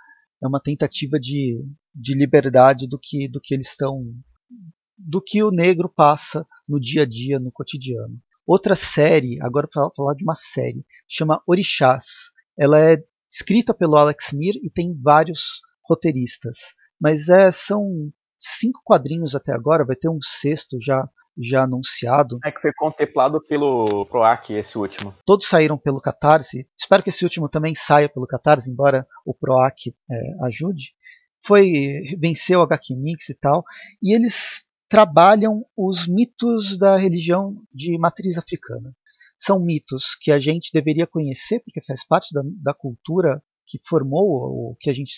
[0.43, 1.63] é uma tentativa de,
[1.95, 4.03] de liberdade do que, do que eles estão
[4.99, 8.19] do que o negro passa no dia a dia, no cotidiano.
[8.47, 12.07] Outra série, agora para falar de uma série, chama Orixás.
[12.59, 12.97] Ela é
[13.31, 16.57] escrita pelo Alex Mir e tem vários roteiristas.
[17.01, 21.09] Mas é, são cinco quadrinhos até agora, vai ter um sexto já
[21.41, 22.41] já anunciado.
[22.45, 25.15] É que foi contemplado pelo Proac esse último.
[25.25, 26.67] Todos saíram pelo Catarse.
[26.77, 30.95] Espero que esse último também saia pelo Catarse, embora o Proac é, ajude.
[31.45, 33.65] Foi venceu a HQ Mix e tal,
[34.03, 38.95] e eles trabalham os mitos da religião de matriz africana.
[39.39, 44.71] São mitos que a gente deveria conhecer, porque faz parte da, da cultura que formou
[44.71, 45.13] o que a gente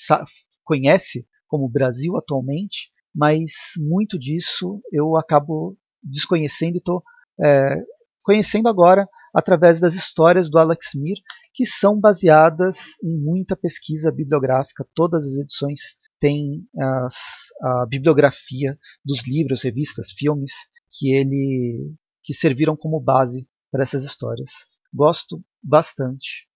[0.65, 7.03] conhece como Brasil atualmente, mas muito disso eu acabo desconhecendo e estou
[7.43, 7.77] é,
[8.23, 11.19] conhecendo agora através das histórias do Alex Mir,
[11.55, 14.87] que são baseadas em muita pesquisa bibliográfica.
[14.95, 15.81] Todas as edições
[16.21, 17.17] tem as,
[17.63, 20.53] a bibliografia dos livros, revistas, filmes
[20.91, 24.51] que ele que serviram como base para essas histórias.
[24.93, 26.47] Gosto bastante.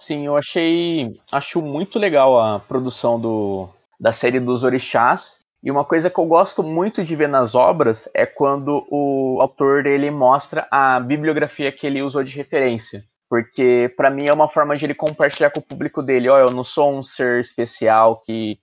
[0.00, 3.68] Sim, eu achei acho muito legal a produção do,
[4.00, 5.40] da série dos orixás.
[5.62, 9.86] E uma coisa que eu gosto muito de ver nas obras é quando o autor
[9.86, 14.76] ele mostra a bibliografia que ele usou de referência porque para mim é uma forma
[14.76, 16.28] de ele compartilhar com o público dele.
[16.28, 18.58] Ó, oh, eu não sou um ser especial que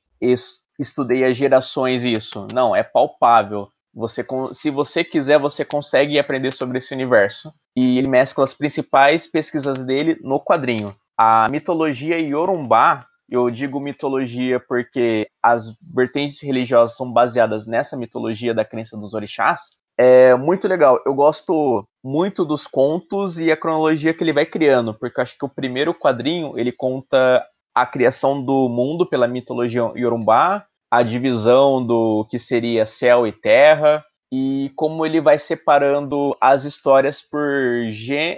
[0.79, 2.47] estudei há gerações isso.
[2.53, 3.69] Não, é palpável.
[3.93, 7.51] Você, se você quiser, você consegue aprender sobre esse universo.
[7.75, 10.95] E ele mescla as principais pesquisas dele no quadrinho.
[11.17, 18.65] A mitologia Yorumbá, eu digo mitologia porque as vertentes religiosas são baseadas nessa mitologia da
[18.65, 19.61] crença dos orixás.
[19.97, 21.01] É muito legal.
[21.05, 25.37] Eu gosto muito dos contos e a cronologia que ele vai criando, porque eu acho
[25.37, 31.85] que o primeiro quadrinho ele conta a criação do mundo pela mitologia Yorumbá, a divisão
[31.85, 37.41] do que seria céu e terra, e como ele vai separando as histórias por,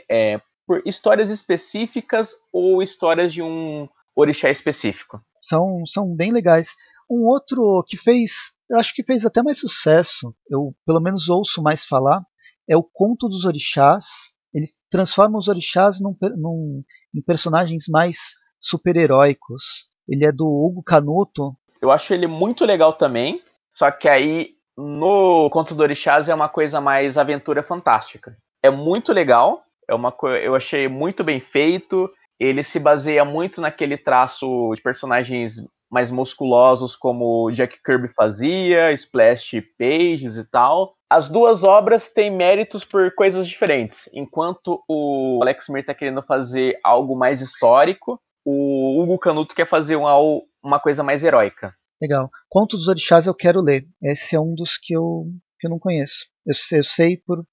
[0.10, 5.22] é, por histórias específicas ou histórias de um orixá específico.
[5.42, 6.70] São, são bem legais.
[7.10, 8.32] Um outro que fez,
[8.70, 12.24] eu acho que fez até mais sucesso, eu pelo menos ouço mais falar,
[12.70, 14.06] é o Conto dos Orixás.
[14.54, 16.84] Ele transforma os orixás num, num,
[17.16, 18.18] em personagens mais
[18.62, 19.90] super-heróicos.
[20.08, 21.54] Ele é do Hugo Canuto.
[21.82, 23.42] Eu acho ele muito legal também,
[23.74, 28.38] só que aí no Conto do Orixás é uma coisa mais aventura fantástica.
[28.64, 32.10] É muito legal, é uma eu achei muito bem feito.
[32.40, 35.56] ele se baseia muito naquele traço de personagens
[35.92, 40.96] mais musculosos como Jack Kirby fazia, Splash Pages e tal.
[41.10, 44.10] As duas obras têm méritos por coisas diferentes.
[44.14, 49.96] Enquanto o Alex Mir está querendo fazer algo mais histórico, o Hugo Canuto quer fazer
[49.96, 50.16] uma,
[50.64, 51.74] uma coisa mais heróica.
[52.02, 52.30] Legal.
[52.50, 53.86] Conto dos Orixás eu quero ler.
[54.02, 55.26] Esse é um dos que eu,
[55.60, 56.26] que eu não conheço.
[56.46, 57.44] Eu, eu sei por,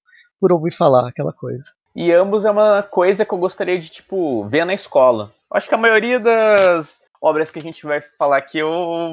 [0.40, 1.70] por ouvir falar aquela coisa.
[1.94, 5.32] E ambos é uma coisa que eu gostaria de, tipo, ver na escola.
[5.52, 8.70] Acho que a maioria das obras que a gente vai falar aqui eu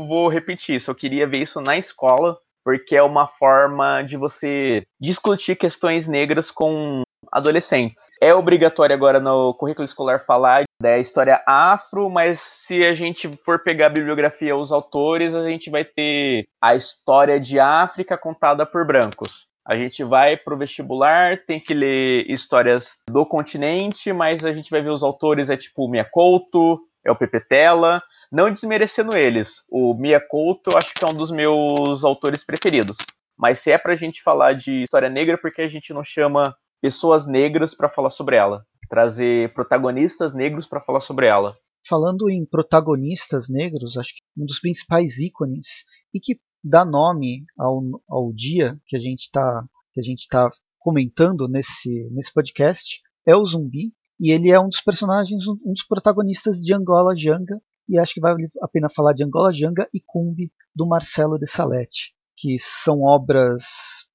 [0.08, 0.92] vou repetir isso.
[0.92, 6.52] Eu queria ver isso na escola, porque é uma forma de você discutir questões negras
[6.52, 8.02] com adolescentes.
[8.22, 13.64] É obrigatório agora no currículo escolar falar da história afro, mas se a gente for
[13.64, 18.86] pegar a bibliografia os autores, a gente vai ter a história de África contada por
[18.86, 19.46] brancos.
[19.68, 24.82] A gente vai pro vestibular, tem que ler histórias do continente, mas a gente vai
[24.82, 29.64] ver os autores, é tipo o Mia Couto, é o Pepe Tela, não desmerecendo eles.
[29.70, 32.98] O Mia Couto eu acho que é um dos meus autores preferidos.
[33.38, 36.56] Mas se é pra gente falar de história negra, por que a gente não chama
[36.86, 38.64] pessoas negras para falar sobre ela?
[38.88, 41.58] Trazer protagonistas negros para falar sobre ela.
[41.90, 45.66] Falando em protagonistas negros, acho que um dos principais ícones
[46.14, 50.52] e que dá nome ao, ao dia que a gente está que a gente está
[50.78, 55.88] comentando nesse nesse podcast é o Zumbi e ele é um dos personagens um dos
[55.88, 57.60] protagonistas de Angola Janga
[57.90, 61.50] e acho que vale a pena falar de Angola Janga e Cumbi do Marcelo de
[61.50, 63.64] Salete que são obras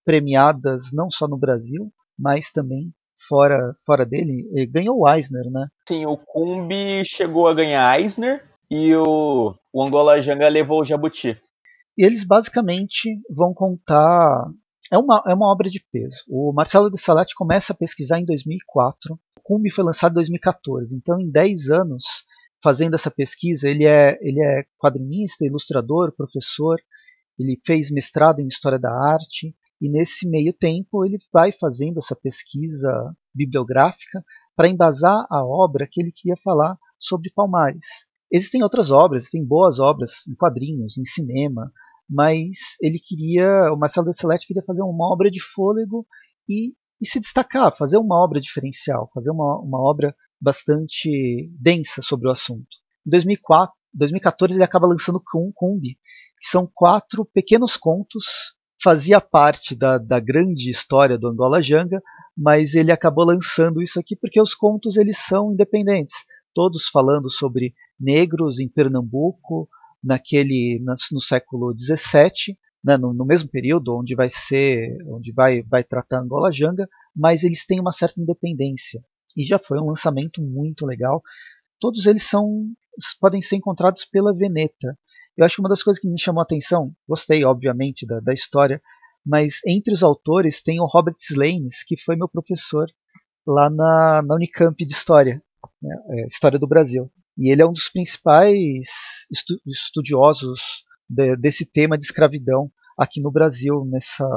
[0.04, 2.92] premiadas não só no Brasil mas também
[3.28, 8.44] fora fora dele ele ganhou o Eisner né sim o Cumbi chegou a ganhar Eisner
[8.70, 11.36] e o, o Angola Janga levou o Jabuti
[12.00, 14.46] e eles basicamente vão contar.
[14.90, 16.24] É uma, é uma obra de peso.
[16.28, 19.14] O Marcelo de Salati começa a pesquisar em 2004.
[19.14, 20.96] O Cumbi foi lançado em 2014.
[20.96, 22.02] Então, em 10 anos,
[22.62, 26.80] fazendo essa pesquisa, ele é, ele é quadrinista, ilustrador, professor.
[27.38, 29.54] Ele fez mestrado em História da Arte.
[29.80, 32.90] E nesse meio tempo, ele vai fazendo essa pesquisa
[33.34, 34.22] bibliográfica
[34.54, 38.06] para embasar a obra que ele queria falar sobre Palmares.
[38.30, 41.72] Existem outras obras, tem boas obras em quadrinhos, em cinema,
[42.08, 46.06] mas ele queria, o Marcelo Descelete queria fazer uma obra de fôlego
[46.48, 52.28] e, e se destacar, fazer uma obra diferencial, fazer uma, uma obra bastante densa sobre
[52.28, 52.68] o assunto.
[53.06, 55.22] Em 2004, 2014 ele acaba lançando
[55.54, 55.98] Kumbi,
[56.40, 62.02] que são quatro pequenos contos, fazia parte da, da grande história do Angola Janga,
[62.36, 66.16] mas ele acabou lançando isso aqui porque os contos eles são independentes
[66.54, 69.68] todos falando sobre negros em Pernambuco
[70.02, 70.82] naquele
[71.12, 76.20] no século XVII, né, no, no, mesmo período onde vai ser, onde vai vai tratar
[76.20, 79.02] Angola Janga, mas eles têm uma certa independência
[79.36, 81.22] e já foi um lançamento muito legal.
[81.78, 82.72] Todos eles são
[83.20, 84.98] podem ser encontrados pela Veneta.
[85.40, 88.34] Eu acho que uma das coisas que me chamou a atenção, gostei obviamente da, da
[88.34, 88.78] história,
[89.24, 92.86] mas entre os autores tem o Robert Slanes, que foi meu professor
[93.46, 95.42] lá na, na Unicamp de História
[95.80, 97.10] né, é, História do Brasil.
[97.38, 98.86] E ele é um dos principais
[99.32, 104.28] estu estudiosos de, desse tema de escravidão aqui no Brasil nessa,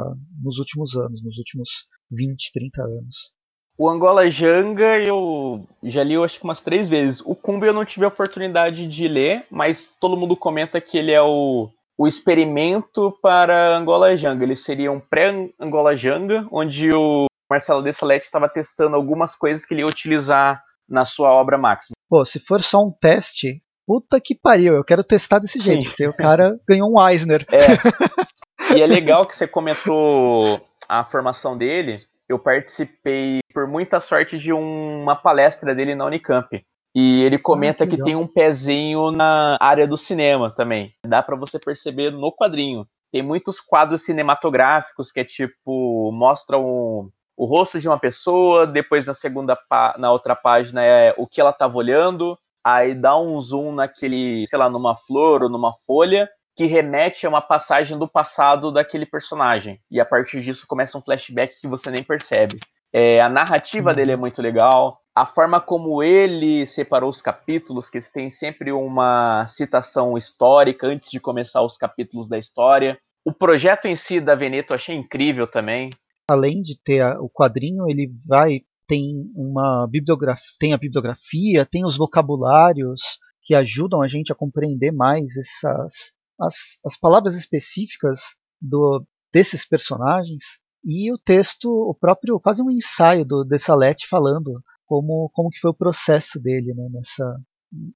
[0.41, 1.69] nos últimos anos, nos últimos
[2.09, 3.35] 20, 30 anos.
[3.77, 7.21] O Angola Janga eu já li eu acho que umas três vezes.
[7.21, 11.11] O Kumbi eu não tive a oportunidade de ler, mas todo mundo comenta que ele
[11.11, 14.43] é o, o experimento para Angola Janga.
[14.43, 19.73] Ele seria um pré-Angola Janga, onde o Marcelo de Salete estava testando algumas coisas que
[19.73, 21.95] ele ia utilizar na sua obra máxima.
[22.09, 25.87] Pô, se for só um teste, puta que pariu, eu quero testar desse jeito, Sim.
[25.87, 27.45] porque o cara ganhou um Eisner.
[27.51, 27.57] É.
[28.75, 31.99] E é legal que você comentou a formação dele.
[32.33, 36.65] Eu participei, por muita sorte, de uma palestra dele na Unicamp.
[36.95, 40.95] E ele comenta ah, que, que tem um pezinho na área do cinema também.
[41.05, 42.87] Dá para você perceber no quadrinho.
[43.11, 49.13] Tem muitos quadros cinematográficos que é tipo, mostram o rosto de uma pessoa, depois na
[49.13, 49.55] segunda
[49.99, 54.57] na outra página é o que ela estava olhando, aí dá um zoom naquele, sei
[54.57, 59.79] lá, numa flor ou numa folha que remete a uma passagem do passado daquele personagem.
[59.89, 62.59] E a partir disso começa um flashback que você nem percebe.
[62.93, 63.95] É, a narrativa uhum.
[63.95, 64.99] dele é muito legal.
[65.15, 71.19] A forma como ele separou os capítulos, que tem sempre uma citação histórica antes de
[71.19, 72.97] começar os capítulos da história.
[73.25, 75.91] O projeto em si da Veneto eu achei incrível também
[76.27, 81.85] além de ter a, o quadrinho, ele vai tem uma bibliografia, tem a bibliografia, tem
[81.85, 82.99] os vocabulários
[83.41, 88.21] que ajudam a gente a compreender mais essas as, as palavras específicas
[88.61, 90.43] do, desses personagens
[90.83, 95.71] e o texto, o próprio quase um ensaio do Dessalete falando como, como que foi
[95.71, 97.37] o processo dele né, nessa,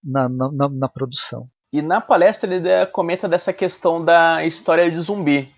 [0.04, 1.48] na, na, na, produção.
[1.72, 5.52] E na palestra ele comenta dessa questão da história de zumbi.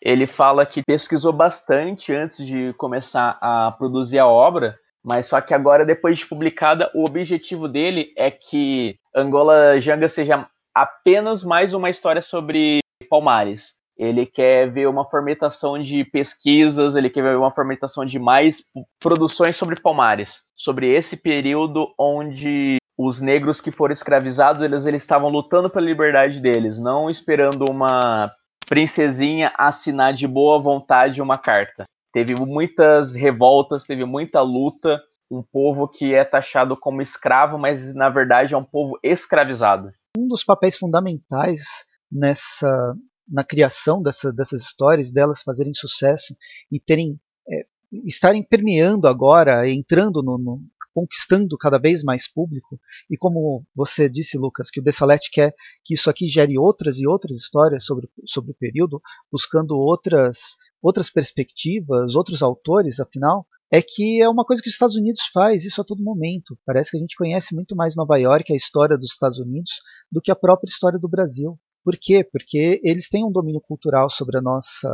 [0.00, 5.54] Ele fala que pesquisou bastante antes de começar a produzir a obra, mas só que
[5.54, 11.88] agora, depois de publicada, o objetivo dele é que Angola Janga seja apenas mais uma
[11.88, 13.72] história sobre Palmares.
[13.96, 18.62] Ele quer ver uma formatação de pesquisas, ele quer ver uma formatação de mais
[18.98, 25.28] produções sobre Palmares, sobre esse período onde os negros que foram escravizados, eles, eles estavam
[25.28, 28.32] lutando pela liberdade deles, não esperando uma
[28.66, 31.84] princesinha assinar de boa vontade uma carta.
[32.12, 38.08] Teve muitas revoltas, teve muita luta, um povo que é taxado como escravo, mas na
[38.08, 39.92] verdade é um povo escravizado.
[40.16, 41.62] Um dos papéis fundamentais
[42.10, 42.94] nessa
[43.26, 46.36] na criação dessa, dessas histórias, delas fazerem sucesso
[46.70, 47.18] e terem
[47.48, 47.66] é,
[48.04, 50.60] estarem permeando agora, entrando no, no,
[50.94, 52.80] conquistando cada vez mais público.
[53.10, 55.54] E como você disse, Lucas, que o Dessalete quer
[55.84, 61.10] que isso aqui gere outras e outras histórias sobre, sobre o período, buscando outras, outras
[61.10, 65.80] perspectivas, outros autores, afinal, é que é uma coisa que os Estados Unidos faz isso
[65.80, 66.56] a todo momento.
[66.64, 69.70] Parece que a gente conhece muito mais Nova York, a história dos Estados Unidos,
[70.10, 71.58] do que a própria história do Brasil.
[71.82, 72.24] Por quê?
[72.24, 74.90] Porque eles têm um domínio cultural sobre a nossa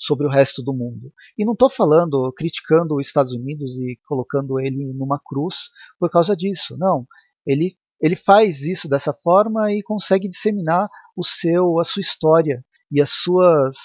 [0.00, 1.12] sobre o resto do mundo.
[1.36, 5.68] E não estou falando, criticando os Estados Unidos e colocando ele numa cruz
[5.98, 6.74] por causa disso.
[6.78, 7.06] Não.
[7.46, 13.02] Ele, ele faz isso dessa forma e consegue disseminar o seu, a sua história e
[13.02, 13.76] as suas,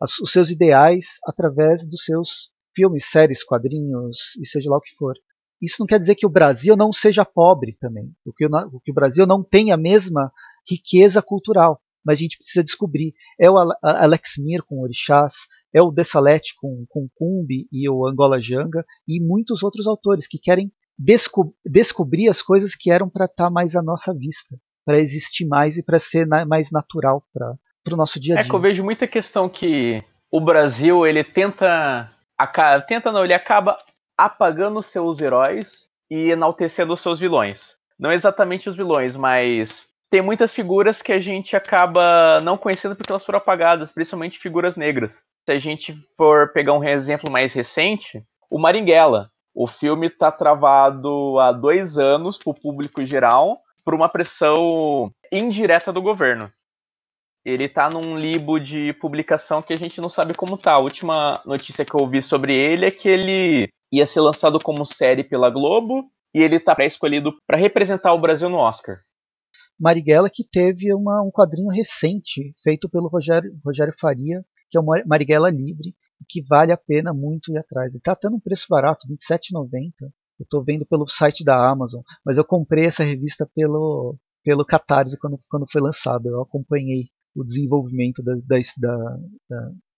[0.00, 4.94] as, os seus ideais através dos seus filmes, séries, quadrinhos e seja lá o que
[4.96, 5.14] for.
[5.60, 8.90] Isso não quer dizer que o Brasil não seja pobre também, o que o, que
[8.90, 10.30] o Brasil não tem a mesma
[10.68, 13.14] riqueza cultural mas a gente precisa descobrir.
[13.40, 15.34] É o Alex Mir com Orixás,
[15.72, 20.38] é o Dessalete com, com Kumbi e o Angola Janga, e muitos outros autores que
[20.38, 25.00] querem desco descobrir as coisas que eram para estar tá mais à nossa vista, para
[25.00, 28.46] existir mais e para ser na mais natural para o nosso dia a dia.
[28.46, 29.98] É que eu vejo muita questão que
[30.30, 32.12] o Brasil ele tenta,
[32.86, 33.78] tenta não, ele acaba
[34.16, 37.74] apagando seus heróis e enaltecendo seus vilões.
[37.98, 43.10] Não exatamente os vilões, mas tem muitas figuras que a gente acaba não conhecendo porque
[43.10, 45.22] elas foram apagadas, principalmente figuras negras.
[45.44, 49.30] Se a gente for pegar um exemplo mais recente, o Maringuela.
[49.52, 55.92] O filme está travado há dois anos para o público geral por uma pressão indireta
[55.92, 56.50] do governo.
[57.44, 60.72] Ele está num limbo de publicação que a gente não sabe como tá.
[60.72, 64.86] A última notícia que eu ouvi sobre ele é que ele ia ser lançado como
[64.86, 68.96] série pela Globo e ele está pré-escolhido para representar o Brasil no Oscar.
[69.78, 74.84] Marighella, que teve uma, um quadrinho recente feito pelo Rogério, Rogério Faria, que é o
[75.06, 75.94] Marighella Livre,
[76.28, 77.92] que vale a pena muito ir atrás.
[77.92, 79.92] Ele está até num preço barato, R$ 27,90.
[80.02, 85.18] Eu estou vendo pelo site da Amazon, mas eu comprei essa revista pelo, pelo Catarse
[85.18, 86.28] quando, quando foi lançado.
[86.28, 89.18] Eu acompanhei o desenvolvimento da, da,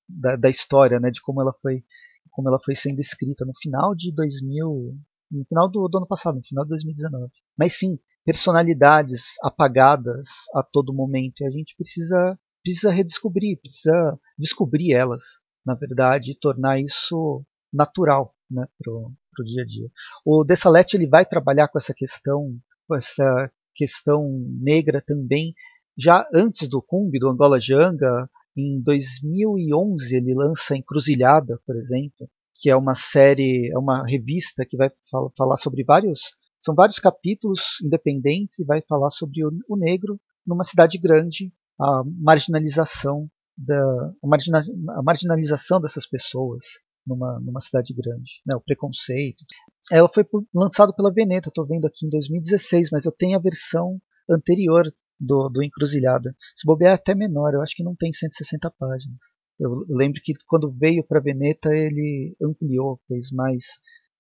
[0.08, 1.84] da, da, história, né, de como ela foi
[2.30, 4.94] como ela foi sendo escrita no final de 2000,
[5.30, 7.32] no final do, do ano passado, no final de 2019.
[7.56, 14.92] Mas sim, personalidades apagadas a todo momento e a gente precisa precisa redescobrir, precisa descobrir
[14.92, 15.22] elas,
[15.64, 19.88] na verdade, e tornar isso natural né, para o dia a dia.
[20.24, 22.58] O Dessalete ele vai trabalhar com essa questão,
[22.88, 24.28] com essa questão
[24.60, 25.54] negra também,
[25.96, 32.70] já antes do Cumbi, do Angola Janga, em 2011 ele lança Encruzilhada, por exemplo, que
[32.70, 34.90] é uma série, é uma revista que vai
[35.36, 36.20] falar sobre vários
[36.58, 43.28] são vários capítulos independentes e vai falar sobre o, negro numa cidade grande, a marginalização
[43.56, 43.78] da
[44.22, 44.60] a, margina,
[44.96, 46.64] a marginalização dessas pessoas
[47.06, 49.44] numa, numa cidade grande, né, o preconceito.
[49.92, 54.00] Ela foi lançada pela Veneta, estou vendo aqui em 2016, mas eu tenho a versão
[54.28, 56.34] anterior do, do Encruzilhada.
[56.54, 59.18] Se bobear é até menor, eu acho que não tem 160 páginas.
[59.58, 63.64] Eu lembro que quando veio para Veneta ele ampliou, fez mais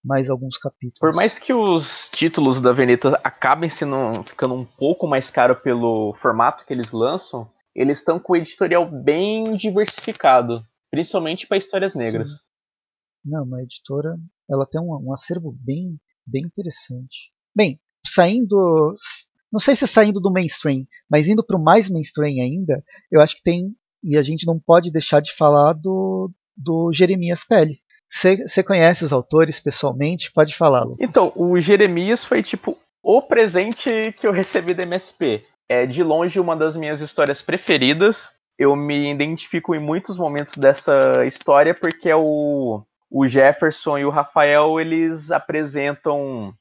[0.02, 1.00] mais alguns capítulos.
[1.00, 6.14] Por mais que os títulos da Veneta acabem sendo ficando um pouco mais caro pelo
[6.22, 12.30] formato que eles lançam, eles estão com o editorial bem diversificado, principalmente para histórias negras.
[12.30, 12.36] Sim.
[13.24, 14.16] Não, uma editora,
[14.48, 17.32] ela tem um, um acervo bem, bem interessante.
[17.54, 18.94] Bem, saindo,
[19.56, 23.36] não sei se saindo do mainstream, mas indo para o mais mainstream ainda, eu acho
[23.36, 23.74] que tem
[24.04, 27.80] e a gente não pode deixar de falar do, do Jeremias Pele.
[28.10, 30.30] Você conhece os autores pessoalmente?
[30.30, 30.98] Pode Lucas.
[31.00, 35.42] Então, o Jeremias foi tipo o presente que eu recebi da MSP.
[35.68, 38.28] É de longe uma das minhas histórias preferidas.
[38.58, 44.10] Eu me identifico em muitos momentos dessa história porque é o, o Jefferson e o
[44.10, 46.54] Rafael eles apresentam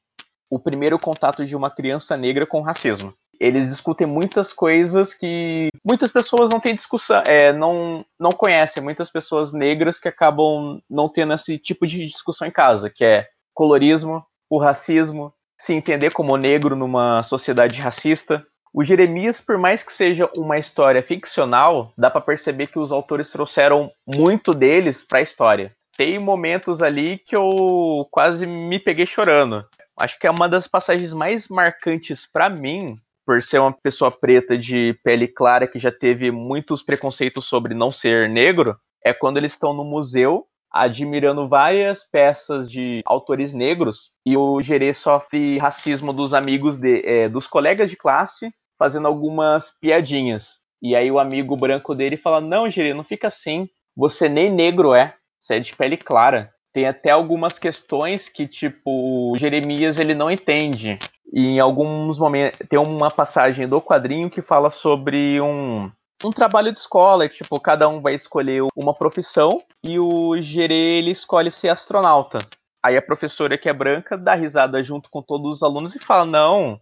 [0.50, 3.14] o primeiro contato de uma criança negra com racismo.
[3.40, 9.12] Eles discutem muitas coisas que muitas pessoas não têm discussão, é, não, não conhecem, muitas
[9.12, 14.24] pessoas negras que acabam não tendo esse tipo de discussão em casa, que é colorismo,
[14.50, 18.46] o racismo, se entender como negro numa sociedade racista.
[18.74, 23.32] O Jeremias, por mais que seja uma história ficcional, dá para perceber que os autores
[23.32, 25.74] trouxeram muito deles para a história.
[25.98, 29.66] Tem momentos ali que eu quase me peguei chorando.
[29.98, 34.58] Acho que é uma das passagens mais marcantes para mim, por ser uma pessoa preta
[34.58, 39.54] de pele clara que já teve muitos preconceitos sobre não ser negro, é quando eles
[39.54, 46.34] estão no museu admirando várias peças de autores negros e o Gerê sofre racismo dos
[46.34, 50.56] amigos de, é, dos colegas de classe fazendo algumas piadinhas.
[50.82, 53.70] E aí o amigo branco dele fala: Não, Gerê, não fica assim.
[53.96, 56.54] Você nem negro é, você é de pele clara.
[56.76, 60.99] Tem até algumas questões que, tipo, Jeremias ele não entende.
[61.31, 65.89] E em alguns momentos tem uma passagem do quadrinho que fala sobre um
[66.22, 71.11] um trabalho de escola, tipo, cada um vai escolher uma profissão e o Gerê ele
[71.11, 72.39] escolhe ser astronauta.
[72.84, 76.26] Aí a professora que é branca dá risada junto com todos os alunos e fala:
[76.26, 76.77] "Não,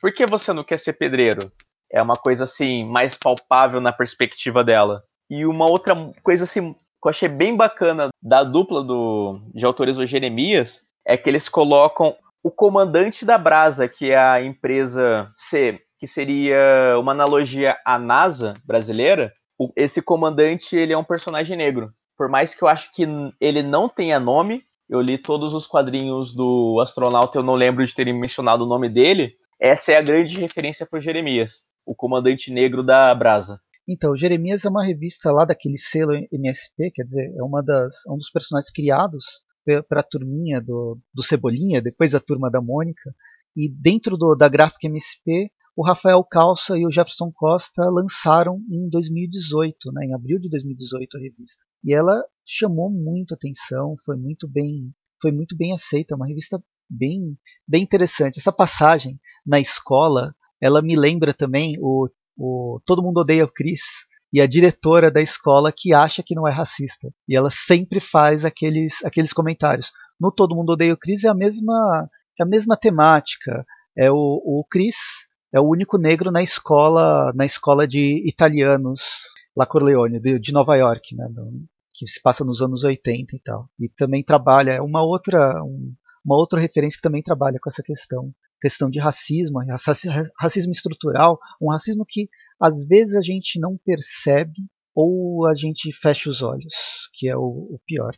[0.00, 1.50] por que você não quer ser pedreiro?"
[1.90, 5.02] É uma coisa assim mais palpável na perspectiva dela.
[5.28, 9.96] E uma outra coisa assim que eu achei bem bacana da dupla do de autores
[9.96, 12.14] do Jeremias é que eles colocam
[12.44, 18.54] o comandante da Brasa, que é a empresa C, que seria uma analogia à NASA
[18.64, 19.32] brasileira,
[19.76, 21.92] esse comandante ele é um personagem negro.
[22.16, 23.06] Por mais que eu acho que
[23.40, 27.94] ele não tenha nome, eu li todos os quadrinhos do astronauta, eu não lembro de
[27.94, 29.32] terem mencionado o nome dele.
[29.60, 33.60] Essa é a grande referência para Jeremias, o comandante negro da Brasa.
[33.88, 38.16] Então, Jeremias é uma revista lá daquele selo MSP, quer dizer, é uma das, um
[38.16, 39.24] dos personagens criados
[39.88, 43.14] para a turminha do, do Cebolinha, depois a turma da Mônica.
[43.56, 48.88] E dentro do, da gráfica MSP, o Rafael Calça e o Jefferson Costa lançaram em
[48.88, 51.64] 2018, né, em abril de 2018 a revista.
[51.84, 57.36] E ela chamou muito atenção, foi muito bem, foi muito bem aceita, uma revista bem,
[57.66, 58.38] bem interessante.
[58.38, 63.80] Essa passagem na escola, ela me lembra também o, o Todo Mundo Odeia o Chris,
[64.32, 67.12] e a diretora da escola que acha que não é racista.
[67.28, 69.92] E ela sempre faz aqueles, aqueles comentários.
[70.18, 72.08] No Todo Mundo Odeia o Chris é a mesma,
[72.40, 73.64] é a mesma temática.
[73.96, 74.96] É o, o Chris
[75.52, 79.02] é o único negro na escola na escola de italianos
[79.54, 81.26] La Corleone de, de Nova York, né,
[81.92, 83.68] que se passa nos anos 80 e tal.
[83.78, 85.92] E também trabalha é uma outra um,
[86.24, 88.32] uma outra referência que também trabalha com essa questão
[88.62, 89.58] questão de racismo,
[90.40, 92.28] racismo estrutural, um racismo que
[92.60, 94.54] às vezes a gente não percebe
[94.94, 96.74] ou a gente fecha os olhos,
[97.12, 98.12] que é o, o pior.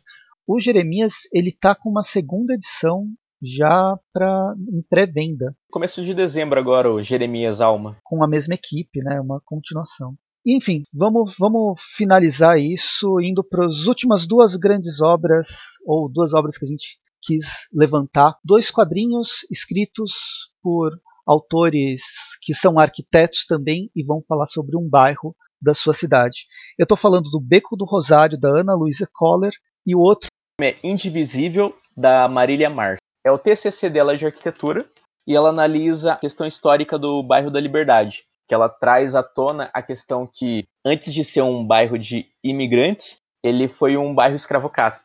[0.47, 3.07] O Jeremias ele tá com uma segunda edição
[3.41, 5.55] já para em pré-venda.
[5.71, 7.97] Começo de dezembro agora o Jeremias Alma.
[8.03, 10.15] Com a mesma equipe, né, uma continuação.
[10.45, 15.47] Enfim, vamos, vamos finalizar isso indo para as últimas duas grandes obras,
[15.83, 18.37] ou duas obras que a gente quis levantar.
[18.43, 20.13] Dois quadrinhos escritos
[20.61, 20.91] por
[21.25, 22.01] autores
[22.41, 26.45] que são arquitetos também e vão falar sobre um bairro da sua cidade.
[26.77, 29.53] Eu estou falando do Beco do Rosário, da Ana Luísa Coller,
[29.85, 30.29] e o outro
[30.61, 34.85] é Indivisível, da Marília Mars é o TCC dela de arquitetura
[35.27, 39.71] e ela analisa a questão histórica do bairro da Liberdade, que ela traz à tona
[39.73, 44.99] a questão que antes de ser um bairro de imigrantes, ele foi um bairro escravocrata,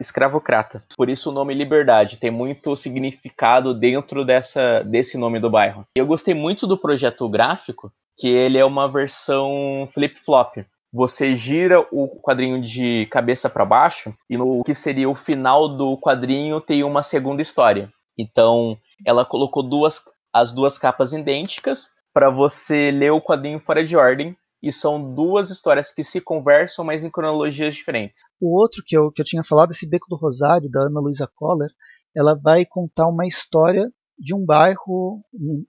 [0.00, 0.82] escravocrata.
[0.96, 5.86] Por isso o nome Liberdade tem muito significado dentro dessa, desse nome do bairro.
[5.94, 10.64] Eu gostei muito do projeto gráfico, que ele é uma versão flip-flop
[10.96, 15.98] você gira o quadrinho de cabeça para baixo e no que seria o final do
[15.98, 17.90] quadrinho tem uma segunda história.
[18.16, 20.00] Então, ela colocou duas
[20.32, 25.50] as duas capas idênticas para você ler o quadrinho fora de ordem e são duas
[25.50, 28.22] histórias que se conversam, mas em cronologias diferentes.
[28.40, 31.28] O outro que eu, que eu tinha falado, esse Beco do Rosário, da Ana Luisa
[31.34, 31.70] Coller,
[32.16, 35.22] ela vai contar uma história de um bairro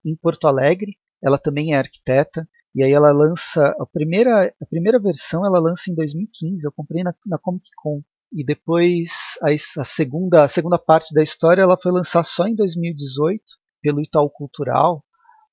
[0.06, 0.96] em Porto Alegre.
[1.22, 5.92] Ela também é arquiteta e aí ela lança a primeira, a primeira versão ela lança
[5.92, 6.66] em 2015.
[6.66, 8.02] Eu comprei na, na Comic Con
[8.32, 9.10] e depois
[9.42, 13.42] a, a, segunda a segunda parte da história ela foi lançada só em 2018
[13.82, 15.04] pelo Itaú Cultural,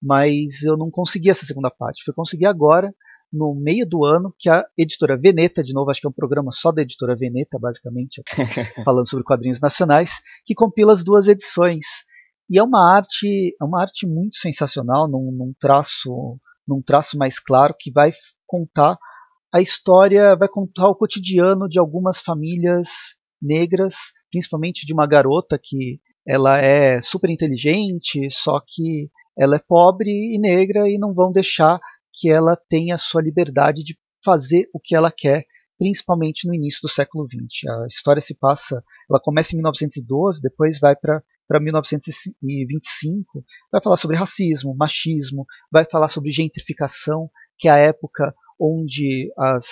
[0.01, 2.05] mas eu não consegui essa segunda parte.
[2.05, 2.95] Fui conseguir agora
[3.33, 6.51] no meio do ano que a editora Veneta, de novo, acho que é um programa
[6.53, 8.23] só da editora Veneta, basicamente,
[8.85, 11.87] falando sobre quadrinhos nacionais, que compila as duas edições.
[12.51, 17.41] E é uma arte, é uma arte muito sensacional, num, num traço num traço mais
[17.41, 18.13] claro que vai
[18.47, 18.97] contar
[19.53, 22.89] a história, vai contar o cotidiano de algumas famílias
[23.41, 23.95] negras,
[24.31, 30.39] principalmente de uma garota que ela é super inteligente, só que ela é pobre e
[30.39, 31.81] negra e não vão deixar
[32.13, 35.45] que ela tenha sua liberdade de fazer o que ela quer,
[35.79, 37.69] principalmente no início do século XX.
[37.69, 43.99] A história se passa, ela começa em 1912, depois vai para para 1925, vai falar
[43.99, 49.67] sobre racismo, machismo, vai falar sobre gentrificação, que é a época onde as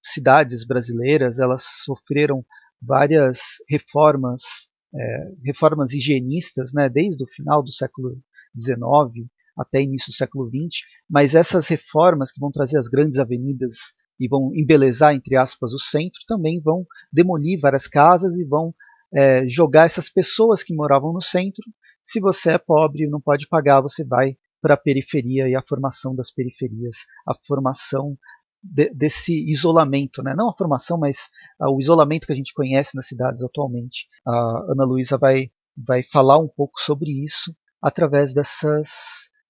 [0.00, 2.44] cidades brasileiras elas sofreram
[2.80, 4.42] várias reformas,
[4.94, 8.16] é, reformas higienistas, né, desde o final do século
[8.56, 13.74] XIX até início do século XX, mas essas reformas que vão trazer as grandes avenidas
[14.18, 18.74] e vão embelezar, entre aspas, o centro, também vão demolir várias casas e vão
[19.12, 21.62] é, jogar essas pessoas que moravam no centro.
[22.02, 25.62] Se você é pobre e não pode pagar, você vai para a periferia e a
[25.62, 28.16] formação das periferias, a formação
[28.62, 30.34] de, desse isolamento, né?
[30.34, 31.28] não a formação, mas
[31.60, 34.08] uh, o isolamento que a gente conhece nas cidades atualmente.
[34.26, 38.88] A Ana Luísa vai, vai falar um pouco sobre isso através dessas,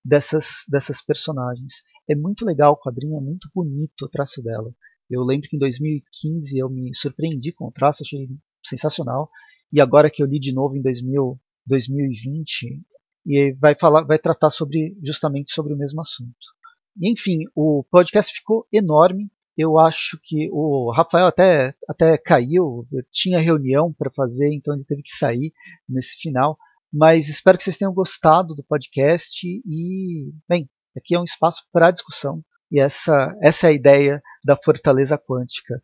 [0.05, 1.83] dessas, dessas personagens.
[2.09, 4.73] É muito legal o quadrinho, é muito bonito o traço dela.
[5.09, 8.29] Eu lembro que em 2015 eu me surpreendi com o traço, achei
[8.65, 9.31] sensacional.
[9.73, 12.83] E agora que eu li de novo em 2000, 2020,
[13.27, 16.55] e vai falar, vai tratar sobre justamente sobre o mesmo assunto.
[17.01, 19.31] Enfim, o podcast ficou enorme.
[19.57, 25.03] Eu acho que o Rafael até, até caiu, tinha reunião para fazer, então ele teve
[25.03, 25.53] que sair
[25.89, 26.59] nesse final.
[26.97, 31.91] Mas espero que vocês tenham gostado do podcast e, bem, aqui é um espaço para
[31.91, 32.41] discussão
[32.71, 35.83] e essa, essa é a ideia da fortaleza quântica.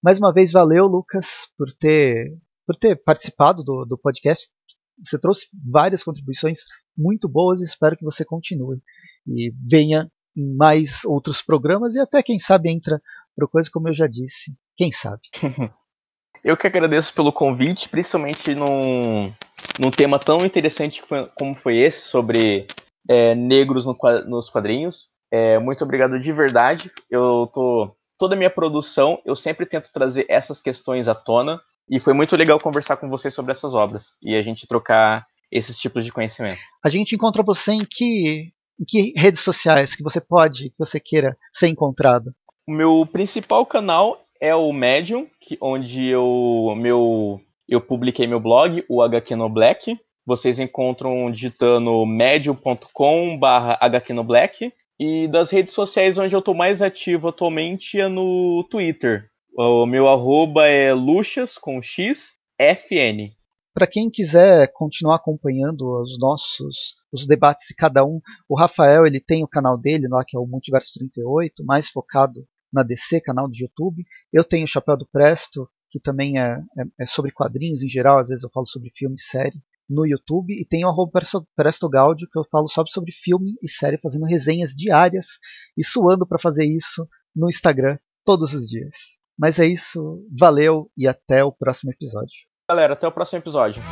[0.00, 4.48] Mais uma vez, valeu, Lucas, por ter, por ter participado do, do podcast.
[5.04, 6.60] Você trouxe várias contribuições
[6.96, 8.80] muito boas e espero que você continue
[9.26, 13.02] e venha em mais outros programas e até, quem sabe, entra
[13.34, 14.54] para coisa como eu já disse.
[14.76, 15.22] Quem sabe?
[16.44, 19.32] Eu que agradeço pelo convite, principalmente num,
[19.78, 21.02] num tema tão interessante
[21.36, 22.66] como foi esse, sobre
[23.08, 25.08] é, negros no, nos quadrinhos.
[25.30, 26.90] É, muito obrigado de verdade.
[27.10, 27.94] Eu tô.
[28.18, 31.60] Toda a minha produção, eu sempre tento trazer essas questões à tona.
[31.90, 35.76] E foi muito legal conversar com você sobre essas obras e a gente trocar esses
[35.76, 36.60] tipos de conhecimento.
[36.84, 40.98] A gente encontra você em que em que redes sociais que você pode, que você
[40.98, 42.34] queira ser encontrado?
[42.66, 48.84] O meu principal canal é o Medium, que, onde eu, meu, eu publiquei meu blog,
[48.88, 49.98] o HQ no Black.
[50.26, 53.78] Vocês encontram digitando medium.com barra.
[55.00, 59.28] E das redes sociais onde eu estou mais ativo atualmente é no Twitter.
[59.56, 63.32] O meu arroba é luxas com x fn.
[63.74, 69.20] Para quem quiser continuar acompanhando os nossos os debates de cada um, o Rafael ele
[69.20, 73.48] tem o canal dele lá que é o Multiverso 38, mais focado na DC, canal
[73.48, 74.04] do YouTube.
[74.32, 78.18] Eu tenho o Chapéu do Presto, que também é, é, é sobre quadrinhos em geral,
[78.18, 81.10] às vezes eu falo sobre filme e série no YouTube e tenho o
[81.54, 85.26] Presto Gaudio, que eu falo só sobre filme e série, fazendo resenhas diárias
[85.76, 87.06] e suando para fazer isso
[87.36, 88.96] no Instagram todos os dias.
[89.38, 93.82] Mas é isso, valeu e até o próximo episódio galera, até o próximo episódio.